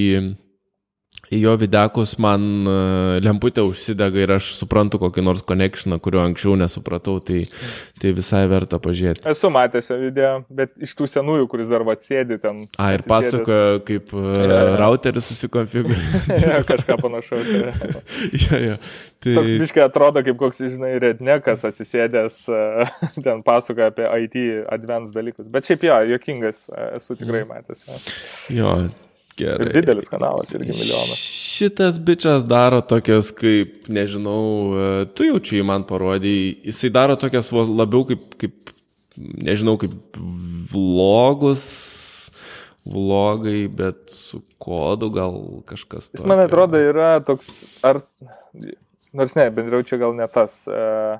jo 1.31 1.53
videkus 1.59 2.17
man 2.21 2.43
e, 2.67 2.73
lemputė 3.23 3.63
užsidega 3.63 4.23
ir 4.23 4.33
aš 4.35 4.51
suprantu 4.57 4.99
kokį 5.01 5.23
nors 5.23 5.43
connectioną, 5.47 5.99
kurio 6.03 6.21
anksčiau 6.25 6.57
nesupratau, 6.59 7.19
tai, 7.23 7.45
tai 8.01 8.11
visai 8.17 8.43
verta 8.51 8.79
pažiūrėti. 8.83 9.23
Esu 9.31 9.51
matęs 9.53 9.91
jo 9.93 9.99
video, 10.01 10.31
bet 10.51 10.73
iš 10.83 10.95
tų 10.99 11.07
senųjų, 11.11 11.47
kuris 11.51 11.69
dar 11.71 11.85
atsėdi 11.93 12.39
ten. 12.41 12.65
A, 12.75 12.91
ir 12.97 13.05
pasakoja, 13.07 13.79
kaip 13.87 14.11
ja. 14.51 14.63
routeris 14.81 15.29
susikonfigūruoja. 15.31 16.23
ja, 16.43 16.59
kažką 16.67 16.97
panašaus. 17.01 17.53
ja, 18.43 18.61
ja. 18.71 18.81
Tai... 19.21 19.35
Toks 19.37 19.53
biškai 19.61 19.85
atrodo 19.85 20.23
kaip 20.25 20.39
koks, 20.39 20.63
žinai, 20.65 20.95
rednekas 20.99 21.61
atsisėdęs, 21.69 22.41
ten 23.21 23.43
pasakoja 23.45 23.91
apie 23.93 24.09
IT 24.25 24.41
advanced 24.73 25.13
dalykus. 25.15 25.47
Bet 25.53 25.69
šiaip 25.69 25.85
jo, 25.85 26.01
jokingas, 26.15 26.65
esu 26.97 27.15
tikrai 27.19 27.45
matęs. 27.47 27.85
Jo. 27.85 28.01
jo 28.57 28.73
Gerai. 29.37 29.67
Ir 29.67 29.79
didelis 29.79 30.09
kanalas, 30.11 30.51
irgi 30.55 30.73
milijonas. 30.75 31.21
Šitas 31.51 31.99
bičias 32.03 32.45
daro 32.47 32.81
tokias 32.81 33.31
kaip, 33.35 33.87
nežinau, 33.91 34.43
e, 34.75 34.89
tu 35.15 35.27
jau 35.27 35.39
čia 35.39 35.59
jį 35.59 35.67
man 35.69 35.85
parodėjai, 35.87 36.51
jisai 36.71 36.91
daro 36.93 37.15
tokias 37.19 37.51
labiau 37.53 38.03
kaip, 38.09 38.25
kaip 38.41 38.73
nežinau, 39.15 39.77
kaip 39.81 40.19
vlogus, 40.71 41.65
vlogai, 42.85 43.65
bet 43.67 44.13
su 44.13 44.41
kodu 44.61 45.11
gal 45.13 45.37
kažkas. 45.69 46.11
Jis 46.15 46.27
man 46.27 46.43
atrodo 46.43 46.79
yra 46.81 47.13
toks, 47.25 47.49
ar, 47.85 48.01
nors 49.13 49.35
ne, 49.37 49.47
bendriau 49.53 49.85
čia 49.85 50.01
gal 50.01 50.15
ne 50.17 50.27
tas. 50.31 50.63
Uh, 50.69 51.19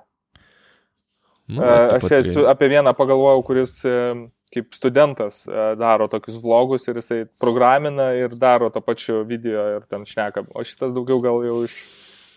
nu, 1.48 1.62
uh, 1.62 1.98
aš 1.98 2.10
esu 2.22 2.48
apie 2.50 2.72
vieną 2.74 2.96
pagalvojau, 2.98 3.44
kuris 3.46 3.78
uh, 3.86 4.26
kaip 4.52 4.76
studentas 4.76 5.46
e, 5.48 5.64
daro 5.80 6.08
tokius 6.12 6.38
vlogus 6.44 6.88
ir 6.90 7.00
jisai 7.00 7.24
programina 7.40 8.12
ir 8.18 8.36
daro 8.36 8.70
to 8.70 8.84
pačiu 8.84 9.24
video 9.28 9.64
ir 9.78 9.88
ten 9.90 10.06
šneka. 10.08 10.46
O 10.54 10.64
šitas 10.68 10.92
daugiau 10.96 11.22
gal 11.24 11.40
jau 11.48 11.62
iš 11.64 11.76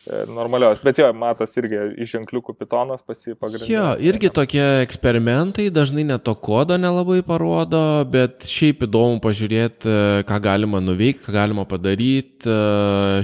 e, 0.06 0.22
normalios. 0.30 0.82
Bet 0.84 1.00
jo, 1.02 1.10
matos 1.18 1.56
irgi 1.58 1.80
iš 2.04 2.14
ženkliukų 2.14 2.54
pitonas 2.60 3.02
pasipagrindė. 3.02 3.70
Jo, 3.72 3.86
irgi 3.98 4.30
tokie 4.34 4.62
eksperimentai, 4.84 5.68
dažnai 5.74 6.06
net 6.06 6.22
to 6.26 6.36
kodo 6.38 6.78
nelabai 6.78 7.20
parodo, 7.26 7.82
bet 8.10 8.46
šiaip 8.46 8.86
įdomu 8.86 9.18
pažiūrėti, 9.24 9.90
e, 9.90 10.26
ką 10.28 10.42
galima 10.44 10.82
nuveikti, 10.84 11.26
ką 11.26 11.38
galima 11.40 11.66
padaryti. 11.66 12.58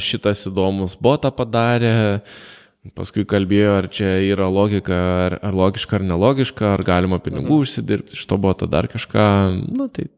Šitas 0.02 0.48
įdomus 0.50 0.98
botą 0.98 1.30
padarė. 1.34 2.24
Paskui 2.96 3.26
kalbėjo, 3.28 3.74
ar 3.76 3.86
čia 3.92 4.14
yra 4.24 4.46
logika, 4.48 4.96
ar, 5.26 5.34
ar 5.44 5.56
logiška, 5.56 5.98
ar 5.98 6.04
nelogiška, 6.14 6.70
ar 6.78 6.84
galima 6.86 7.18
pinigų 7.20 7.50
mhm. 7.50 7.60
užsidirbti 7.60 8.16
iš 8.16 8.24
to 8.30 8.38
boto 8.40 8.68
dar 8.70 8.88
kažką. 8.88 9.26
Na 9.76 9.90
tai 9.92 10.08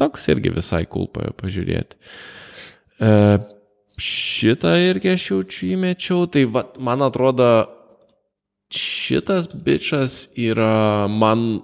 toks 0.00 0.24
irgi 0.32 0.54
visai 0.54 0.86
kulpa 0.88 1.28
pažiūrėti. 1.36 1.98
E, 3.04 3.10
šitą 4.00 4.72
irgi 4.80 5.12
aš 5.12 5.26
jaučiu 5.32 5.72
įmečiau, 5.74 6.24
tai 6.32 6.46
va, 6.48 6.64
man 6.80 7.04
atrodo, 7.04 7.50
šitas 8.72 9.50
bičias 9.52 10.22
yra 10.36 11.04
man 11.10 11.60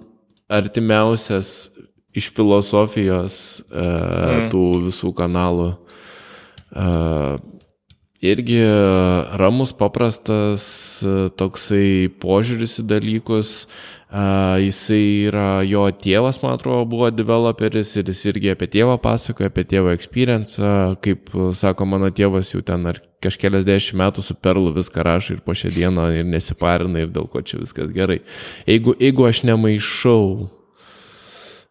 artimiausias 0.53 1.71
iš 2.15 2.29
filosofijos 2.35 3.37
e, 3.65 3.81
mm. 3.81 4.47
tų 4.53 4.65
visų 4.85 5.11
kanalų. 5.17 5.71
E, 6.71 6.87
irgi 8.31 8.61
ramus, 9.41 9.75
paprastas 9.77 10.65
toksai 11.39 12.09
požiūris 12.23 12.79
į 12.81 12.89
dalykus. 12.95 13.59
Uh, 13.65 13.95
jisai 14.61 15.27
yra, 15.27 15.63
jo 15.65 15.83
tėvas, 15.91 16.39
man 16.43 16.55
atrodo, 16.55 16.85
buvo 16.87 17.09
developeris 17.11 17.95
ir 17.97 18.07
jis 18.07 18.21
irgi 18.31 18.53
apie 18.53 18.67
tėvą 18.71 18.97
pasakoja, 19.01 19.49
apie 19.49 19.65
tėvo 19.67 19.91
experience, 19.91 20.59
kaip 21.03 21.31
sako 21.57 21.87
mano 21.89 22.09
tėvas 22.13 22.53
jau 22.53 22.61
ten 22.65 22.85
ar 22.87 23.01
kažkeliasdešimt 23.25 23.99
metų 23.99 24.23
su 24.23 24.35
perlu 24.37 24.71
viską 24.75 25.03
rašo 25.03 25.35
ir 25.35 25.41
po 25.43 25.55
šią 25.57 25.73
dieną 25.75 26.09
ir 26.19 26.27
nesiparina 26.29 27.03
ir 27.03 27.11
dėl 27.11 27.27
ko 27.31 27.41
čia 27.41 27.59
viskas 27.59 27.91
gerai. 27.95 28.21
Jeigu, 28.69 28.95
jeigu 29.01 29.25
aš 29.27 29.43
nemaišau 29.49 30.25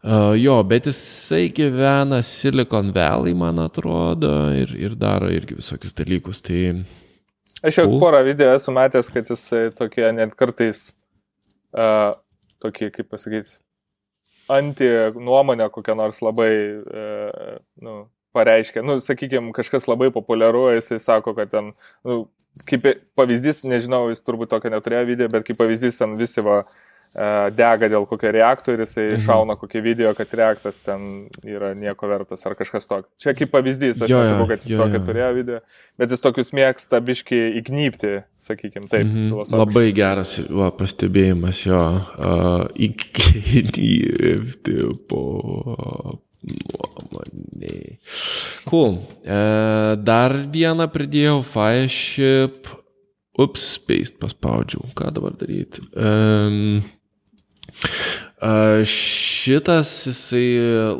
Uh, 0.05 0.35
jo, 0.37 0.59
bet 0.69 0.85
jisai 0.85 1.47
gyvena 1.49 2.19
Silicon 2.23 2.91
Valley, 2.93 3.33
man 3.33 3.57
atrodo, 3.63 4.35
ir, 4.53 4.75
ir 4.77 4.99
daro 5.01 5.31
irgi 5.33 5.57
visokius 5.57 5.97
dalykus. 5.97 6.43
Tai... 6.45 6.59
Aš 7.65 7.79
jau 7.81 7.87
porą 8.03 8.21
video 8.27 8.51
esu 8.53 8.75
matęs, 8.77 9.09
kad 9.15 9.33
jisai 9.33 9.71
tokie 9.73 10.05
net 10.13 10.37
kartais, 10.37 10.91
uh, 11.73 12.13
tokie, 12.61 12.91
kaip 12.93 13.09
pasakyti, 13.17 13.57
anti 14.53 14.93
nuomonę 15.17 15.71
kokią 15.73 15.97
nors 15.97 16.21
labai, 16.21 16.53
e, 16.85 17.57
nu, 17.81 17.95
pareiškia, 18.37 18.85
nu, 18.85 19.01
sakykime, 19.01 19.57
kažkas 19.57 19.89
labai 19.89 20.11
populiaru, 20.13 20.67
jisai 20.77 21.01
sako, 21.01 21.33
kad 21.39 21.49
ten, 21.53 21.73
nu, 22.05 22.27
kaip 22.69 22.91
pavyzdys, 23.17 23.65
nežinau, 23.65 24.11
jis 24.13 24.21
turbūt 24.25 24.53
tokio 24.53 24.73
neturėjo 24.75 25.09
video, 25.09 25.33
bet 25.33 25.49
kaip 25.49 25.65
pavyzdys, 25.65 26.03
ten 26.03 26.19
visi 26.21 26.45
va, 26.45 26.61
e, 26.61 26.94
dega 27.55 27.91
dėl 27.93 28.07
kokio 28.11 28.33
reaktorių, 28.35 28.87
jisai 28.87 29.07
mhm. 29.13 29.23
šauna 29.27 29.57
kokį 29.61 29.83
video, 29.85 30.13
kad 30.19 30.33
reaktas 30.35 30.81
ten 30.85 31.29
yra 31.47 31.73
nieko 31.79 32.11
vertas 32.11 32.43
ar 32.47 32.57
kažkas 32.59 32.91
tokio. 32.91 33.09
Čia 33.23 33.37
kaip 33.39 33.53
pavyzdys, 33.55 34.03
aš 34.03 34.11
nesakau, 34.11 34.49
kad 34.51 34.67
jis 34.67 34.81
tokio 34.81 35.03
turėjo 35.07 35.31
video, 35.39 35.63
bet 36.01 36.15
jis 36.15 36.25
tokius 36.25 36.53
mėgsta 36.57 37.01
biški 37.05 37.41
įgnypti, 37.61 38.17
sakykime, 38.49 38.91
taip. 38.91 39.07
Mhm. 39.07 39.55
Labai 39.55 39.87
geras 39.97 40.37
va, 40.51 40.73
pastebėjimas 40.75 41.65
jo. 41.69 41.85
Uh, 42.19 42.67
įgnypti 42.75 44.79
po 45.11 45.25
nuomonė. 46.45 47.99
Cool. 48.69 48.99
E, 49.25 49.37
dar 50.05 50.35
vieną 50.53 50.89
pridėjau, 50.93 51.43
Fireship. 51.47 52.69
Ups, 53.35 53.81
paste 53.83 54.21
paspaudžiau. 54.23 54.93
Ką 54.95 55.11
dabar 55.15 55.35
daryti? 55.35 55.83
Um, 55.99 56.85
Šitas 58.85 59.93
jisai 60.09 60.47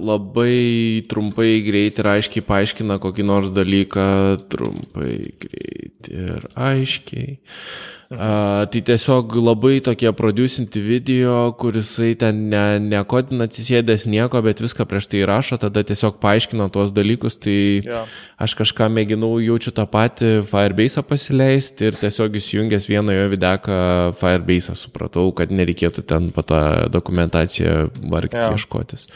labai 0.01 1.05
trumpai, 1.11 1.59
greit 1.67 1.99
ir 2.01 2.09
aiškiai 2.15 2.45
paaiškina 2.47 2.97
kokį 3.03 3.27
nors 3.29 3.51
dalyką, 3.55 4.07
trumpai, 4.53 5.17
greit 5.45 6.09
ir 6.13 6.47
aiškiai. 6.57 7.37
Uh, 7.37 7.95
Uh, 8.13 8.67
tai 8.69 8.83
tiesiog 8.85 9.33
labai 9.39 9.79
tokie 9.85 10.11
producinti 10.17 10.83
video, 10.85 11.55
kurisai 11.59 12.13
ten 12.21 12.43
ne, 12.53 12.63
nekodina 12.83 13.49
atsisėdęs 13.49 14.05
nieko, 14.13 14.43
bet 14.45 14.61
viską 14.61 14.85
prieš 14.91 15.09
tai 15.13 15.23
rašo, 15.29 15.59
tada 15.63 15.83
tiesiog 15.87 16.19
paaiškina 16.23 16.69
tuos 16.75 16.93
dalykus. 16.97 17.39
Tai 17.41 17.57
yeah. 17.57 18.13
aš 18.37 18.57
kažką 18.61 18.91
mėginau, 18.93 19.33
jaučiu 19.43 19.73
tą 19.77 19.87
patį 19.91 20.35
Firebase 20.51 21.05
pasileisti 21.09 21.89
ir 21.89 21.99
tiesiog 21.99 22.37
įsijungęs 22.43 22.91
vieną 22.93 23.17
jo 23.17 23.27
videką 23.33 23.81
Firebase 24.21 24.77
supratau, 24.79 25.33
kad 25.37 25.55
nereikėtų 25.55 26.05
ten 26.05 26.29
po 26.37 26.45
tą 26.45 26.61
dokumentaciją 26.93 27.89
vargti 28.13 28.41
yeah. 28.43 28.53
ieškotis. 28.53 29.09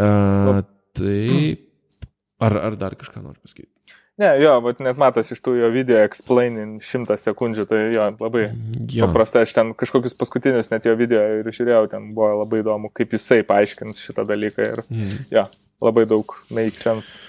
Uh, 0.00 0.64
tai 0.96 1.24
ar, 2.40 2.60
ar 2.70 2.80
dar 2.80 2.96
kažką 2.96 3.20
noriu 3.20 3.40
pasakyti? 3.44 3.75
Ne, 4.16 4.30
jo, 4.40 4.54
bet 4.64 4.78
net 4.80 4.96
matos 4.96 5.28
iš 5.34 5.42
tų 5.44 5.58
jo 5.58 5.68
video 5.74 5.98
explaining 6.00 6.80
šimtą 6.84 7.18
sekundžių, 7.20 7.66
tai 7.68 7.80
jo, 7.92 8.06
labai 8.16 8.46
jo. 8.48 9.04
paprastai, 9.04 9.42
aš 9.44 9.52
ten 9.58 9.74
kažkokius 9.76 10.16
paskutinius 10.16 10.72
net 10.72 10.88
jo 10.88 10.94
video 10.96 11.20
ir 11.42 11.50
žiūrėjau, 11.52 11.82
ten 11.92 12.06
buvo 12.16 12.30
labai 12.40 12.62
įdomu, 12.62 12.88
kaip 12.96 13.12
jisai 13.12 13.42
paaiškins 13.44 14.00
šitą 14.00 14.24
dalyką 14.28 14.70
ir 14.70 14.82
mm. 14.86 15.18
jo, 15.36 15.44
labai 15.84 16.06
daug 16.08 16.32
make 16.48 16.80
sense. 16.80 17.20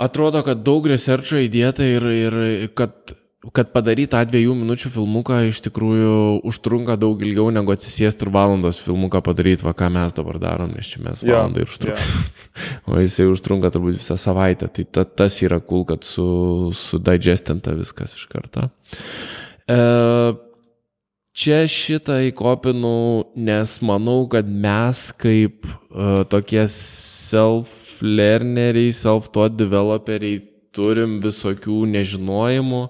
Atrodo, 0.00 0.40
kad 0.46 0.64
daug 0.64 0.88
researcho 0.88 1.40
įdėta 1.42 1.84
ir, 1.84 2.08
ir 2.16 2.40
kad 2.78 3.17
kad 3.54 3.68
padaryti 3.70 4.10
tą 4.10 4.24
dviejų 4.26 4.50
minučių 4.58 4.90
filmuką 4.96 5.36
iš 5.46 5.60
tikrųjų 5.68 6.42
užtrunka 6.48 6.96
daug 6.98 7.20
ilgiau 7.22 7.52
negu 7.54 7.70
atsisėsti 7.70 8.26
ir 8.26 8.32
valandos 8.34 8.80
filmuką 8.82 9.20
padaryti, 9.22 9.62
va 9.62 9.70
ką 9.78 9.86
mes 9.94 10.10
dabar 10.16 10.40
darom, 10.42 10.72
nes 10.74 10.88
čia 10.90 10.98
mes 11.04 11.22
valandą 11.22 11.62
ir 11.62 11.70
užtrunka. 11.70 12.02
Yeah. 12.02 12.18
o 12.90 12.98
jisai 12.98 13.30
užtrunka 13.30 13.70
turbūt 13.74 14.00
visą 14.00 14.16
savaitę, 14.18 14.66
tai 14.74 14.84
ta, 14.90 15.02
tas 15.06 15.38
yra 15.46 15.58
cool, 15.62 15.86
kad 15.86 16.02
su, 16.06 16.26
sudigestinta 16.74 17.70
viskas 17.78 18.18
iš 18.18 18.26
karto. 18.32 18.66
E, 19.70 19.78
čia 21.38 21.62
šitą 21.70 22.18
įkopinu, 22.32 23.22
nes 23.38 23.78
manau, 23.86 24.26
kad 24.34 24.50
mes 24.50 25.14
kaip 25.14 25.62
e, 25.62 25.70
tokie 26.34 26.66
self-learneriai, 26.74 28.90
self-taught 28.98 29.54
developeriai 29.62 30.57
turim 30.78 31.18
visokių 31.24 31.82
nežinojimų, 31.90 32.82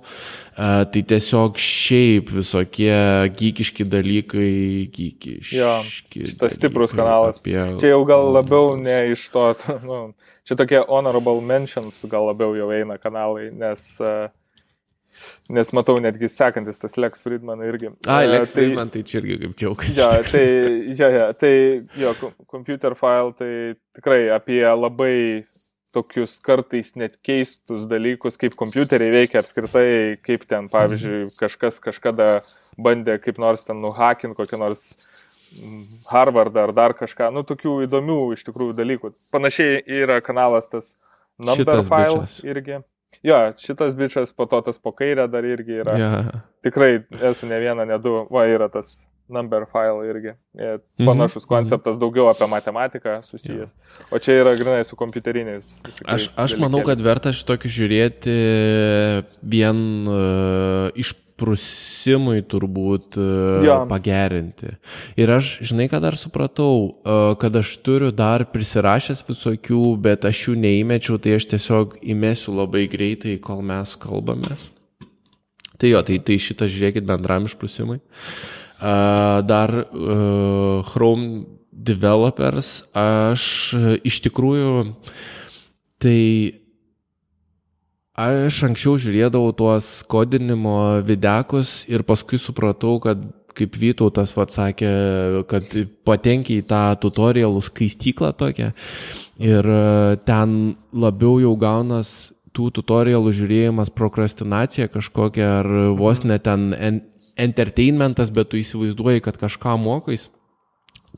tai 0.92 1.02
tiesiog 1.12 1.60
šiaip 1.62 2.32
visokie 2.36 2.94
gykiški 3.38 3.86
dalykai, 3.88 4.54
gykiški. 4.94 5.56
Jo, 5.56 5.76
šitas 5.88 6.58
stiprus 6.58 6.96
kanalas. 6.96 7.40
Apie... 7.40 7.56
Čia 7.80 7.94
jau 7.94 8.02
gal 8.08 8.28
labiau 8.36 8.74
ne 8.80 8.98
iš 9.14 9.28
to, 9.34 9.46
nu, 9.88 10.02
čia 10.48 10.58
tokie 10.60 10.82
honorable 10.84 11.40
mentions 11.44 12.04
gal 12.10 12.28
labiau 12.30 12.56
jau 12.58 12.68
eina 12.74 12.98
kanalai, 13.00 13.48
nes 13.54 13.88
uh, 14.02 14.28
Nes 15.48 15.70
matau 15.72 15.96
netgi 16.02 16.28
sekantis 16.30 16.80
tas 16.82 16.96
Lex 17.00 17.24
Friedman 17.24 17.62
irgi. 17.64 17.90
A, 18.06 18.20
Lex 18.28 18.50
tai, 18.50 18.54
Friedman 18.54 18.90
tai 18.92 19.02
čia 19.08 19.22
irgi 19.22 19.38
kaip 19.40 19.54
džiaugiasi. 19.60 19.96
Ja, 19.96 20.10
tai, 20.32 20.44
ja, 20.98 21.08
ja, 21.14 21.26
tai 21.36 21.52
jo, 21.98 22.12
computer 22.52 22.96
file 22.98 23.32
tai 23.38 23.52
tikrai 23.96 24.20
apie 24.34 24.62
labai 24.68 25.16
tokius 25.94 26.36
kartais 26.44 26.92
net 27.00 27.16
keistus 27.24 27.86
dalykus, 27.88 28.36
kaip 28.40 28.56
kompiuteriai 28.58 29.12
veikia 29.14 29.40
apskritai, 29.42 30.18
kaip 30.24 30.44
ten, 30.50 30.68
pavyzdžiui, 30.72 31.22
mhm. 31.24 31.32
kažkas 31.40 31.80
kažkada 31.84 32.28
bandė 32.80 33.18
kaip 33.22 33.40
nors 33.42 33.64
ten 33.68 33.80
nuhakinti 33.84 34.38
kokią 34.38 34.60
nors 34.60 34.84
Harvardą 36.10 36.66
ar 36.66 36.74
dar 36.76 36.92
kažką, 36.92 37.30
nu, 37.32 37.40
tokių 37.48 37.78
įdomių 37.86 38.18
iš 38.34 38.42
tikrųjų 38.44 38.74
dalykų. 38.76 39.14
Panašiai 39.32 39.80
yra 40.02 40.18
kanalas 40.20 40.68
tas 40.68 40.90
number 41.40 41.62
šitas 41.62 41.88
file 41.88 42.18
bičias. 42.18 42.34
irgi. 42.44 42.80
Jo, 43.24 43.38
šitas 43.58 43.96
bičias, 43.96 44.34
po 44.36 44.44
to 44.50 44.60
tas 44.66 44.76
po 44.76 44.92
kairę 44.92 45.24
dar 45.32 45.46
irgi 45.48 45.80
yra. 45.80 45.96
Yeah. 45.98 46.42
Tikrai 46.66 46.90
esu 47.30 47.48
ne 47.48 47.62
vieną, 47.64 47.88
ne 47.88 47.96
du, 48.02 48.12
va 48.28 48.44
yra 48.50 48.68
tas 48.68 48.98
number 49.28 49.66
file 49.72 50.06
irgi. 50.08 50.34
Mhm, 50.54 51.06
panašus 51.06 51.44
mhm. 51.44 51.48
konceptas, 51.48 51.98
daugiau 52.00 52.28
apie 52.32 52.46
matematiką 52.46 53.20
susijęs. 53.22 53.68
Yeah. 53.68 54.10
O 54.10 54.18
čia 54.18 54.40
yra 54.42 54.56
grinai 54.56 54.84
su 54.84 54.96
kompiuteriniais. 54.96 55.68
Aš, 56.06 56.30
aš 56.36 56.58
manau, 56.60 56.82
kad 56.86 57.00
verta 57.02 57.32
šitokį 57.34 57.72
žiūrėti 57.78 58.36
vien 59.42 59.80
uh, 60.08 60.92
iš 60.98 61.14
prusimui 61.38 62.42
turbūt 62.50 63.14
uh, 63.20 63.60
ja. 63.62 63.78
pagerinti. 63.90 64.72
Ir 65.20 65.30
aš, 65.36 65.58
žinai, 65.70 65.86
ką 65.90 66.00
dar 66.02 66.18
supratau, 66.18 66.98
kad 67.38 67.54
aš 67.60 67.76
turiu 67.86 68.10
dar 68.14 68.42
prisirašęs 68.50 69.22
visokių, 69.28 69.84
bet 70.02 70.26
aš 70.26 70.48
jų 70.48 70.56
neįmečiau, 70.64 71.20
tai 71.22 71.36
aš 71.38 71.46
tiesiog 71.54 72.00
įmesiu 72.02 72.56
labai 72.58 72.88
greitai, 72.90 73.38
kol 73.42 73.62
mes 73.62 73.94
kalbamės. 74.02 74.70
Tai 75.78 75.92
jo, 75.92 76.00
tai, 76.02 76.18
tai 76.26 76.40
šitą 76.42 76.66
žiūrėkit 76.66 77.06
bendram 77.06 77.46
išprusimui. 77.46 78.00
Uh, 78.00 78.58
dar 78.78 79.72
Chrome 80.90 81.44
developers, 81.72 82.82
aš 82.94 83.42
iš 84.06 84.20
tikrųjų 84.26 84.70
tai 86.02 86.20
aš 88.18 88.62
anksčiau 88.68 88.98
žiūrėdavau 88.98 89.54
tuos 89.58 89.90
kodinimo 90.10 91.02
videkus 91.06 91.84
ir 91.90 92.06
paskui 92.06 92.40
supratau, 92.42 92.98
kad 93.02 93.22
kaip 93.58 93.74
Vytautas 93.78 94.34
atsakė, 94.38 94.90
kad 95.50 95.72
patenki 96.06 96.60
į 96.60 96.66
tą 96.70 96.82
tutorialų 97.02 97.62
skaistyklą 97.66 98.32
tokią 98.38 98.70
ir 99.42 99.70
ten 100.26 100.56
labiau 100.94 101.38
jau 101.42 101.54
gaunas 101.58 102.32
tų 102.54 102.70
tutorialų 102.78 103.32
žiūrėjimas 103.38 103.92
prokrastinacija 103.94 104.88
kažkokia 104.90 105.48
ar 105.60 105.70
vos 105.98 106.24
net 106.26 106.46
ten 106.46 106.70
entertainmentas, 107.38 108.32
bet 108.34 108.50
tu 108.50 108.58
įsivaizduoji, 108.60 109.22
kad 109.24 109.38
kažką 109.40 109.76
mokais. 109.80 110.28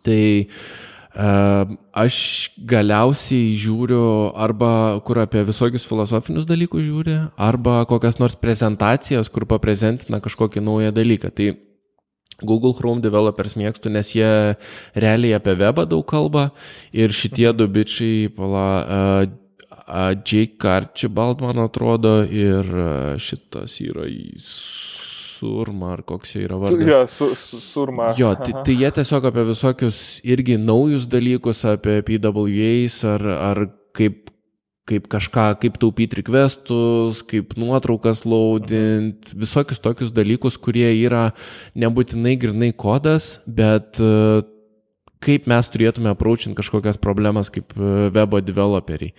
Tai 0.04 0.22
uh, 0.46 1.72
aš 2.04 2.16
galiausiai 2.70 3.56
žiūriu 3.58 4.30
arba 4.38 5.00
kur 5.06 5.22
apie 5.24 5.42
visokius 5.48 5.86
filosofinius 5.88 6.46
dalykus 6.48 6.86
žiūri, 6.86 7.16
arba 7.40 7.82
kokias 7.90 8.20
nors 8.22 8.38
prezentacijas, 8.38 9.32
kur 9.32 9.48
paprezentina 9.50 10.22
kažkokį 10.22 10.62
naują 10.62 10.94
dalyką. 10.94 11.32
Tai 11.34 11.50
Google 12.40 12.72
Chrome 12.72 13.04
developers 13.04 13.56
mėgstu, 13.58 13.90
nes 13.92 14.14
jie 14.14 14.56
realiai 14.96 15.36
apie 15.36 15.56
webą 15.60 15.84
daug 15.88 16.06
kalba 16.08 16.50
ir 16.92 17.12
šitie 17.12 17.50
du 17.52 17.66
bičiai, 17.68 18.30
pala, 18.32 18.68
uh, 18.80 19.76
uh, 19.90 20.14
Jake 20.24 20.68
Archibald, 20.68 21.42
man 21.44 21.60
atrodo, 21.66 22.20
ir 22.24 22.64
šitas 23.20 23.80
yra 23.82 24.06
į 24.08 24.40
surma, 25.41 25.95
ar 25.97 26.03
koks 26.07 26.36
yra 26.41 26.59
vardas. 26.61 26.88
Jo, 26.88 27.01
su, 27.11 27.30
su, 27.38 27.61
surma. 27.64 28.12
Jo, 28.18 28.34
tai, 28.45 28.55
tai 28.66 28.76
jie 28.76 28.91
tiesiog 29.01 29.30
apie 29.30 29.47
visokius 29.51 30.03
irgi 30.26 30.59
naujus 30.61 31.09
dalykus, 31.11 31.64
apie 31.68 32.01
PWAs, 32.07 33.01
ar, 33.09 33.26
ar 33.36 33.62
kaip, 33.97 34.30
kaip 34.91 35.09
kažką, 35.11 35.47
kaip 35.62 35.80
taupyti 35.80 36.20
requestus, 36.20 37.24
kaip 37.30 37.57
nuotraukas 37.61 38.24
loadint, 38.28 39.34
visokius 39.38 39.82
tokius 39.82 40.14
dalykus, 40.14 40.59
kurie 40.61 40.88
yra 40.93 41.30
nebūtinai 41.78 42.36
grinai 42.41 42.72
kodas, 42.76 43.38
bet 43.47 44.01
uh, 44.03 44.43
kaip 45.24 45.48
mes 45.50 45.68
turėtume 45.72 46.12
approachint 46.12 46.56
kažkokias 46.58 47.00
problemas 47.00 47.52
kaip 47.52 47.74
e, 47.76 48.10
webo 48.14 48.40
developeriai. 48.44 49.14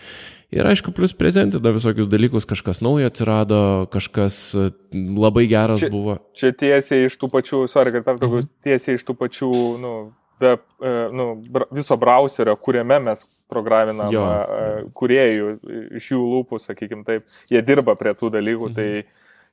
Ir 0.52 0.68
aišku, 0.68 0.92
plus 0.92 1.14
prezentina 1.16 1.72
visokius 1.72 2.10
dalykus, 2.12 2.48
kažkas 2.50 2.82
naujo 2.84 3.08
atsirado, 3.08 3.62
kažkas 3.94 4.40
e, 4.58 4.66
labai 4.92 5.46
geras 5.52 5.84
čia, 5.84 5.92
buvo. 5.94 6.18
Čia 6.36 6.52
tiesiai 6.58 7.06
iš 7.08 7.16
tų 7.22 7.30
pačių, 7.32 7.62
sorry, 7.72 7.94
kad 7.96 8.08
pertraukiau, 8.08 8.42
mhm. 8.42 8.52
tiesiai 8.68 9.00
iš 9.00 9.06
tų 9.08 9.16
pačių, 9.22 9.52
nu, 9.80 9.94
web, 10.42 10.66
e, 10.82 10.92
nu, 11.16 11.28
viso 11.72 11.98
browserio, 12.02 12.56
kuriame 12.56 13.00
mes 13.00 13.24
programinam 13.52 14.12
Jo. 14.12 14.26
e, 14.28 14.70
kuriejų 14.98 15.54
iš 16.02 16.12
jų 16.16 16.22
lūpų, 16.34 16.60
sakykim 16.66 17.06
taip, 17.08 17.30
jie 17.52 17.62
dirba 17.66 17.96
prie 18.00 18.16
tų 18.18 18.34
dalykų, 18.36 18.72
tai 18.76 18.90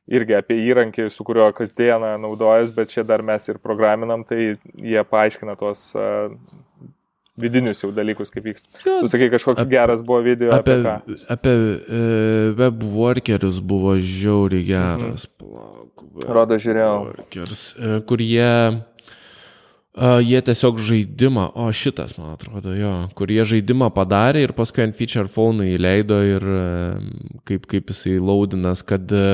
irgi 0.09 0.35
apie 0.39 0.57
įrankį, 0.71 1.09
su 1.13 1.25
kuriuo 1.27 1.51
kasdieną 1.57 2.15
naudojas, 2.23 2.71
bet 2.75 2.89
čia 2.95 3.05
dar 3.05 3.21
mes 3.23 3.45
ir 3.49 3.59
programinam, 3.61 4.25
tai 4.25 4.55
jie 4.81 5.03
paaiškina 5.05 5.57
tuos 5.61 5.91
e, 5.95 6.07
vidinius 7.39 7.83
jau 7.85 7.91
dalykus, 7.95 8.33
kaip 8.35 8.47
vyksta. 8.49 8.81
Tu 8.83 9.09
sakai, 9.13 9.29
kažkoks 9.31 9.63
Ap- 9.63 9.71
geras 9.71 10.01
buvo 10.03 10.23
video 10.27 10.51
apie, 10.57 10.79
Apie, 10.81 10.95
apie 10.97 11.15
ką. 11.15 11.27
apie 11.37 11.55
e, 11.55 12.01
webworkerius 12.59 13.61
buvo 13.63 13.95
žiauriai 14.01 14.65
geras. 14.67 15.29
Plauk, 15.39 16.05
Rodo, 16.27 16.59
žiūrėjau. 16.59 16.97
webworkers, 17.13 17.63
e, 17.79 18.01
kur 18.09 18.19
jie, 18.25 18.51
a, 19.99 20.19
jie 20.23 20.39
tiesiog 20.47 20.79
žaidimą, 20.89 21.49
o 21.59 21.67
šitas, 21.75 22.15
man 22.19 22.37
atrodo, 22.37 22.73
jo, 22.79 22.93
kur 23.19 23.33
jie 23.35 23.45
žaidimą 23.53 23.91
padarė 23.97 24.45
ir 24.47 24.55
paskui 24.57 24.87
ant 24.87 24.97
feature 24.99 25.29
phone 25.33 25.67
įleido 25.75 26.21
ir 26.25 26.47
e, 26.55 26.63
kaip, 27.51 27.67
kaip 27.71 27.93
jisai 27.93 28.17
laudinas, 28.23 28.85
kad 28.87 29.11
e, 29.11 29.25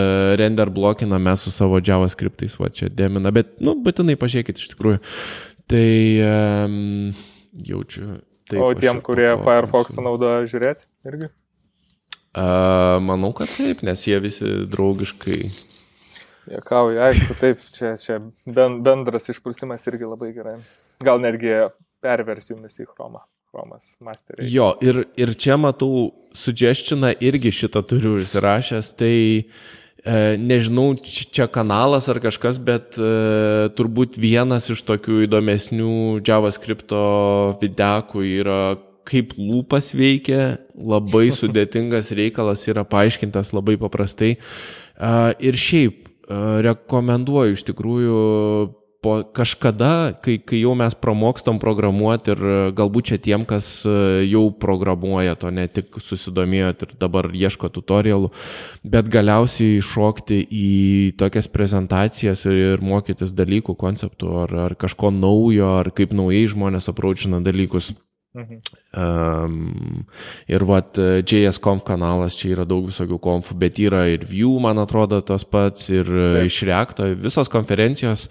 render 0.40 0.72
blokina 0.72 1.20
mes 1.22 1.44
su 1.44 1.52
savo 1.54 1.82
JavaScriptais, 1.84 2.56
va 2.60 2.72
čia 2.72 2.88
demina, 2.88 3.32
bet, 3.34 3.58
nu, 3.64 3.76
būtinai 3.84 4.16
pažiūrėkit 4.20 4.62
iš 4.62 4.72
tikrųjų. 4.72 5.02
Tai 5.70 5.86
um, 6.66 7.14
jaučiu. 7.64 8.18
Taip, 8.50 8.60
O 8.60 8.74
tiem, 8.76 9.00
kurie. 9.00 9.30
Firefox'ą 9.40 10.04
naudoja 10.04 10.42
žiūrėti 10.50 10.84
irgi? 11.08 11.30
A, 12.36 12.98
manau, 13.00 13.30
kad 13.36 13.48
taip, 13.54 13.84
nes 13.86 14.02
jie 14.04 14.18
visi 14.20 14.50
draugiškai. 14.68 15.38
Jekauja, 16.50 17.08
aišku, 17.08 17.36
taip, 17.40 17.62
čia, 17.76 17.94
čia 18.00 18.18
ben- 18.44 18.80
bendras 18.84 19.30
išprusimas 19.32 19.86
irgi 19.88 20.08
labai 20.08 20.32
gerai. 20.36 20.58
Gal 21.04 21.22
netgi 21.22 21.54
perversijomis 22.04 22.76
į 22.82 22.90
Chromą. 22.90 23.24
Chromas 23.54 23.94
Masterį. 24.02 24.48
Jo, 24.50 24.72
ir, 24.82 25.04
ir 25.14 25.30
čia 25.38 25.54
matau, 25.60 26.10
suggestioną 26.34 27.12
irgi 27.22 27.52
šitą 27.54 27.84
turiu 27.86 28.16
įsirašęs, 28.18 28.90
tai 28.98 29.14
e, 29.46 30.16
nežinau, 30.42 30.88
čia 30.98 31.46
kanalas 31.46 32.08
ar 32.10 32.18
kažkas, 32.24 32.58
bet 32.58 32.98
e, 32.98 33.70
turbūt 33.78 34.18
vienas 34.18 34.66
iš 34.74 34.82
tokių 34.88 35.22
įdomesnių 35.28 35.92
JavaScript 36.26 36.90
videkų 37.62 38.26
yra 38.42 38.58
kaip 39.06 39.36
lūpas 39.38 39.92
veikia, 39.94 40.56
labai 40.74 41.28
sudėtingas 41.38 42.10
reikalas 42.16 42.66
yra 42.72 42.82
paaiškintas 42.88 43.54
labai 43.54 43.78
paprastai. 43.78 44.34
A, 44.98 45.30
Ir 45.38 45.54
šiaip 45.58 46.10
rekomenduoju 46.28 47.58
iš 47.58 47.66
tikrųjų 47.68 48.22
po 49.04 49.20
kažkada, 49.36 50.16
kai, 50.24 50.38
kai 50.40 50.62
jau 50.62 50.72
mes 50.78 50.94
pramokstam 50.96 51.58
programuoti 51.60 52.32
ir 52.32 52.40
e, 52.40 52.54
galbūt 52.76 53.10
čia 53.10 53.18
tiem, 53.20 53.44
kas 53.48 53.66
e, 53.84 54.24
jau 54.30 54.46
programuoja, 54.60 55.34
to 55.36 55.52
ne 55.52 55.66
tik 55.68 55.98
susidomėjot 56.00 56.86
ir 56.86 56.94
dabar 57.02 57.28
ieško 57.28 57.68
tutorialų, 57.74 58.30
bet 58.94 59.10
galiausiai 59.12 59.76
iššokti 59.82 60.40
į 60.48 60.72
tokias 61.20 61.50
prezentacijas 61.52 62.46
ir 62.48 62.80
mokytis 62.80 63.36
dalykų, 63.36 63.76
konceptų 63.84 64.32
ar, 64.46 64.56
ar 64.70 64.78
kažko 64.80 65.12
naujo, 65.12 65.68
ar 65.82 65.92
kaip 65.92 66.16
naujai 66.16 66.46
žmonės 66.56 66.88
apraučina 66.94 67.44
dalykus. 67.44 67.92
Mhm. 68.34 68.60
Um, 68.98 70.06
ir 70.50 70.64
vat 70.66 70.98
e, 70.98 71.22
JSConf 71.22 71.84
kanalas, 71.86 72.34
čia 72.34 72.50
yra 72.56 72.64
daug 72.66 72.88
visokių 72.88 73.20
konfų, 73.22 73.54
bet 73.60 73.78
yra 73.78 74.08
ir 74.10 74.26
View, 74.26 74.56
man 74.62 74.82
atrodo, 74.82 75.20
tas 75.22 75.46
pats, 75.46 75.86
ir 75.92 76.08
Taip. 76.08 76.38
Taip. 76.40 76.48
iš 76.50 76.60
Reakto, 76.66 77.08
visos 77.14 77.50
konferencijos, 77.52 78.26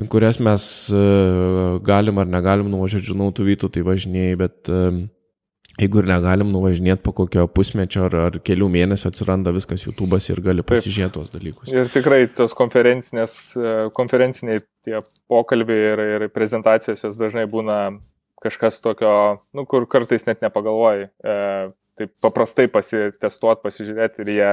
į 0.00 0.08
kurias 0.08 0.40
mes 0.40 0.64
uh, 0.96 1.76
galim 1.84 2.22
ar 2.22 2.30
negalim 2.32 2.70
nuvažiuoti, 2.72 3.10
žinau, 3.12 3.28
tu 3.36 3.44
vytų 3.44 3.68
tai 3.74 3.84
važinėjai, 3.84 4.38
bet 4.40 4.72
um, 4.72 5.02
jeigu 5.80 6.02
ir 6.02 6.08
negalim 6.08 6.50
nuvažinėti 6.52 7.02
po 7.04 7.14
kokio 7.16 7.46
pusmečio 7.50 8.06
ar, 8.08 8.16
ar 8.26 8.38
kelių 8.44 8.68
mėnesių 8.72 9.08
atsiranda 9.08 9.52
viskas 9.56 9.84
YouTube'as 9.86 10.28
ir 10.32 10.42
gali 10.44 10.64
pasižiūrėti 10.66 11.16
tuos 11.16 11.32
dalykus. 11.32 11.72
Ir 11.72 11.88
tikrai 11.92 12.24
tos 12.36 12.56
konferencinės, 12.56 13.36
e, 13.56 13.74
konferenciniai 13.96 14.64
tie 14.84 15.00
pokalbiai 15.32 15.92
ir, 15.92 16.04
ir 16.16 16.26
prezentacijos 16.34 17.04
jos 17.06 17.20
dažnai 17.20 17.46
būna 17.50 17.78
kažkas 18.42 18.80
tokio, 18.84 19.14
nu, 19.56 19.66
kur 19.68 19.86
kartais 19.90 20.26
net 20.28 20.42
nepagalvoji. 20.44 21.08
E, 21.08 21.36
taip 22.00 22.14
paprastai 22.24 22.68
pasitestuot, 22.72 23.62
pasižiūrėti 23.64 24.24
ir 24.24 24.32
jie 24.32 24.52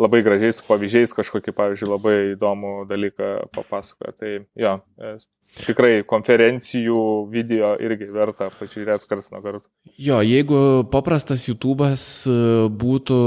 labai 0.00 0.22
gražiai 0.26 0.54
su 0.54 0.64
pavyzdžiais 0.66 1.14
kažkokį, 1.16 1.54
pavyzdžiui, 1.54 1.90
labai 1.90 2.16
įdomų 2.32 2.74
dalyką 2.90 3.30
papasakoja. 3.54 4.14
Tai 4.18 4.32
jo, 4.64 4.74
e, 4.98 5.14
tikrai 5.58 6.02
konferencijų 6.06 7.00
video 7.32 7.74
irgi 7.82 8.08
verta 8.12 8.48
pažiūrėti 8.58 9.08
kars 9.10 9.30
nuo 9.32 9.40
karto. 9.44 9.64
Jo, 10.00 10.18
jeigu 10.24 10.84
paprastas 10.90 11.44
YouTube'as 11.46 12.04
e, 12.26 12.36
būtų 12.82 13.18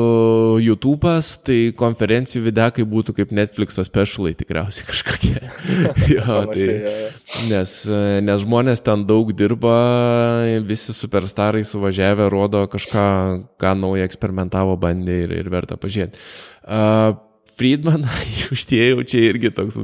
YouTube'as, 0.66 1.30
tai 1.48 1.60
konferencijų 1.78 2.44
videkai 2.50 2.86
būtų 2.88 3.16
kaip 3.20 3.32
Netflix'o 3.36 3.86
specialai 3.88 4.34
tikriausiai 4.40 4.88
kažkokie. 4.92 5.36
jo, 6.16 6.40
tai, 6.52 6.68
nes, 7.52 7.78
e, 7.86 8.02
nes 8.26 8.44
žmonės 8.44 8.84
ten 8.86 9.06
daug 9.08 9.32
dirba, 9.38 9.78
visi 10.68 10.96
superstarai 10.96 11.64
suvažiavę 11.68 12.28
rodo 12.34 12.66
kažką, 12.72 13.08
ką 13.62 13.78
naują 13.80 14.10
eksperimentavo, 14.10 14.76
bandė 14.82 15.24
ir, 15.28 15.38
ir 15.40 15.54
verta 15.54 15.80
pažiūrėti. 15.80 16.20
Uh, 16.68 17.16
Friedman, 17.58 18.04
užtėjau, 18.54 19.02
čia 19.08 19.24
irgi 19.32 19.50
toks 19.56 19.80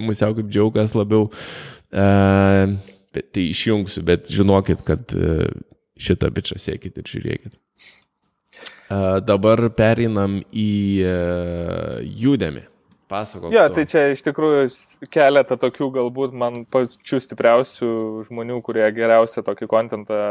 musiau 0.00 0.36
kaip 0.38 0.48
džiaugas 0.48 0.94
labiau. 0.96 1.26
Uh, 1.28 1.71
bet 1.92 3.28
tai 3.34 3.48
išjungsiu, 3.50 4.04
bet 4.08 4.30
žinokit, 4.32 4.82
kad 4.86 5.14
uh, 5.16 5.46
šitą 6.00 6.30
bičią 6.32 6.60
siekit 6.60 6.98
ir 6.98 7.08
žiūrėkit. 7.08 7.56
Uh, 8.92 9.20
dabar 9.24 9.64
pereinam 9.76 10.40
į 10.48 10.72
uh, 11.06 11.98
judėmį. 12.02 12.66
Pasakok. 13.12 13.52
Jo, 13.52 13.66
tu. 13.68 13.76
tai 13.76 13.84
čia 13.88 14.06
iš 14.14 14.22
tikrųjų 14.24 14.64
keletą 15.12 15.58
tokių 15.60 15.90
galbūt 15.98 16.32
man 16.32 16.62
pačių 16.72 17.20
stipriausių 17.20 17.92
žmonių, 18.30 18.56
kurie 18.64 18.86
geriausią 18.96 19.44
tokį 19.44 19.68
kontentą 19.68 20.22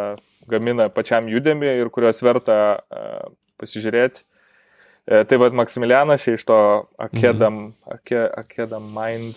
gamina 0.50 0.90
pačiam 0.90 1.30
judėmi 1.30 1.70
ir 1.70 1.94
kuriuos 1.94 2.24
verta 2.26 2.58
uh, 2.82 3.30
pasižiūrėti. 3.62 4.26
E, 5.06 5.24
tai 5.26 5.38
vad 5.38 5.54
Maksimilianas 5.54 6.28
iš 6.28 6.46
to 6.46 6.58
Akedam, 6.98 7.54
mhm. 7.54 7.74
ake, 7.96 8.22
akedam 8.38 8.86
Mind, 8.94 9.36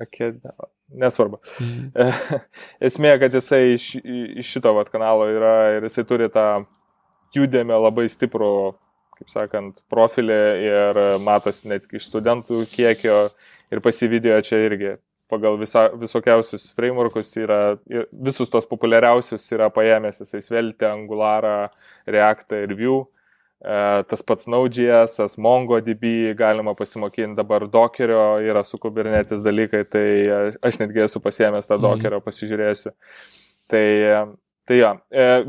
ak, 0.00 0.08
akedam, 0.08 0.70
nesvarbu. 1.02 1.40
E, 1.94 2.06
Esmė, 2.90 3.14
kad 3.22 3.34
jisai 3.36 3.76
iš, 3.76 3.92
iš 4.00 4.54
šito 4.56 4.72
vat 4.76 4.90
kanalo 4.92 5.28
yra 5.30 5.54
ir 5.76 5.88
jisai 5.88 6.06
turi 6.08 6.30
tą 6.32 6.46
judėmę 7.36 7.76
labai 7.78 8.08
stiprų, 8.10 8.54
kaip 9.20 9.30
sakant, 9.30 9.84
profilį 9.92 10.40
ir 10.64 11.04
matosi 11.22 11.70
net 11.70 11.86
iš 11.94 12.08
studentų 12.08 12.64
kiekio 12.72 13.28
ir 13.70 13.84
pasividėjo 13.84 14.40
čia 14.48 14.64
irgi 14.64 14.96
pagal 15.30 15.58
visa, 15.60 15.86
visokiausius 15.94 16.72
frameworkus 16.74 17.30
yra, 17.38 17.60
ir 17.90 18.08
visus 18.10 18.50
tos 18.50 18.66
populiariausius 18.66 19.46
yra 19.54 19.70
paėmęs, 19.72 20.18
jisai 20.24 20.42
Svelte, 20.42 20.88
Angularą, 20.90 21.70
Reactą 22.10 22.64
ir 22.64 22.74
Vue. 22.78 23.04
E, 23.60 24.02
tas 24.08 24.22
pats 24.24 24.46
Node.js, 24.48 25.36
MongoDB, 25.36 26.34
galima 26.38 26.74
pasimokinti 26.74 27.36
dabar 27.36 27.66
Dockerio, 27.68 28.40
yra 28.40 28.64
su 28.64 28.78
Kubernetes 28.80 29.42
dalykai, 29.44 29.82
tai 29.84 30.06
e, 30.24 30.38
aš 30.64 30.78
netgi 30.80 31.04
esu 31.04 31.20
pasiemęs 31.20 31.68
tą 31.68 31.76
Mhm. 31.76 31.82
Dockerio, 31.84 32.20
pasižiūrėsiu. 32.24 32.94
Tai, 33.68 33.84
e, 33.84 34.22
tai 34.66 34.78
jo, 34.80 34.94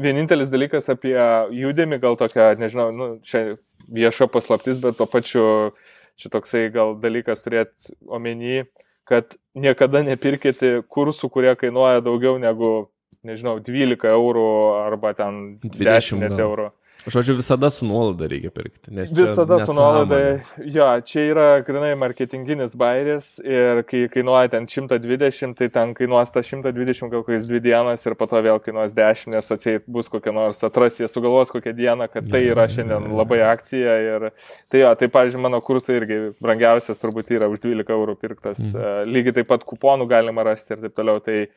vienintelis 0.01 0.51
dalykas 0.51 0.89
apie 0.91 1.16
judėmį, 1.55 2.01
gal 2.03 2.20
tokia, 2.20 2.51
nežinau, 2.59 2.91
nu, 2.91 3.07
čia 3.24 3.55
vieša 3.88 4.28
paslaptis, 4.28 4.82
bet 4.82 4.97
tuo 4.99 5.07
pačiu 5.07 5.72
čia 6.20 6.30
toksai 6.30 6.68
gal 6.74 6.95
dalykas 6.99 7.41
turėti 7.45 7.95
omeny, 8.07 8.66
kad 9.07 9.38
niekada 9.55 10.03
nepirkite 10.05 10.82
kursų, 10.91 11.30
kurie 11.32 11.55
kainuoja 11.55 12.03
daugiau 12.03 12.38
negu, 12.41 12.91
nežinau, 13.24 13.57
12 13.64 14.12
eurų 14.12 14.51
arba 14.84 15.16
ten 15.18 15.57
20 15.64 15.88
10 15.88 16.24
net 16.26 16.38
gal. 16.38 16.72
Žodžiu, 17.07 17.33
visada 17.39 17.69
su 17.73 17.85
nuolaida 17.85 18.27
reikia 18.29 18.51
pirkti. 18.53 18.91
Visada 18.93 19.57
su 19.65 19.73
nuolaida. 19.73 20.19
Jo, 20.61 20.85
čia 21.01 21.23
yra 21.31 21.45
grinai 21.65 21.95
marketinginis 21.97 22.75
bairis 22.77 23.39
ir 23.41 23.81
kai 23.89 24.03
kainuoja 24.13 24.51
ten 24.53 24.67
120, 24.69 25.55
tai 25.57 25.69
ten 25.73 25.95
kainuos 25.97 26.33
tą 26.35 26.43
120 26.45 27.09
gal 27.09 27.25
kokias 27.25 27.49
dvi 27.49 27.63
dienas 27.65 28.05
ir 28.05 28.15
po 28.19 28.29
to 28.29 28.43
vėl 28.45 28.61
kainuos 28.61 28.93
10, 28.93 29.33
nes 29.33 29.51
atsieit 29.57 29.87
bus 29.89 30.11
kokia 30.13 30.35
nors 30.35 30.61
atras, 30.67 30.99
jie 31.01 31.09
sugalvos 31.09 31.49
kokią 31.53 31.73
dieną, 31.77 32.09
kad 32.13 32.29
tai 32.29 32.43
yra 32.51 32.67
šiandien 32.69 33.09
labai 33.17 33.41
akcija. 33.49 33.97
Ir 34.05 34.29
tai 34.69 34.85
jo, 34.85 34.93
tai 34.99 35.09
pavyzdžiui, 35.17 35.41
mano 35.41 35.61
kursai 35.65 35.97
irgi 36.03 36.23
brangiausias 36.43 37.01
turbūt 37.01 37.33
yra 37.33 37.49
už 37.49 37.65
12 37.65 37.97
eurų 37.97 38.19
pirktas. 38.21 38.61
Mhm. 38.61 39.09
Lygiai 39.09 39.39
taip 39.41 39.49
pat 39.49 39.65
kuponų 39.65 40.05
galima 40.11 40.45
rasti 40.45 40.77
ir 40.77 40.85
taip 40.85 41.01
toliau. 41.01 41.17
Tai 41.25 41.47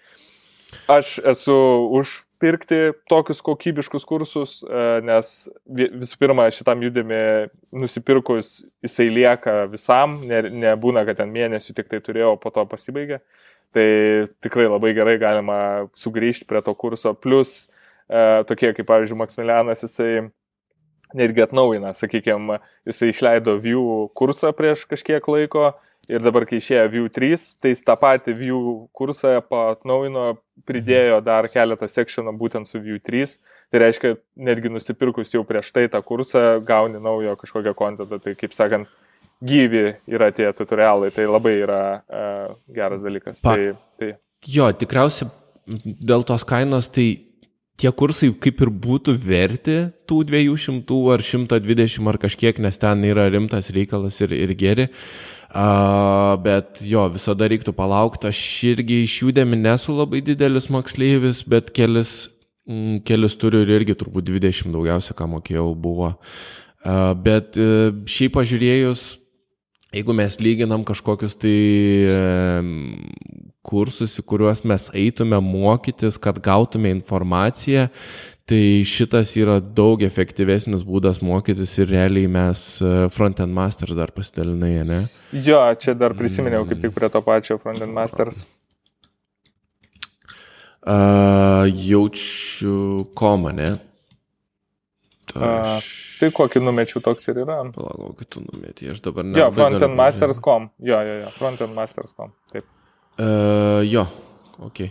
aš 0.89 1.19
esu 1.25 1.57
už 1.99 2.23
pirkti 2.43 2.93
tokius 3.09 3.41
kokybiškus 3.45 4.05
kursus, 4.05 4.53
e, 4.67 5.01
nes 5.07 5.49
vi- 5.65 5.91
visų 6.03 6.19
pirma, 6.21 6.49
šitam 6.53 6.83
judėmi 6.85 7.49
nusipirkus 7.73 8.65
jisai 8.85 9.09
lieka 9.09 9.67
visam, 9.71 10.21
ne- 10.27 10.51
nebūna, 10.51 11.07
kad 11.07 11.17
ten 11.17 11.33
mėnesių 11.33 11.75
tik 11.75 11.89
tai 11.89 12.01
turėjau, 12.01 12.41
po 12.41 12.51
to 12.51 12.67
pasibaigia. 12.67 13.21
Tai 13.73 14.29
tikrai 14.45 14.69
labai 14.69 14.93
gerai 14.95 15.19
galima 15.19 15.89
sugrįžti 15.97 16.47
prie 16.47 16.61
to 16.63 16.75
kurso. 16.75 17.15
Plus, 17.15 17.67
e, 18.11 18.45
tokie 18.45 18.73
kaip, 18.75 18.87
pavyzdžiui, 18.87 19.19
Maksimilanas, 19.19 19.83
jisai 19.83 20.31
netgi 21.15 21.45
atnaujina, 21.45 21.95
sakykime, 21.97 22.61
jisai 22.89 23.11
išleido 23.13 23.57
View 23.63 24.07
kursą 24.19 24.53
prieš 24.57 24.85
kažkiek 24.91 25.27
laiko 25.31 25.73
ir 26.11 26.25
dabar, 26.25 26.45
kai 26.49 26.59
išėjo 26.61 26.85
View 26.93 27.11
3, 27.13 27.47
tai 27.63 27.73
jis 27.73 27.85
tą 27.87 27.97
patį 28.01 28.35
View 28.39 28.75
kursą 28.97 29.39
atnaujino, 29.41 30.35
pridėjo 30.69 31.21
dar 31.25 31.49
keletą 31.53 31.89
sekcionų 31.91 32.35
būtent 32.41 32.71
su 32.71 32.83
View 32.83 33.01
3. 33.03 33.37
Tai 33.73 33.81
reiškia, 33.83 34.13
netgi 34.47 34.71
nusipirkus 34.71 35.33
jau 35.35 35.43
prieš 35.47 35.73
tai 35.75 35.89
tą 35.91 35.99
kursą, 36.07 36.61
gauni 36.67 37.01
naujo 37.03 37.35
kažkokią 37.41 37.73
kontentą. 37.75 38.21
Tai 38.23 38.35
kaip 38.39 38.55
sakant, 38.55 38.91
gyvi 39.45 39.95
yra 40.11 40.31
tie 40.35 40.51
tutorialai, 40.55 41.11
tai 41.15 41.27
labai 41.27 41.57
yra 41.63 41.81
uh, 41.99 42.53
geras 42.75 43.03
dalykas. 43.03 43.41
Pa, 43.43 43.57
tai, 43.57 43.73
tai... 43.99 44.13
Jo, 44.47 44.69
tikriausiai 44.77 45.33
dėl 46.05 46.27
tos 46.29 46.45
kainos, 46.47 46.91
tai 46.93 47.09
tie 47.81 47.91
kursai 47.91 48.31
kaip 48.41 48.63
ir 48.63 48.71
būtų 48.71 49.17
verti 49.21 49.79
tų 50.09 50.23
200 50.31 50.99
ar 51.15 51.25
120 51.25 52.11
ar 52.11 52.19
kažkiek, 52.23 52.61
nes 52.63 52.79
ten 52.79 53.07
yra 53.07 53.27
rimtas 53.33 53.71
reikalas 53.75 54.21
ir, 54.25 54.35
ir 54.37 54.55
geri. 54.59 54.91
Uh, 55.55 56.35
bet 56.43 56.81
jo, 56.83 57.05
visada 57.15 57.47
reiktų 57.51 57.77
palaukti. 57.79 58.27
Aš 58.27 58.39
irgi 58.73 59.05
iš 59.05 59.21
jų 59.23 59.35
dėmi 59.37 59.59
nesu 59.61 59.95
labai 59.95 60.19
didelis 60.27 60.67
moksleivis, 60.67 61.45
bet 61.47 61.71
kelis, 61.77 62.25
mm, 62.67 63.05
kelis 63.07 63.37
turiu 63.39 63.63
ir 63.63 63.71
irgi 63.77 63.95
turbūt 64.01 64.27
20 64.33 64.75
daugiausia, 64.75 65.15
ką 65.15 65.29
mokėjau, 65.37 65.69
buvo. 65.79 66.17
Uh, 66.83 67.13
bet 67.15 67.55
uh, 67.55 67.95
šiaip 68.11 68.35
pažiūrėjus, 68.35 69.13
Jeigu 69.95 70.15
mes 70.17 70.37
lyginam 70.43 70.83
kažkokius 70.83 71.37
tai 71.39 71.59
kursus, 73.65 74.17
į 74.19 74.25
kuriuos 74.27 74.65
mes 74.67 74.89
eitume 74.91 75.39
mokytis, 75.39 76.19
kad 76.19 76.41
gautume 76.43 76.91
informaciją, 76.91 77.87
tai 78.51 78.83
šitas 78.85 79.33
yra 79.41 79.61
daug 79.63 80.03
efektyvesnis 80.05 80.83
būdas 80.85 81.23
mokytis 81.25 81.79
ir 81.79 81.89
realiai 81.95 82.29
mes 82.29 82.65
e, 82.83 82.91
Frontend 83.15 83.55
Masters 83.57 83.97
dar 83.97 84.13
pasidalinai, 84.13 84.73
ne? 84.85 84.99
Jo, 85.33 85.63
čia 85.81 85.95
dar 85.97 86.13
prisiminiau 86.19 86.67
kaip 86.69 86.83
tik 86.83 86.93
prie 86.97 87.09
to 87.09 87.23
pačio 87.25 87.57
Frontend 87.63 87.95
Masters. 87.97 88.45
Uh, 90.85 91.65
jaučiu 91.73 93.07
komą, 93.17 93.55
ne? 93.57 93.71
Aš... 95.33 95.89
Tai 96.21 96.31
kokį 96.37 96.63
numečiau 96.63 97.03
toks 97.05 97.27
ir 97.31 97.41
yra. 97.43 97.61
Palauk, 97.75 98.15
kokį 98.15 98.27
tu 98.31 98.43
numetį, 98.45 98.91
aš 98.95 99.01
dabar 99.05 99.27
ne. 99.27 99.39
Jo, 99.41 99.49
frontendmasters.com. 99.57 100.69
Jo, 100.85 101.01
jo, 101.07 101.17
jo, 101.23 101.33
frontendmasters.com. 101.39 102.35
Taip. 102.53 102.69
Uh, 103.15 103.81
jo, 103.87 104.07
ok. 104.63 104.87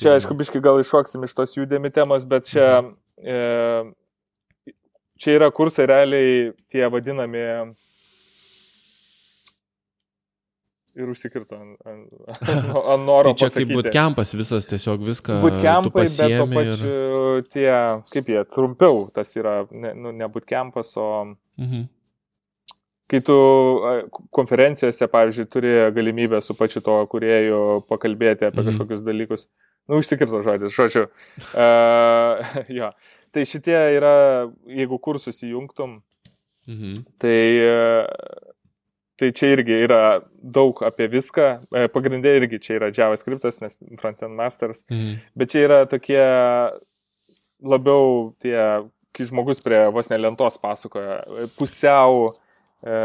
Čia, 0.00 0.14
aišku, 0.16 0.34
biškai 0.38 0.62
gal 0.64 0.80
iššoksim 0.80 1.26
iš 1.26 1.36
tos 1.36 1.52
judėmi 1.58 1.90
temos, 1.92 2.24
bet 2.28 2.48
čia, 2.48 2.68
mhm. 2.80 2.94
e, 3.20 4.72
čia 5.20 5.34
yra 5.36 5.50
kursai 5.52 5.84
realiai 5.90 6.54
tie 6.72 6.88
vadinami 6.88 7.42
ir 10.98 11.10
užsikirto 11.12 11.58
ant, 11.58 11.76
ant, 11.90 12.10
ant 12.48 13.04
noro. 13.04 13.30
tai 13.30 13.36
čia 13.36 13.48
pasakyti. 13.48 13.68
kaip 13.68 13.76
bootcampas 13.76 14.34
visas 14.38 14.68
tiesiog 14.70 15.06
viską. 15.06 15.38
Bootcampai, 15.44 16.04
bet 16.16 16.36
to 16.36 16.48
pačiu 16.50 16.90
ir... 16.90 17.46
tie, 17.54 17.70
kaip 18.14 18.34
jie, 18.34 18.42
trumpiau 18.56 19.06
tas 19.14 19.32
yra, 19.38 19.62
ne, 19.70 19.94
nu, 19.94 20.14
ne 20.16 20.28
bootcampas, 20.32 20.92
o... 21.00 21.08
Mhm. 21.60 21.88
Kai 23.10 23.18
tu 23.26 23.34
konferencijose, 24.30 25.08
pavyzdžiui, 25.10 25.48
turi 25.50 25.70
galimybę 25.96 26.38
su 26.46 26.54
pačiu 26.54 26.78
to 26.86 26.94
kurieju 27.10 27.80
pakalbėti 27.90 28.46
apie 28.46 28.62
mhm. 28.62 28.68
kažkokius 28.68 29.02
dalykus. 29.02 29.48
Nu, 29.90 29.98
užsikirto 29.98 30.44
žodis, 30.46 30.70
žodžiu. 30.76 31.08
Uh, 31.50 32.52
jo. 32.78 32.92
Tai 33.34 33.42
šitie 33.46 33.78
yra, 33.96 34.14
jeigu 34.70 34.98
kursus 35.02 35.42
įjungtum, 35.42 35.98
mhm. 36.70 37.02
tai 37.22 37.40
uh, 37.66 38.06
Tai 39.20 39.28
čia 39.36 39.50
irgi 39.52 39.82
yra 39.84 40.04
daug 40.40 40.78
apie 40.86 41.10
viską. 41.12 41.48
E, 41.76 41.88
pagrindė 41.92 42.32
irgi 42.38 42.60
čia 42.64 42.78
yra 42.78 42.88
JavaScript, 42.88 43.44
nes 43.60 43.76
Frontend 44.00 44.32
Masters. 44.38 44.80
Mm. 44.88 45.18
Bet 45.36 45.52
čia 45.52 45.66
yra 45.66 45.80
tokie 45.90 46.22
labiau 47.60 48.30
tie, 48.40 48.56
kai 49.12 49.26
žmogus 49.28 49.60
prie 49.64 49.82
vos 49.92 50.08
nelentos 50.08 50.56
pasakoja, 50.62 51.20
pusiau. 51.60 52.30
E, 52.80 52.96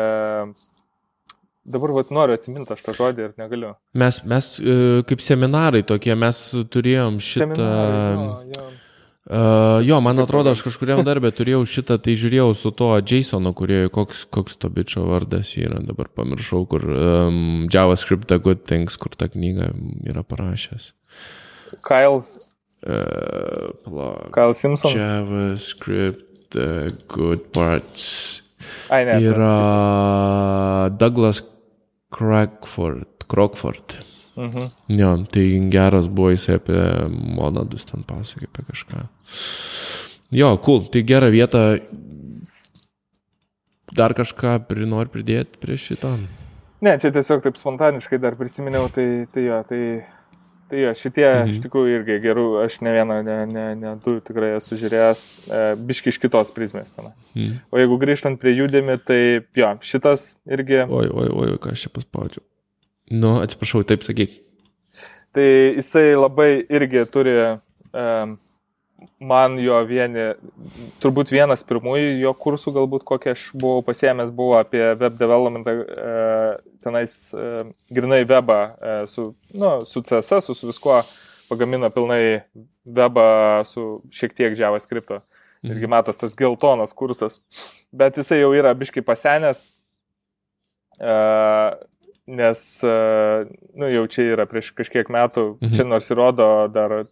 dabar 1.76 1.95
vat, 1.97 2.16
noriu 2.16 2.39
atsiminti 2.39 2.72
aš 2.78 2.86
tą 2.86 2.95
žodį 2.95 3.28
ir 3.28 3.36
negaliu. 3.41 3.74
Mes, 3.99 4.22
mes 4.24 4.49
e, 4.63 4.80
kaip 5.09 5.26
seminarai 5.26 5.84
tokie, 5.84 6.16
mes 6.16 6.41
turėjom 6.72 7.20
šitą... 7.20 7.51
Seminarai, 7.51 8.16
jo, 8.24 8.55
jo 8.55 8.84
Uh, 9.26 9.82
jo, 9.82 9.97
man 10.05 10.19
atrodo, 10.21 10.51
aš 10.53 10.61
kažkuriam 10.61 10.99
darbę 11.01 11.32
turėjau 11.34 11.63
šitą, 11.65 11.95
tai 11.97 12.13
žiūrėjau 12.13 12.51
su 12.53 12.69
to 12.78 12.91
Jasono, 13.01 13.55
kurie, 13.57 13.88
koks, 13.89 14.28
koks 14.30 14.59
to 14.61 14.69
bičio 14.69 15.07
vardas 15.09 15.55
yra, 15.57 15.80
dabar 15.82 16.11
pamiršau, 16.13 16.61
kur 16.69 16.86
um, 16.86 17.65
JavaScript 17.73 18.30
The 18.30 18.38
Good 18.38 18.61
Things, 18.69 18.99
kur 19.01 19.17
tą 19.17 19.32
knygą 19.34 19.71
yra 20.05 20.21
parašęs. 20.21 20.91
Kyle. 21.82 22.21
Uh, 22.86 23.73
palauk. 23.82 24.30
Kyle 24.36 24.53
Simpson. 24.53 24.93
JavaScript 24.93 26.53
The 26.53 26.93
Good 27.09 27.49
Parts. 27.49 28.43
Ai, 28.93 29.05
ne. 29.09 29.17
Yra 29.26 30.89
Douglas 31.01 31.41
Crockford. 32.13 33.26
Crockford. 33.26 33.97
Mhm. 34.36 34.71
Jo, 34.99 35.11
tai 35.31 35.45
geras 35.71 36.07
buvo 36.11 36.33
jisai 36.33 36.59
apie 36.59 36.81
monadus 37.09 37.88
ten 37.88 38.03
pasakė 38.07 38.49
apie 38.49 38.65
kažką. 38.71 39.05
Jo, 40.36 40.55
cool, 40.65 40.83
tai 40.91 41.05
gera 41.07 41.29
vieta. 41.31 41.77
Dar 43.95 44.11
kažką 44.17 44.57
nori 44.83 45.07
pridėti 45.13 45.61
prie 45.61 45.77
šito? 45.79 46.17
Ne, 46.83 46.97
čia 46.99 47.13
tiesiog 47.15 47.45
taip 47.45 47.55
spontaniškai 47.55 48.19
dar 48.19 48.36
prisiminiau, 48.36 48.89
tai, 48.91 49.25
tai 49.31 49.45
jo, 49.45 49.59
tai, 49.69 49.79
tai 50.67 50.81
jo, 50.81 50.91
šitie 50.99 51.27
mhm. 51.29 51.53
iš 51.53 51.61
tikrųjų 51.63 52.01
irgi 52.01 52.17
gerų, 52.25 52.47
aš 52.65 52.81
ne 52.83 52.91
vieną, 52.97 53.21
ne, 53.23 53.38
ne, 53.47 53.65
ne 53.79 53.93
du 54.03 54.17
tikrai 54.25 54.51
esu 54.57 54.75
žiūrėjęs, 54.81 55.23
e, 55.47 55.61
biški 55.88 56.11
iš 56.11 56.19
kitos 56.25 56.51
prizmės 56.57 56.91
ten. 56.97 57.13
Mhm. 57.38 57.61
O 57.71 57.79
jeigu 57.79 58.01
grįžtant 58.03 58.41
prie 58.41 58.57
judėmi, 58.57 58.99
tai 58.99 59.21
jo, 59.55 59.71
šitas 59.86 60.33
irgi. 60.43 60.83
Oi, 60.83 61.07
oi, 61.07 61.29
oi, 61.31 61.55
ką 61.63 61.71
aš 61.71 61.88
čia 61.88 61.93
paspaudžiau. 61.95 62.43
Nu, 63.11 63.37
atsiprašau, 63.43 63.83
taip 63.85 64.05
sakyk. 64.05 64.41
Tai 65.35 65.45
jisai 65.75 66.15
labai 66.15 66.49
irgi 66.71 67.03
turi, 67.11 67.35
um, 67.91 68.37
man 69.19 69.57
jo 69.59 69.81
vieni, 69.85 70.29
turbūt 71.03 71.33
vienas 71.33 71.65
pirmųjų 71.67 72.15
jo 72.23 72.31
kursų, 72.39 72.73
galbūt 72.77 73.03
kokį 73.05 73.33
aš 73.33 73.43
buvau 73.53 73.83
pasiemęs, 73.85 74.31
buvo 74.35 74.55
apie 74.61 74.81
web 75.01 75.19
development, 75.19 75.67
uh, 75.67 76.55
tenais 76.85 77.17
uh, 77.35 77.67
grinai 77.93 78.23
webą 78.25 78.59
uh, 78.71 79.03
su, 79.11 79.33
nu, 79.53 79.77
su 79.85 80.01
CSS, 80.01 80.47
su, 80.47 80.55
su 80.57 80.71
viskuo 80.71 81.01
pagamino 81.49 81.91
pilnai 81.93 82.41
webą 82.87 83.27
su 83.69 83.87
šiek 84.15 84.33
tiek 84.37 84.57
JavaScript. 84.57 85.19
Mhm. 85.65 85.73
Irgi 85.73 85.89
matos 85.89 86.17
tas 86.21 86.36
geltonas 86.37 86.93
kursas. 86.93 87.39
Bet 87.91 88.17
jisai 88.17 88.41
jau 88.41 88.53
yra 88.55 88.73
biškai 88.77 89.03
pasenęs. 89.05 89.69
Uh, 90.95 91.75
nes, 92.27 92.61
e, 92.83 92.95
nu, 93.77 93.89
jau 93.91 94.05
čia 94.09 94.31
yra 94.33 94.47
prieš 94.49 94.71
kažkiek 94.77 95.09
metų, 95.13 95.55
mhm. 95.59 95.75
čia 95.77 95.85
nors 95.87 96.09
įrodo 96.13 96.49
dar, 96.73 97.03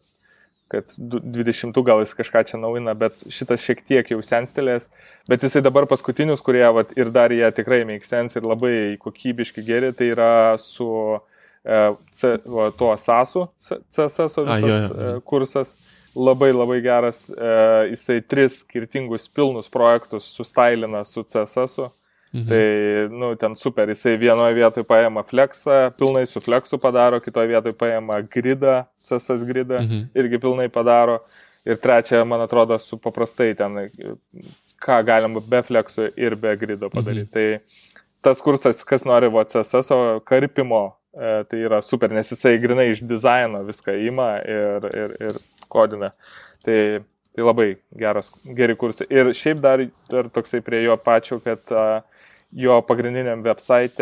kad 0.73 0.89
20 0.97 1.77
gal 1.85 2.01
jis 2.01 2.15
kažką 2.17 2.43
čia 2.49 2.57
naujina, 2.57 2.95
bet 2.97 3.21
šitas 3.29 3.61
šiek 3.61 3.83
tiek 3.85 4.09
jau 4.09 4.21
senstelės, 4.25 4.89
bet 5.29 5.45
jisai 5.45 5.61
dabar 5.65 5.85
paskutinius, 5.89 6.41
kurie 6.41 6.65
vat, 6.73 6.95
ir 6.97 7.13
dar 7.13 7.33
jie 7.35 7.45
tikrai 7.53 7.83
make 7.85 8.09
sense 8.09 8.39
ir 8.39 8.47
labai 8.47 8.97
kokybiški 9.01 9.65
geri, 9.67 9.93
tai 9.93 10.09
yra 10.15 10.31
su 10.61 10.89
e, 11.13 11.81
C, 12.17 12.37
va, 12.49 12.71
tuo 12.77 12.95
SASU, 12.97 13.47
CSS. 13.61 14.39
E, 14.41 15.11
kursas 15.29 15.75
labai 16.17 16.51
labai 16.53 16.79
geras, 16.85 17.27
e, 17.29 17.53
jisai 17.93 18.21
tris 18.25 18.63
skirtingus 18.63 19.29
pilnus 19.29 19.69
projektus 19.69 20.33
sustailina 20.33 21.05
su 21.05 21.21
CSS. 21.21 21.83
-u. 21.85 21.91
Mhm. 22.33 22.47
Tai, 22.49 23.07
nu, 23.19 23.35
ten 23.35 23.55
super, 23.55 23.89
jisai 23.93 24.15
vienoje 24.17 24.55
vietoje 24.57 24.87
paėma 24.89 25.21
flexą, 25.29 25.91
pilnai 25.99 26.25
su 26.25 26.41
flexu 26.41 26.79
padaro, 26.81 27.19
kitoje 27.21 27.51
vietoje 27.51 27.75
paėma 27.77 28.23
gridą, 28.25 28.79
CSS 29.05 29.45
gridą, 29.45 29.83
mhm. 29.83 30.07
irgi 30.17 30.39
pilnai 30.41 30.69
padaro. 30.73 31.19
Ir 31.63 31.77
trečia, 31.79 32.25
man 32.27 32.41
atrodo, 32.43 32.75
su 32.81 32.97
paprastai 32.99 33.53
ten, 33.55 33.77
ką 34.83 34.97
galima 35.07 35.39
be 35.47 35.61
flexo 35.63 36.09
ir 36.19 36.35
be 36.35 36.57
grido 36.59 36.89
padaryti. 36.91 37.29
Mhm. 37.29 37.31
Tai 37.37 37.93
tas 38.25 38.41
kursas, 38.43 38.81
kas 38.83 39.05
nori 39.07 39.29
va 39.31 39.45
CSS 39.47 39.93
karpimo, 40.27 40.81
e, 41.13 41.31
tai 41.47 41.61
yra 41.63 41.79
super, 41.85 42.11
nes 42.11 42.33
jisai 42.33 42.57
grinai 42.59 42.89
iš 42.91 43.05
dizaino 43.07 43.61
viską 43.67 43.95
įima 44.09 44.27
ir, 44.43 44.89
ir, 44.91 45.15
ir 45.29 45.39
kodina. 45.71 46.11
Tai, 46.65 46.79
tai 47.31 47.45
labai 47.45 47.69
geras, 47.99 48.33
geri 48.57 48.75
kursai. 48.79 49.07
Ir 49.13 49.31
šiaip 49.37 49.63
dar, 49.63 49.85
dar 50.11 50.27
toksai 50.33 50.59
prie 50.65 50.83
jo 50.83 50.97
pačio, 50.99 51.39
kad 51.43 51.71
uh, 51.71 52.01
jo 52.55 52.81
pagrindiniam 52.87 53.41
website, 53.43 53.97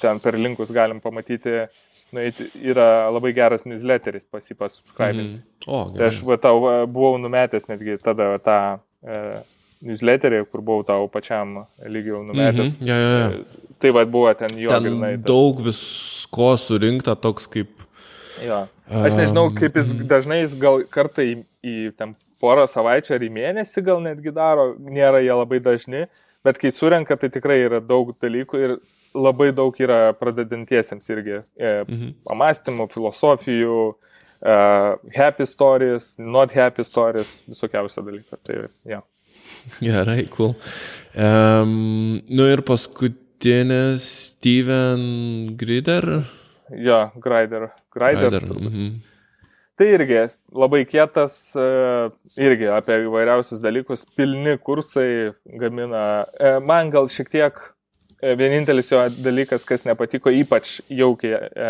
ten 0.00 0.20
per 0.22 0.38
linkus 0.38 0.70
galim 0.72 1.00
pamatyti, 1.00 1.66
nueiti, 2.14 2.46
yra 2.62 3.08
labai 3.10 3.32
geras 3.34 3.64
newsletteris 3.66 4.24
pas 4.30 4.44
jį 4.48 4.54
pasubscribinti. 4.56 5.40
Mhm. 5.40 5.66
O, 5.66 5.84
Tai 5.90 5.96
gerai. 5.98 6.08
aš 6.08 6.20
va, 6.24 6.36
tau 6.38 6.60
va, 6.62 6.74
buvau 6.86 7.18
numetęs 7.18 7.66
netgi 7.68 7.98
tada 8.02 8.28
va, 8.34 8.38
tą 8.38 8.58
e, 9.06 9.42
newsletterį, 9.86 10.44
kur 10.50 10.62
buvau 10.64 10.84
tau 10.86 11.08
pačiam 11.12 11.64
lygiau 11.84 12.22
numetęs. 12.24 12.76
Mhm. 12.78 12.86
Ja, 12.88 12.96
ja, 12.96 13.18
ja. 13.18 13.72
Tai 13.82 13.90
va 13.92 14.04
buvo 14.08 14.32
ten 14.38 14.54
jo 14.58 14.70
Ten 14.70 14.82
grinai. 14.86 15.16
tas- 15.16 15.26
daug 15.28 15.60
visko 15.66 16.52
surinkta 16.56 17.16
toks 17.20 17.46
kaip... 17.50 17.68
Jo. 18.44 18.66
Aš 18.86 19.14
nežinau, 19.18 19.48
kaip 19.56 19.74
jis 19.80 19.88
Mhm. 19.92 20.06
dažnai 20.08 20.40
jis 20.44 20.54
gal 20.60 20.82
kartą 20.92 21.24
į, 21.24 21.44
į 21.64 21.96
ten 21.96 22.14
porą 22.40 22.66
savaičių 22.68 23.14
ar 23.16 23.20
į 23.24 23.30
mėnesį 23.32 23.82
gal 23.84 24.00
netgi 24.04 24.32
daro, 24.32 24.74
nėra 24.78 25.22
jie 25.24 25.32
labai 25.34 25.58
dažni, 25.58 26.06
bet 26.46 26.58
kai 26.62 26.70
surenka, 26.74 27.16
tai 27.20 27.30
tikrai 27.34 27.58
yra 27.66 27.80
daug 27.82 28.12
dalykų 28.22 28.60
ir 28.66 28.76
labai 29.16 29.50
daug 29.56 29.76
yra 29.80 30.12
pradedantiesiems 30.18 31.08
irgi 31.14 31.38
e, 31.40 31.72
Mhm. 31.88 32.14
pamastymų, 32.28 32.86
filosofijų, 32.92 33.78
e, 34.42 34.56
happy 35.16 35.46
stories, 35.48 36.14
not 36.18 36.52
happy 36.56 36.84
stories, 36.84 37.42
visokiausių 37.48 38.04
dalykų. 38.10 38.40
Tai 38.46 38.62
jo. 38.92 39.02
Gerai, 39.80 40.24
cool. 40.36 40.54
Um, 41.16 42.20
nu 42.28 42.46
ir 42.52 42.62
paskutinis 42.66 44.04
Steven 44.32 45.56
Grider. 45.56 46.24
Jo, 46.70 47.10
Grider. 47.22 47.70
Grider. 47.94 48.30
Grider. 48.30 48.40
turbūt. 48.40 48.70
Mhm. 48.70 49.02
Tai 49.76 49.86
irgi 49.92 50.22
labai 50.56 50.84
kietas, 50.88 51.34
e, 51.52 51.64
irgi 52.40 52.68
apie 52.72 52.96
įvairiausius 53.04 53.60
dalykus, 53.60 54.06
pilni 54.16 54.54
kursai 54.64 55.34
gamina. 55.60 56.24
E, 56.40 56.54
Man 56.64 56.88
gal 56.94 57.10
šiek 57.12 57.28
tiek 57.28 57.58
e, 58.22 58.32
vienintelis 58.40 58.88
jo 58.94 59.02
dalykas, 59.20 59.66
kas 59.68 59.84
nepatiko, 59.84 60.32
ypač 60.32 60.78
jau 60.88 61.10
kai 61.20 61.34
e, 61.36 61.68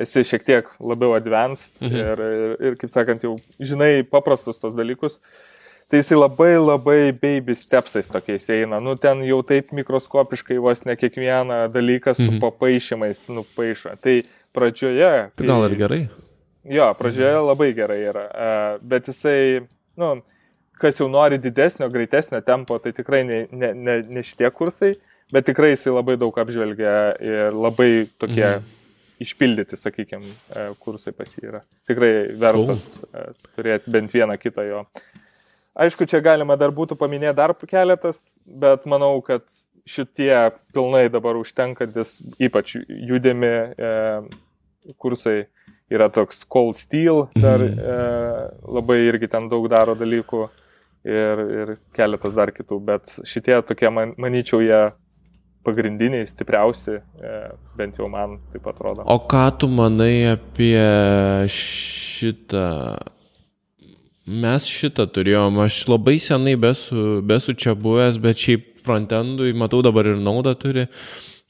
esi 0.00 0.24
šiek 0.24 0.46
tiek 0.48 0.70
labiau 0.80 1.12
advanced 1.18 1.76
Mhm. 1.84 2.00
ir, 2.00 2.22
ir, 2.24 2.56
ir, 2.70 2.76
kaip 2.80 2.88
sakant, 2.90 3.20
jau 3.28 3.36
žinai 3.60 4.02
paprastus 4.08 4.56
tos 4.58 4.72
dalykus. 4.74 5.18
Tai 5.92 6.00
jisai 6.00 6.16
labai 6.16 6.54
labai 6.56 7.12
baby 7.12 7.52
stepsais 7.52 8.08
tokiais 8.08 8.48
eina. 8.48 8.80
Nu, 8.80 8.94
ten 8.96 9.20
jau 9.28 9.42
taip 9.44 9.68
mikroskopiškai 9.76 10.56
vos 10.64 10.86
ne 10.88 10.96
kiekvieną 10.96 11.66
dalyką 11.74 12.16
su 12.16 12.30
Mhm. 12.30 12.40
papaišymais 12.40 13.26
nupaišo. 13.28 14.00
Tai 14.00 14.22
pradžioje... 14.56 15.12
Tai 15.36 15.46
gal 15.46 15.68
ir 15.68 15.76
gerai. 15.76 16.08
Jo, 16.70 16.92
pradžioje 16.98 17.40
labai 17.42 17.72
gerai 17.74 18.02
yra, 18.06 18.26
e, 18.30 18.50
bet 18.86 19.08
jisai, 19.10 19.64
nu, 19.98 20.12
kas 20.78 21.00
jau 21.00 21.08
nori 21.10 21.38
didesnio, 21.42 21.88
greitesnio 21.90 22.40
tempo, 22.46 22.78
tai 22.82 22.92
tikrai 22.94 23.22
ne, 23.26 23.40
ne, 23.50 23.72
ne, 23.74 23.96
ne 24.06 24.22
šitie 24.26 24.50
kursai, 24.54 24.92
bet 25.34 25.46
tikrai 25.48 25.72
jisai 25.72 25.94
labai 25.94 26.16
daug 26.20 26.38
apžvelgia 26.38 26.94
ir 27.22 27.56
labai 27.56 28.06
tokie 28.18 28.46
Mhm. 28.46 28.62
mhm. 28.62 28.78
išpildyti, 29.22 29.76
sakykime, 29.78 30.32
kursai 30.82 31.12
pas 31.14 31.30
jį 31.30 31.44
yra. 31.46 31.60
Tikrai 31.86 32.12
vertas 32.34 32.86
cool. 33.04 33.34
turėti 33.54 33.90
bent 33.94 34.10
vieną 34.10 34.34
kitą 34.38 34.64
jo. 34.66 34.80
Aišku, 35.78 36.08
čia 36.10 36.18
galima 36.20 36.56
dar 36.58 36.72
būtų 36.74 36.98
paminėti 36.98 37.36
dar 37.38 37.54
keletas, 37.54 38.36
bet 38.44 38.84
manau, 38.84 39.22
kad 39.22 39.46
šitie 39.88 40.34
pilnai 40.74 41.08
dabar 41.08 41.38
užtenkantis, 41.38 42.18
ypač 42.42 42.74
judėmi 42.88 43.52
e, 43.78 43.92
kursai, 44.98 45.46
yra 45.92 46.08
toks 46.12 46.42
Cold 46.48 46.76
Steel, 46.80 47.26
dar 47.36 47.60
Mhm. 47.60 47.78
e, 47.78 47.96
labai 48.78 48.98
irgi 49.10 49.28
ten 49.30 49.48
daug 49.52 49.68
daro 49.70 49.94
dalykų 49.94 50.42
ir, 51.04 51.38
ir 51.60 51.76
keletas 51.94 52.34
dar 52.34 52.50
kitų, 52.54 52.80
bet 52.84 53.16
šitie 53.26 53.60
tokie, 53.66 53.90
man, 53.92 54.14
manyčiau, 54.18 54.60
jie 54.64 54.82
pagrindiniai, 55.64 56.26
stipriausi, 56.26 56.96
e, 57.22 57.32
bent 57.78 57.96
jau 58.00 58.08
man 58.10 58.38
taip 58.52 58.64
atrodo. 58.66 59.04
O 59.06 59.18
ką 59.30 59.44
tu 59.58 59.68
manai 59.70 60.32
apie 60.32 61.46
šitą? 61.46 62.98
Mes 64.26 64.66
šitą 64.70 65.08
turėjom, 65.10 65.58
aš 65.64 65.80
labai 65.90 66.16
senai 66.22 66.54
besu, 66.56 67.20
besu 67.26 67.54
čia 67.58 67.74
buvęs, 67.74 68.20
bet 68.22 68.38
šiaip 68.38 68.68
frontendui, 68.84 69.50
matau 69.58 69.82
dabar 69.82 70.06
ir 70.06 70.16
naudą 70.22 70.54
turi. 70.58 70.86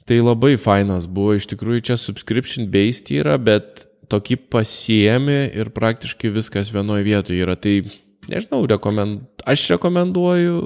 Tai 0.08 0.16
labai 0.24 0.56
fainas 0.58 1.04
buvo, 1.06 1.36
iš 1.38 1.46
tikrųjų 1.52 1.82
čia 1.88 1.96
subscription 2.00 2.66
based 2.72 3.12
yra, 3.14 3.36
bet 3.38 3.84
tokį 4.12 4.38
pasiemi 4.52 5.40
ir 5.56 5.72
praktiškai 5.74 6.30
viskas 6.34 6.70
vienoje 6.74 7.06
vietoje 7.08 7.42
yra. 7.42 7.56
Tai 7.56 7.74
nežinau, 8.30 8.62
rekomend... 8.70 9.24
aš 9.48 9.66
rekomenduoju, 9.74 10.60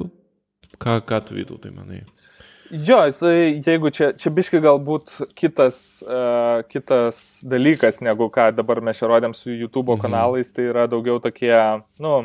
ką, 0.83 1.01
ką 1.09 1.23
tu 1.29 1.39
vytų, 1.39 1.63
tai 1.63 1.73
manai. 1.75 2.03
Jo, 2.71 2.99
jeigu 3.63 3.93
čia, 3.95 4.09
čia 4.19 4.31
biški 4.35 4.59
galbūt 4.65 5.13
kitas, 5.39 5.77
uh, 6.03 6.65
kitas 6.67 7.21
dalykas, 7.47 8.01
negu 8.03 8.27
ką 8.35 8.49
dabar 8.57 8.81
mes 8.83 8.99
čia 8.99 9.07
rodėm 9.07 9.37
su 9.39 9.55
YouTube 9.55 9.95
Mhm. 9.95 10.03
kanalais, 10.03 10.51
tai 10.53 10.67
yra 10.73 10.89
daugiau 10.91 11.21
tokie, 11.23 11.55
nu, 12.03 12.17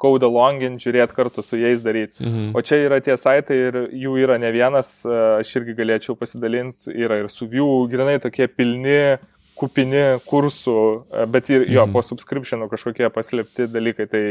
code 0.00 0.24
alongin, 0.24 0.78
žiūrėti 0.80 1.12
kartu 1.12 1.42
su 1.42 1.58
jais 1.58 1.82
daryti. 1.82 2.22
Mhm. 2.24 2.54
O 2.56 2.62
čia 2.62 2.78
yra 2.86 3.00
tie 3.04 3.16
saitai 3.18 3.56
ir 3.68 3.78
jų 3.92 4.14
yra 4.24 4.38
ne 4.40 4.50
vienas, 4.54 5.02
e, 5.04 5.18
aš 5.42 5.52
irgi 5.60 5.74
galėčiau 5.76 6.16
pasidalinti, 6.16 6.94
yra 6.94 7.18
ir 7.18 7.28
su 7.28 7.48
jų, 7.50 7.90
grinai 7.90 8.20
tokie 8.22 8.46
pilni, 8.48 9.18
kupini 9.58 10.02
kursų, 10.26 10.76
e, 11.12 11.26
bet 11.26 11.50
ir 11.50 11.66
jo, 11.68 11.84
Mhm. 11.86 11.92
po 11.92 12.00
subscriptionų 12.06 12.68
kažkokie 12.70 13.08
paslėpti 13.10 13.66
dalykai, 13.68 14.06
tai 14.10 14.22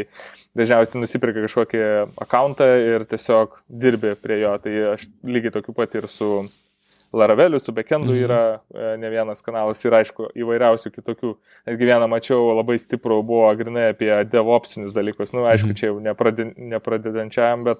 dažniausiai 0.55 1.01
nusipirka 1.03 1.43
kažkokį 1.47 1.83
akantą 2.23 2.67
ir 2.87 3.05
tiesiog 3.05 3.59
dirbi 3.69 4.15
prie 4.15 4.39
jo. 4.41 4.57
Tai 4.57 4.71
aš 4.95 5.07
lygiai 5.23 5.51
tokiu 5.51 5.75
pat 5.75 5.95
ir 5.95 6.07
su 6.07 6.43
Laraveliu, 7.13 7.59
su 7.61 7.71
Bekendu 7.71 8.11
Mhm. 8.11 8.23
yra 8.25 8.59
e, 8.75 8.97
ne 8.97 9.09
vienas 9.09 9.41
kanalas 9.41 9.79
ir 9.85 9.91
aišku 9.91 10.27
įvairiausių 10.35 10.91
kitokių. 10.91 11.35
Netgi 11.65 11.85
vieną 11.87 12.07
mačiau 12.11 12.51
labai 12.57 12.75
stiprų, 12.75 13.23
buvo 13.23 13.55
grinai 13.55 13.93
apie 13.93 14.11
devopsinius 14.29 14.93
dalykus. 14.93 15.31
Na, 15.33 15.39
nu, 15.39 15.45
aišku, 15.47 15.71
Mhm. 15.71 15.75
čia 15.75 15.87
jau 15.87 15.99
neprade- 16.03 16.53
nepradedančiam, 16.57 17.63
bet 17.63 17.77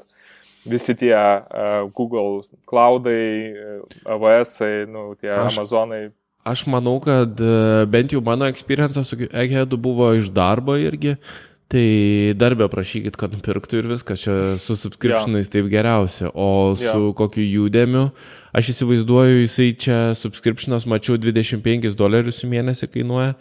visi 0.66 0.96
tie 0.96 1.12
uh, 1.14 1.90
Google 1.94 2.44
cloudai, 2.66 3.54
AWS, 4.06 4.88
nu, 4.88 5.16
tie 5.20 5.30
aš... 5.32 5.58
Amazonai. 5.58 6.12
Aš 6.48 6.64
manau, 6.72 6.96
kad 7.04 7.40
e, 7.44 7.52
bent 7.92 8.14
jau 8.16 8.22
mano 8.24 8.48
experience 8.48 9.04
su 9.04 9.20
Eggheadu 9.28 9.78
buvo 9.78 10.14
iš 10.16 10.32
darbo 10.36 10.78
irgi. 10.80 11.18
Tai 11.68 11.84
darbę 12.40 12.70
prašykit, 12.72 13.18
kad 13.20 13.34
nupirktų 13.36 13.82
ir 13.82 13.90
viskas. 13.92 14.22
Čia 14.24 14.36
su 14.64 14.78
subscriptionais 14.80 15.50
taip 15.52 15.68
geriausia. 15.68 16.30
O 16.32 16.72
su 16.80 17.10
kokiu 17.20 17.44
judėmiu, 17.44 18.06
aš 18.56 18.70
įsivaizduoju, 18.72 19.42
jisai 19.42 19.74
čia 19.76 19.98
subscriptionas, 20.16 20.88
mačiau, 20.88 21.20
25 21.20 21.92
dolerius 22.00 22.40
į 22.46 22.54
mėnesį 22.54 22.88
kainuoja. 22.94 23.34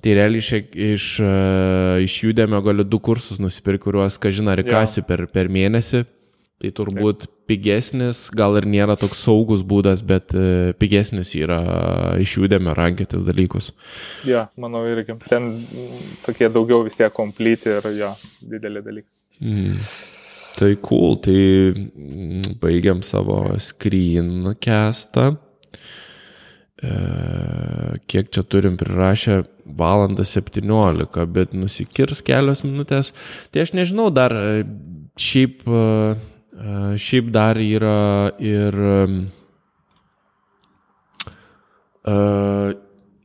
Tai 0.00 0.16
realiai 0.16 0.40
iš, 0.40 0.50
iš, 0.72 1.10
e, 1.20 1.34
iš 2.06 2.16
judėmio 2.24 2.62
galiu 2.64 2.88
du 2.88 3.02
kursus 3.04 3.36
nusipirkti, 3.40 3.84
kuriuos, 3.84 4.16
ką 4.20 4.32
žinai, 4.32 4.56
Jo. 4.56 4.62
rekasi 4.64 5.04
per, 5.04 5.26
per 5.28 5.52
mėnesį. 5.52 6.06
Tai 6.64 6.70
turbūt 6.78 7.26
pigesnis, 7.44 8.22
gal 8.32 8.54
ir 8.56 8.64
nėra 8.64 8.94
toks 8.96 9.20
saugus 9.26 9.60
būdas, 9.68 10.00
bet 10.06 10.32
e, 10.32 10.72
pigesnis 10.80 11.34
yra 11.36 11.58
iš 12.22 12.38
judėmio 12.38 12.72
rankytis 12.78 13.26
dalykus. 13.26 13.74
Ja, 14.24 14.46
manau 14.56 14.80
irgi. 14.88 15.18
Ten 15.28 15.50
tokie 16.24 16.48
daugiau 16.48 16.86
vis 16.86 16.96
tiek 16.96 17.12
komplyti 17.12 17.74
ir 17.74 17.90
jo, 17.98 18.14
dideli 18.40 18.80
dalykai. 18.86 19.10
Mm. 19.44 19.76
Tai 20.54 20.70
cool, 20.86 21.18
tai 21.20 21.38
mm, 21.74 22.56
baigiam 22.62 23.04
savo 23.04 23.42
screencastą. 23.60 25.34
E, 26.80 26.92
kiek 28.08 28.32
čia 28.32 28.44
turim 28.48 28.80
prirašę? 28.80 29.42
Valandą 29.64 30.24
17, 30.24 31.26
bet 31.34 31.52
nusikirs 31.52 32.24
kelios 32.24 32.64
minutės. 32.64 33.12
Tai 33.52 33.66
aš 33.66 33.76
nežinau, 33.76 34.08
dar 34.14 34.32
e, 34.32 34.62
šiaip, 35.20 35.66
e, 35.66 36.14
šiaip 37.00 37.32
dar 37.34 37.60
yra 37.62 38.32
ir... 38.42 38.80
Uh, 42.04 42.74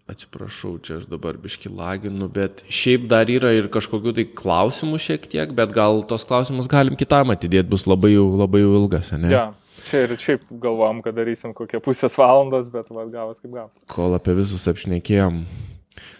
atsiprašau, 0.09 0.77
čia 0.81 0.97
aš 0.99 1.07
dabar 1.09 1.37
biški 1.37 1.69
laginu, 1.69 2.29
bet 2.33 2.63
šiaip 2.71 3.05
dar 3.11 3.29
yra 3.29 3.51
ir 3.57 3.69
kažkokių 3.71 4.13
tai 4.17 4.25
klausimų 4.39 4.99
šiek 5.01 5.27
tiek, 5.29 5.51
bet 5.55 5.73
gal 5.75 6.01
tos 6.09 6.25
klausimus 6.27 6.69
galim 6.71 6.97
kitam 6.99 7.33
atidėti, 7.33 7.69
bus 7.69 7.85
labai 7.89 8.15
jau, 8.15 8.25
labai 8.39 8.63
jau 8.63 8.71
ilgas, 8.81 9.11
ne? 9.13 9.29
Ja, 9.33 9.43
čia 9.89 10.05
ir 10.07 10.15
šiaip 10.19 10.49
galvom, 10.63 11.03
kad 11.05 11.17
darysim 11.19 11.53
kokią 11.57 11.81
pusės 11.85 12.17
valandos, 12.19 12.71
bet 12.73 12.89
vad 12.89 13.11
gavas 13.13 13.37
kaip 13.37 13.51
gavas. 13.51 13.73
Kol 13.91 14.17
apie 14.17 14.37
visus 14.39 14.65
apšnekėjom. 14.71 15.43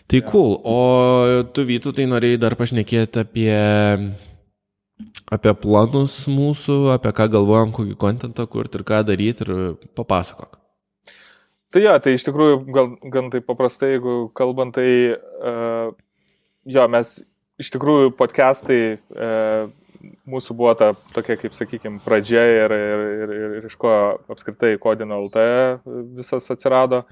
Tai 0.10 0.22
cool, 0.26 0.56
o 0.65 0.77
tu 1.53 1.65
Vytų 1.69 1.94
tai 1.98 2.07
norėjai 2.10 2.41
dar 2.41 2.56
pašnekėti 2.57 3.22
apie, 3.22 3.53
apie 5.31 5.53
planus 5.61 6.21
mūsų, 6.30 6.80
apie 6.95 7.13
ką 7.15 7.30
galvojam, 7.35 7.73
kokį 7.76 7.97
kontentą 7.99 8.45
kurti 8.49 8.80
ir 8.80 8.85
ką 8.88 9.03
daryti 9.07 9.45
ir 9.45 9.53
papasakok. 9.97 10.57
Tai 11.69 11.81
jo, 11.84 11.91
tai 12.01 12.15
iš 12.17 12.26
tikrųjų, 12.26 12.61
gal, 12.73 12.88
gan 13.13 13.27
taip 13.30 13.45
paprastai, 13.45 13.91
jeigu 13.93 14.13
kalbant, 14.38 14.73
tai 14.73 15.13
uh, 15.13 15.91
jo, 16.65 16.85
mes 16.89 17.19
iš 17.61 17.69
tikrųjų 17.76 18.15
podcastai 18.17 18.81
uh, 18.97 19.69
mūsų 20.30 20.55
buvo 20.57 20.73
ta 20.80 20.93
tokia, 21.13 21.38
kaip 21.38 21.53
sakykime, 21.53 22.01
pradžia 22.01 22.41
ir, 22.41 22.73
ir, 22.73 23.03
ir, 23.05 23.34
ir, 23.35 23.55
ir 23.59 23.67
iš 23.69 23.76
ko 23.77 23.91
apskritai 24.31 24.80
Kodino 24.81 25.19
LT 25.27 25.45
visas 26.17 26.49
atsirado. 26.49 27.03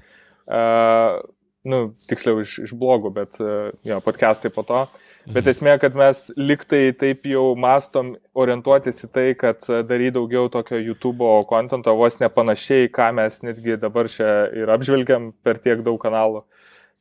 Uh, 0.48 1.20
nu, 1.68 1.84
tiksliau 2.08 2.40
iš, 2.42 2.58
iš 2.66 2.74
blogų, 2.78 3.12
bet 3.14 3.38
uh, 3.44 3.70
jo, 3.86 4.00
podcastai 4.02 4.50
po 4.54 4.66
to. 4.66 4.86
Bet 5.28 5.44
mhm. 5.44 5.50
esmė, 5.52 5.72
kad 5.82 5.96
mes 5.98 6.20
liktai 6.40 6.92
taip 6.96 7.26
jau 7.28 7.50
mastom 7.60 8.14
orientuotis 8.38 9.02
į 9.04 9.08
tai, 9.12 9.26
kad 9.36 9.60
daryti 9.88 10.14
daugiau 10.16 10.48
tokio 10.52 10.78
YouTube 10.80 11.26
kontento, 11.50 11.92
vos 11.98 12.16
nepanašiai, 12.22 12.88
ką 12.88 13.10
mes 13.18 13.42
netgi 13.44 13.76
dabar 13.80 14.08
čia 14.12 14.46
ir 14.56 14.72
apžvelgiam 14.72 15.34
per 15.44 15.60
tiek 15.60 15.84
daug 15.84 16.00
kanalų. 16.00 16.46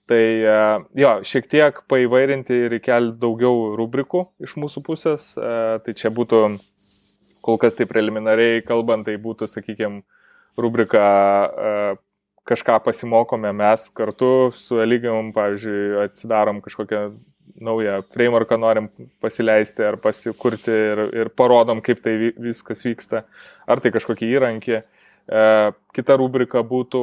Tai 0.08 0.24
e, 0.24 0.58
jo, 0.96 1.14
šiek 1.28 1.48
tiek 1.52 1.80
paivairinti 1.92 2.56
ir 2.68 2.76
įkelti 2.78 3.20
daugiau 3.20 3.74
rubrikų 3.80 4.24
iš 4.44 4.56
mūsų 4.60 4.84
pusės. 4.84 5.30
E, 5.36 5.80
tai 5.84 5.96
čia 6.00 6.12
būtų, 6.16 6.44
kol 7.44 7.60
kas 7.60 7.76
tai 7.76 7.88
preliminariai 7.90 8.62
kalbant, 8.68 9.08
tai 9.08 9.18
būtų, 9.20 9.50
sakykime, 9.52 10.04
rubrika 10.60 11.04
e, 11.48 11.74
kažką 12.48 12.80
pasimokome 12.86 13.52
mes 13.56 13.90
kartu 13.96 14.54
su 14.56 14.80
Eligium, 14.80 15.34
pavyzdžiui, 15.36 16.08
atsidarom 16.08 16.64
kažkokią 16.64 17.04
naują 17.64 18.02
frameworką, 18.14 18.58
norim 18.62 18.90
pasileisti 19.24 19.86
ar 19.88 20.00
pasikurti 20.04 20.72
ir, 20.72 21.04
ir 21.24 21.34
parodom, 21.34 21.82
kaip 21.86 22.04
tai 22.06 22.32
viskas 22.38 22.86
vyksta, 22.86 23.24
ar 23.68 23.84
tai 23.84 23.92
kažkokį 23.96 24.32
įrankį. 24.38 24.82
Kita 25.98 26.16
rubrika 26.16 26.62
būtų 26.64 27.02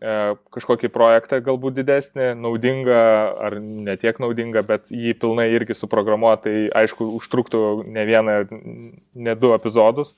E, 0.00 0.12
kažkokį 0.56 0.88
projektą 0.94 1.42
galbūt 1.44 1.74
didesnį, 1.76 2.30
naudingą 2.40 3.00
ar 3.44 3.58
netiek 3.60 4.16
naudingą, 4.22 4.62
bet 4.64 4.88
jį 4.88 5.12
pilnai 5.20 5.50
irgi 5.52 5.76
suprogramuoti, 5.76 6.46
tai 6.46 6.62
aišku, 6.84 7.04
užtruktų 7.18 7.60
ne 7.84 8.04
vieną, 8.08 8.36
ne 9.12 9.34
du 9.36 9.52
epizodus. 9.52 10.14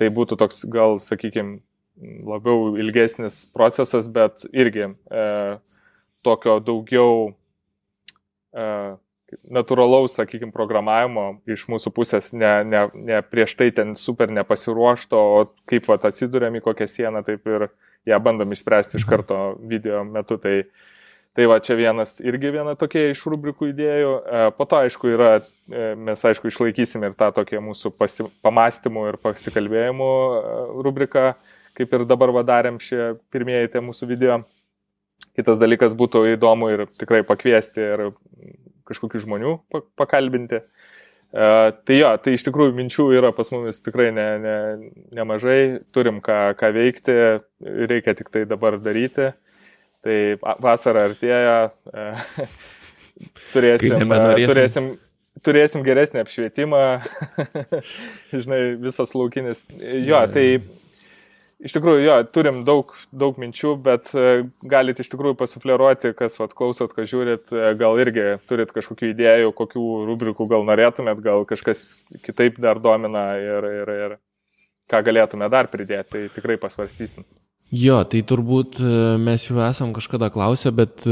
Tai 0.00 0.08
būtų 0.16 0.38
toks 0.40 0.64
gal, 0.72 0.96
sakykime, 1.04 1.58
labiau 2.24 2.78
ilgesnis 2.80 3.42
procesas, 3.52 4.08
bet 4.08 4.46
irgi 4.48 4.86
e, 4.88 5.26
tokio 6.24 6.56
daugiau 6.64 7.34
e, 8.54 8.64
natūralaus, 9.44 10.14
sakykime, 10.16 10.52
programavimo 10.54 11.26
iš 11.48 11.66
mūsų 11.68 11.92
pusės, 11.94 12.30
ne, 12.32 12.52
ne, 12.64 12.84
ne 12.94 13.20
prieš 13.24 13.54
tai 13.58 13.70
ten 13.76 13.94
super 13.98 14.32
nepasiruošto, 14.32 15.18
o 15.18 15.42
kaip 15.68 15.88
vat, 15.90 16.06
atsidūrėm 16.08 16.58
į 16.58 16.64
kokią 16.64 16.88
sieną, 16.88 17.22
taip 17.26 17.48
ir 17.48 17.68
ją 18.08 18.20
bandom 18.24 18.52
išspręsti 18.54 18.98
iš 18.98 19.04
mhm. 19.04 19.10
karto 19.10 19.40
video 19.68 20.04
metu. 20.08 20.38
Tai, 20.40 20.54
tai 21.36 21.48
va, 21.50 21.58
čia 21.64 21.76
vienas 21.78 22.16
irgi 22.24 22.52
viena 22.54 22.74
tokia 22.78 23.08
iš 23.12 23.24
rubrikų 23.28 23.72
idėjų. 23.72 24.12
E, 24.18 24.44
po 24.56 24.68
to, 24.68 24.82
aišku, 24.86 25.10
yra, 25.12 25.34
e, 25.68 25.90
mes, 26.08 26.24
aišku, 26.30 26.48
išlaikysim 26.48 27.04
ir 27.04 27.16
tą 27.18 27.30
tokią 27.36 27.60
mūsų 27.68 27.92
pasi, 27.98 28.28
pamastymų 28.44 29.08
ir 29.12 29.20
pasikalbėjimų 29.24 30.12
e, 30.12 30.54
rubriką, 30.86 31.32
kaip 31.78 31.98
ir 31.98 32.06
dabar 32.08 32.32
vadarėm 32.40 32.80
šie 32.82 33.18
pirmieji 33.32 33.74
tie 33.74 33.84
mūsų 33.84 34.08
video. 34.08 34.40
Kitas 35.38 35.60
dalykas 35.60 35.92
būtų 35.94 36.24
įdomu 36.32 36.72
ir 36.72 36.88
tikrai 36.98 37.20
pakviesti 37.26 37.84
ir 37.84 38.08
kažkokių 38.88 39.24
žmonių 39.24 39.56
pakalbinti. 39.98 40.62
Uh, 41.28 41.74
tai 41.84 41.98
jo, 41.98 42.10
tai 42.24 42.32
iš 42.38 42.46
tikrųjų 42.46 42.72
minčių 42.78 43.04
yra 43.18 43.34
pas 43.36 43.50
mumis 43.52 43.82
tikrai 43.84 44.08
ne, 44.16 44.28
ne, 44.40 44.54
nemažai, 45.18 45.82
turim 45.92 46.22
ką, 46.24 46.54
ką 46.56 46.70
veikti, 46.72 47.16
reikia 47.90 48.14
tik 48.16 48.32
tai 48.32 48.46
dabar 48.48 48.78
daryti. 48.80 49.34
Tai 50.06 50.16
vasara 50.62 51.04
artėja, 51.10 51.68
uh, 51.92 52.40
turėsim, 53.54 54.08
uh, 54.08 54.32
turėsim, 54.40 54.88
turėsim 55.44 55.84
geresnį 55.84 56.22
apšvietimą, 56.24 56.82
žinai, 58.32 58.62
visas 58.80 59.12
laukinis. 59.18 59.66
Jo, 60.08 60.22
tai 60.32 60.46
Iš 61.58 61.72
tikrųjų, 61.74 62.02
jo, 62.04 62.16
turim 62.30 62.60
daug, 62.62 62.92
daug 63.10 63.38
minčių, 63.42 63.72
bet 63.82 64.12
e, 64.14 64.44
galite 64.70 65.02
iš 65.02 65.08
tikrųjų 65.10 65.34
pasufleruoti, 65.40 66.12
kas 66.14 66.36
vat, 66.38 66.52
klausot, 66.54 66.92
kas 66.94 67.08
žiūrit, 67.10 67.50
e, 67.50 67.72
gal 67.80 67.98
irgi 67.98 68.36
turit 68.46 68.70
kažkokių 68.76 69.08
idėjų, 69.10 69.50
kokių 69.58 69.86
rubrikų 70.06 70.46
gal 70.52 70.62
norėtumėt, 70.68 71.18
gal 71.24 71.42
kažkas 71.50 71.82
kitaip 72.22 72.60
dar 72.62 72.78
domina 72.78 73.32
ir, 73.42 73.66
ir, 73.80 73.92
ir 74.04 74.14
ką 74.88 75.02
galėtume 75.10 75.50
dar 75.50 75.66
pridėti, 75.72 76.12
tai 76.14 76.22
tikrai 76.36 76.60
pasvarstysim. 76.62 77.26
Jo, 77.74 78.04
tai 78.06 78.22
turbūt 78.22 78.78
e, 78.78 78.94
mes 79.18 79.50
jau 79.50 79.58
esam 79.66 79.90
kažkada 79.96 80.30
klausę, 80.30 80.70
bet 80.70 81.02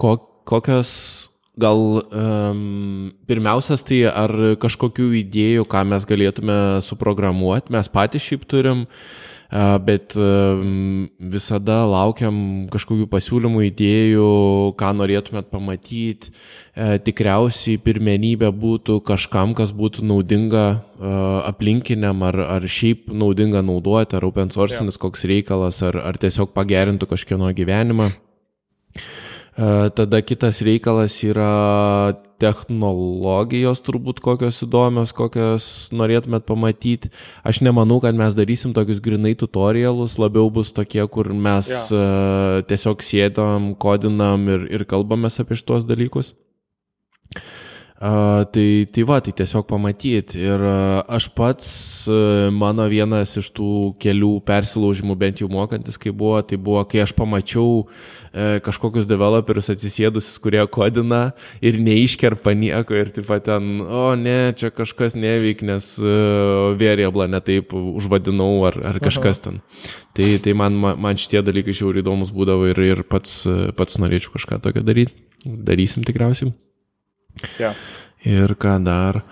kokios 0.00 0.96
Gal 1.54 1.78
um, 1.78 3.12
pirmiausias 3.30 3.84
tai 3.86 4.00
ar 4.10 4.32
kažkokių 4.58 5.12
idėjų, 5.20 5.68
ką 5.70 5.84
mes 5.86 6.06
galėtume 6.08 6.56
suprogramuoti, 6.82 7.70
mes 7.70 7.90
patys 7.94 8.26
šiaip 8.26 8.42
turim, 8.50 8.80
uh, 8.88 9.76
bet 9.78 10.16
um, 10.18 11.06
visada 11.22 11.84
laukiam 11.86 12.66
kažkokių 12.74 13.06
pasiūlymų, 13.12 13.62
idėjų, 13.68 14.26
ką 14.82 14.90
norėtumėt 14.98 15.52
pamatyti. 15.54 16.34
Uh, 16.74 16.98
tikriausiai 17.06 17.78
pirmenybė 17.78 18.50
būtų 18.50 18.98
kažkam, 19.06 19.54
kas 19.54 19.70
būtų 19.70 20.02
naudinga 20.10 20.66
uh, 20.74 21.46
aplinkiniam, 21.46 22.26
ar, 22.26 22.42
ar 22.58 22.66
šiaip 22.66 23.06
naudinga 23.14 23.62
naudoti, 23.62 24.18
ar 24.18 24.26
open 24.26 24.50
sourcinis 24.50 24.98
ja. 24.98 25.06
koks 25.06 25.22
reikalas, 25.30 25.84
ar, 25.86 26.02
ar 26.02 26.18
tiesiog 26.18 26.50
pagerintų 26.50 27.14
kažkieno 27.14 27.54
gyvenimą. 27.54 28.10
E, 29.54 29.90
tada 29.94 30.20
kitas 30.22 30.60
reikalas 30.66 31.16
yra 31.22 32.14
technologijos 32.42 33.78
turbūt 33.86 34.18
kokios 34.24 34.58
įdomios, 34.66 35.14
kokias 35.14 35.66
norėtumėt 35.94 36.46
pamatyti. 36.48 37.12
Aš 37.46 37.62
nemanau, 37.64 38.00
kad 38.02 38.18
mes 38.18 38.34
darysim 38.34 38.74
tokius 38.76 39.02
grinai 39.04 39.36
tutorialus, 39.38 40.18
labiau 40.18 40.50
bus 40.52 40.74
tokie, 40.74 41.04
kur 41.06 41.30
mes 41.32 41.70
ja. 41.70 41.84
uh, 41.94 42.64
tiesiog 42.66 43.06
sėdam, 43.06 43.72
kodinam 43.78 44.50
ir, 44.50 44.66
ir 44.74 44.88
kalbamės 44.90 45.38
apie 45.40 45.60
šitos 45.60 45.86
dalykus. 45.88 46.34
Uh, 46.34 47.63
tai, 47.98 48.86
tai 48.90 49.02
va, 49.06 49.20
tai 49.22 49.32
tiesiog 49.32 49.68
pamatyti. 49.70 50.40
Ir 50.42 50.60
uh, 50.66 51.04
aš 51.06 51.28
pats, 51.36 51.68
uh, 52.10 52.50
mano 52.50 52.88
vienas 52.90 53.36
iš 53.38 53.52
tų 53.54 53.94
kelių 54.02 54.40
persilaužimų, 54.44 55.14
bent 55.18 55.40
jau 55.40 55.48
mokantis, 55.52 55.96
kai 56.00 56.10
buvo, 56.10 56.40
tai 56.42 56.58
buvo, 56.58 56.82
kai 56.90 57.04
aš 57.04 57.14
pamačiau 57.14 57.84
uh, 57.84 58.58
kažkokius 58.66 59.06
developerius 59.06 59.70
atsisėdusius, 59.70 60.40
kurie 60.42 60.64
kodina 60.74 61.22
ir 61.62 61.78
neiškerpa 61.78 62.56
nieko 62.58 62.98
ir 62.98 63.14
taip 63.14 63.30
pat 63.30 63.46
ten, 63.46 63.78
o 63.86 64.10
ne, 64.18 64.50
čia 64.58 64.72
kažkas 64.74 65.14
neveik, 65.14 65.62
nes 65.62 65.94
uh, 66.02 66.74
variablą 66.80 67.30
netaip 67.30 67.72
užvadinau 67.78 68.66
ar, 68.72 68.80
ar 68.90 69.00
kažkas 69.06 69.44
ten. 69.46 69.62
Tai, 70.18 70.28
tai 70.42 70.58
man, 70.58 70.82
man 70.82 71.14
šitie 71.14 71.46
dalykai 71.46 71.78
šiauriai 71.78 72.02
įdomus 72.02 72.34
būdavo 72.34 72.68
ir, 72.74 72.84
ir 72.90 73.06
pats, 73.06 73.44
pats 73.78 74.02
norėčiau 74.02 74.34
kažką 74.34 74.60
tokio 74.66 74.82
daryti. 74.82 75.14
Darysim 75.44 76.02
tikriausiai. 76.02 76.54
Ja. 77.60 77.74
Ir 78.24 78.56
ką 78.60 78.78
dar. 78.84 79.22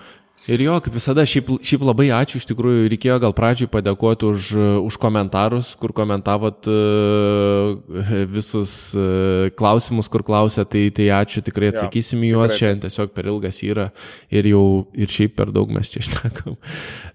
Ir 0.43 0.59
jo, 0.59 0.73
kaip 0.83 0.91
visada, 0.91 1.23
šiaip, 1.23 1.53
šiaip 1.63 1.85
labai 1.87 2.09
ačiū, 2.11 2.41
iš 2.41 2.45
tikrųjų 2.49 2.89
reikėjo 2.91 3.15
gal 3.23 3.31
pradžiui 3.35 3.69
padėkoti 3.71 4.27
už, 4.27 4.47
už 4.89 4.97
komentarus, 4.99 5.69
kur 5.79 5.93
komentavot 5.95 6.67
uh, 6.67 8.01
visus 8.27 8.73
uh, 8.91 9.47
klausimus, 9.55 10.09
kur 10.11 10.25
klausėt, 10.27 10.67
tai, 10.73 10.81
tai 10.91 11.07
ačiū, 11.15 11.45
tikrai 11.47 11.69
atsakysim 11.71 12.25
į 12.27 12.33
juos, 12.33 12.57
šiandien 12.59 12.83
tiesiog 12.83 13.13
per 13.15 13.29
ilgas 13.31 13.61
yra 13.63 13.87
ir 14.35 14.51
jau 14.51 14.65
ir 14.91 15.15
šiaip 15.15 15.37
per 15.39 15.53
daug 15.55 15.71
mes 15.71 15.87
čia 15.93 16.03
šnekam. 16.09 16.59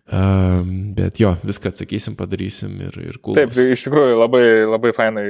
Uh, 0.08 0.64
bet 0.96 1.20
jo, 1.20 1.34
viską 1.44 1.74
atsakysim, 1.74 2.16
padarysim 2.16 2.80
ir, 2.80 2.96
ir 3.10 3.20
kul. 3.20 3.36
Taip, 3.36 3.52
tai 3.52 3.74
iš 3.74 3.84
tikrųjų 3.90 4.16
labai, 4.24 4.46
labai 4.64 4.96
fainai 4.96 5.26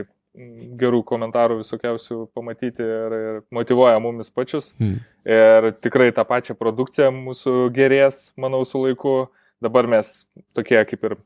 gerų 0.78 1.02
komentarų 1.06 1.60
visokiausių 1.62 2.19
pamatyti 2.36 2.85
ir, 2.85 3.16
ir 3.19 3.40
motivuoja 3.55 3.98
mumis 4.02 4.31
pačius. 4.31 4.70
Mm. 4.78 5.01
Ir 5.28 5.70
tikrai 5.82 6.10
tą 6.15 6.24
pačią 6.28 6.56
produkciją 6.59 7.10
mūsų 7.15 7.56
gerės, 7.74 8.28
manau, 8.39 8.62
su 8.69 8.81
laiku. 8.82 9.16
Dabar 9.62 9.89
mes 9.90 10.23
tokie 10.55 10.78
kaip 10.86 11.05
ir 11.09 11.16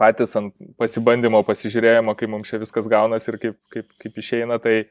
patys 0.00 0.32
ant 0.40 0.54
pasibandymo, 0.80 1.42
pasižiūrėjimo, 1.46 2.14
kaip 2.18 2.30
mums 2.32 2.50
čia 2.50 2.60
viskas 2.62 2.88
gaunasi 2.90 3.30
ir 3.32 3.40
kaip, 3.42 3.58
kaip, 3.74 3.90
kaip 4.00 4.20
išeina, 4.22 4.58
tai 4.62 4.86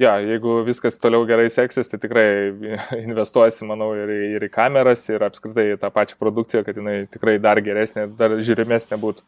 ja, 0.00 0.14
jeigu 0.24 0.60
viskas 0.66 0.96
toliau 1.00 1.26
gerai 1.28 1.50
seksis, 1.52 1.90
tai 1.92 2.00
tikrai 2.02 2.26
investuosi, 3.06 3.66
manau, 3.68 3.92
ir, 3.98 4.12
ir 4.36 4.48
į 4.48 4.52
kameras, 4.54 5.06
ir 5.12 5.24
apskritai 5.26 5.74
tą 5.80 5.92
pačią 5.94 6.18
produkciją, 6.20 6.64
kad 6.66 6.80
jinai 6.80 7.02
tikrai 7.12 7.36
dar 7.42 7.60
geresnė, 7.64 8.08
dar 8.18 8.38
žiūrimesnė 8.40 9.00
būtų. 9.00 9.26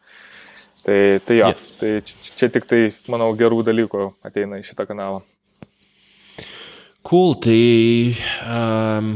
Tai, 0.83 1.19
tai 1.23 1.37
jo, 1.39 1.47
yes. 1.47 1.69
tai 1.79 1.91
čia 2.35 2.49
tik 2.51 2.67
tai, 2.67 2.81
manau, 3.11 3.29
gerų 3.39 3.61
dalykų 3.63 4.07
ateina 4.27 4.59
į 4.59 4.65
šitą 4.67 4.83
kanalą. 4.89 5.21
Cool, 7.07 7.35
tai 7.43 8.15
um, 8.43 9.13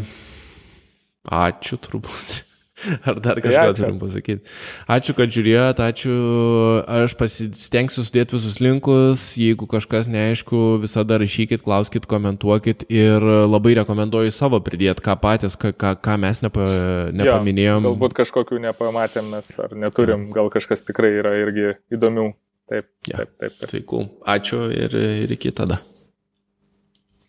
ačiū 1.28 1.80
turbūt. 1.84 2.47
Ar 3.10 3.18
dar 3.20 3.40
kažką 3.42 3.64
tai 3.72 3.74
turim 3.80 3.98
pasakyti. 4.02 4.44
Ačiū, 4.94 5.16
kad 5.18 5.32
žiūrėjot, 5.34 5.82
ačiū. 5.82 6.18
Aš 7.00 7.16
pasistengsiu 7.18 8.06
sudėti 8.06 8.38
visus 8.38 8.60
linkus. 8.62 9.32
Jeigu 9.40 9.66
kažkas 9.70 10.10
neaišku, 10.12 10.78
visada 10.84 11.18
rašykit, 11.22 11.66
klauskit, 11.66 12.06
komentuokit. 12.10 12.86
Ir 12.94 13.26
labai 13.50 13.74
rekomenduoju 13.82 14.36
savo 14.36 14.62
pridėti, 14.64 15.04
ką 15.06 15.18
patys, 15.24 15.58
ką, 15.60 15.74
ką, 15.74 15.96
ką 16.06 16.18
mes 16.22 16.44
nepa, 16.46 16.70
nepaminėjom. 17.18 17.82
Jo, 17.82 17.94
galbūt 17.96 18.18
kažkokių 18.22 18.62
nepamatėm 18.70 19.34
mes 19.34 19.54
ar 19.64 19.74
neturim, 19.78 20.30
gal 20.36 20.54
kažkas 20.54 20.86
tikrai 20.86 21.16
yra 21.18 21.34
irgi 21.42 21.74
įdomių. 21.98 22.32
Taip, 22.68 22.90
ja. 23.08 23.24
taip, 23.24 23.38
taip. 23.40 23.54
taip. 23.62 23.70
Tai 23.72 23.86
cool. 23.88 24.10
Ačiū 24.28 24.66
ir, 24.76 24.94
ir 25.24 25.38
iki 25.38 25.54
tada. 25.56 25.80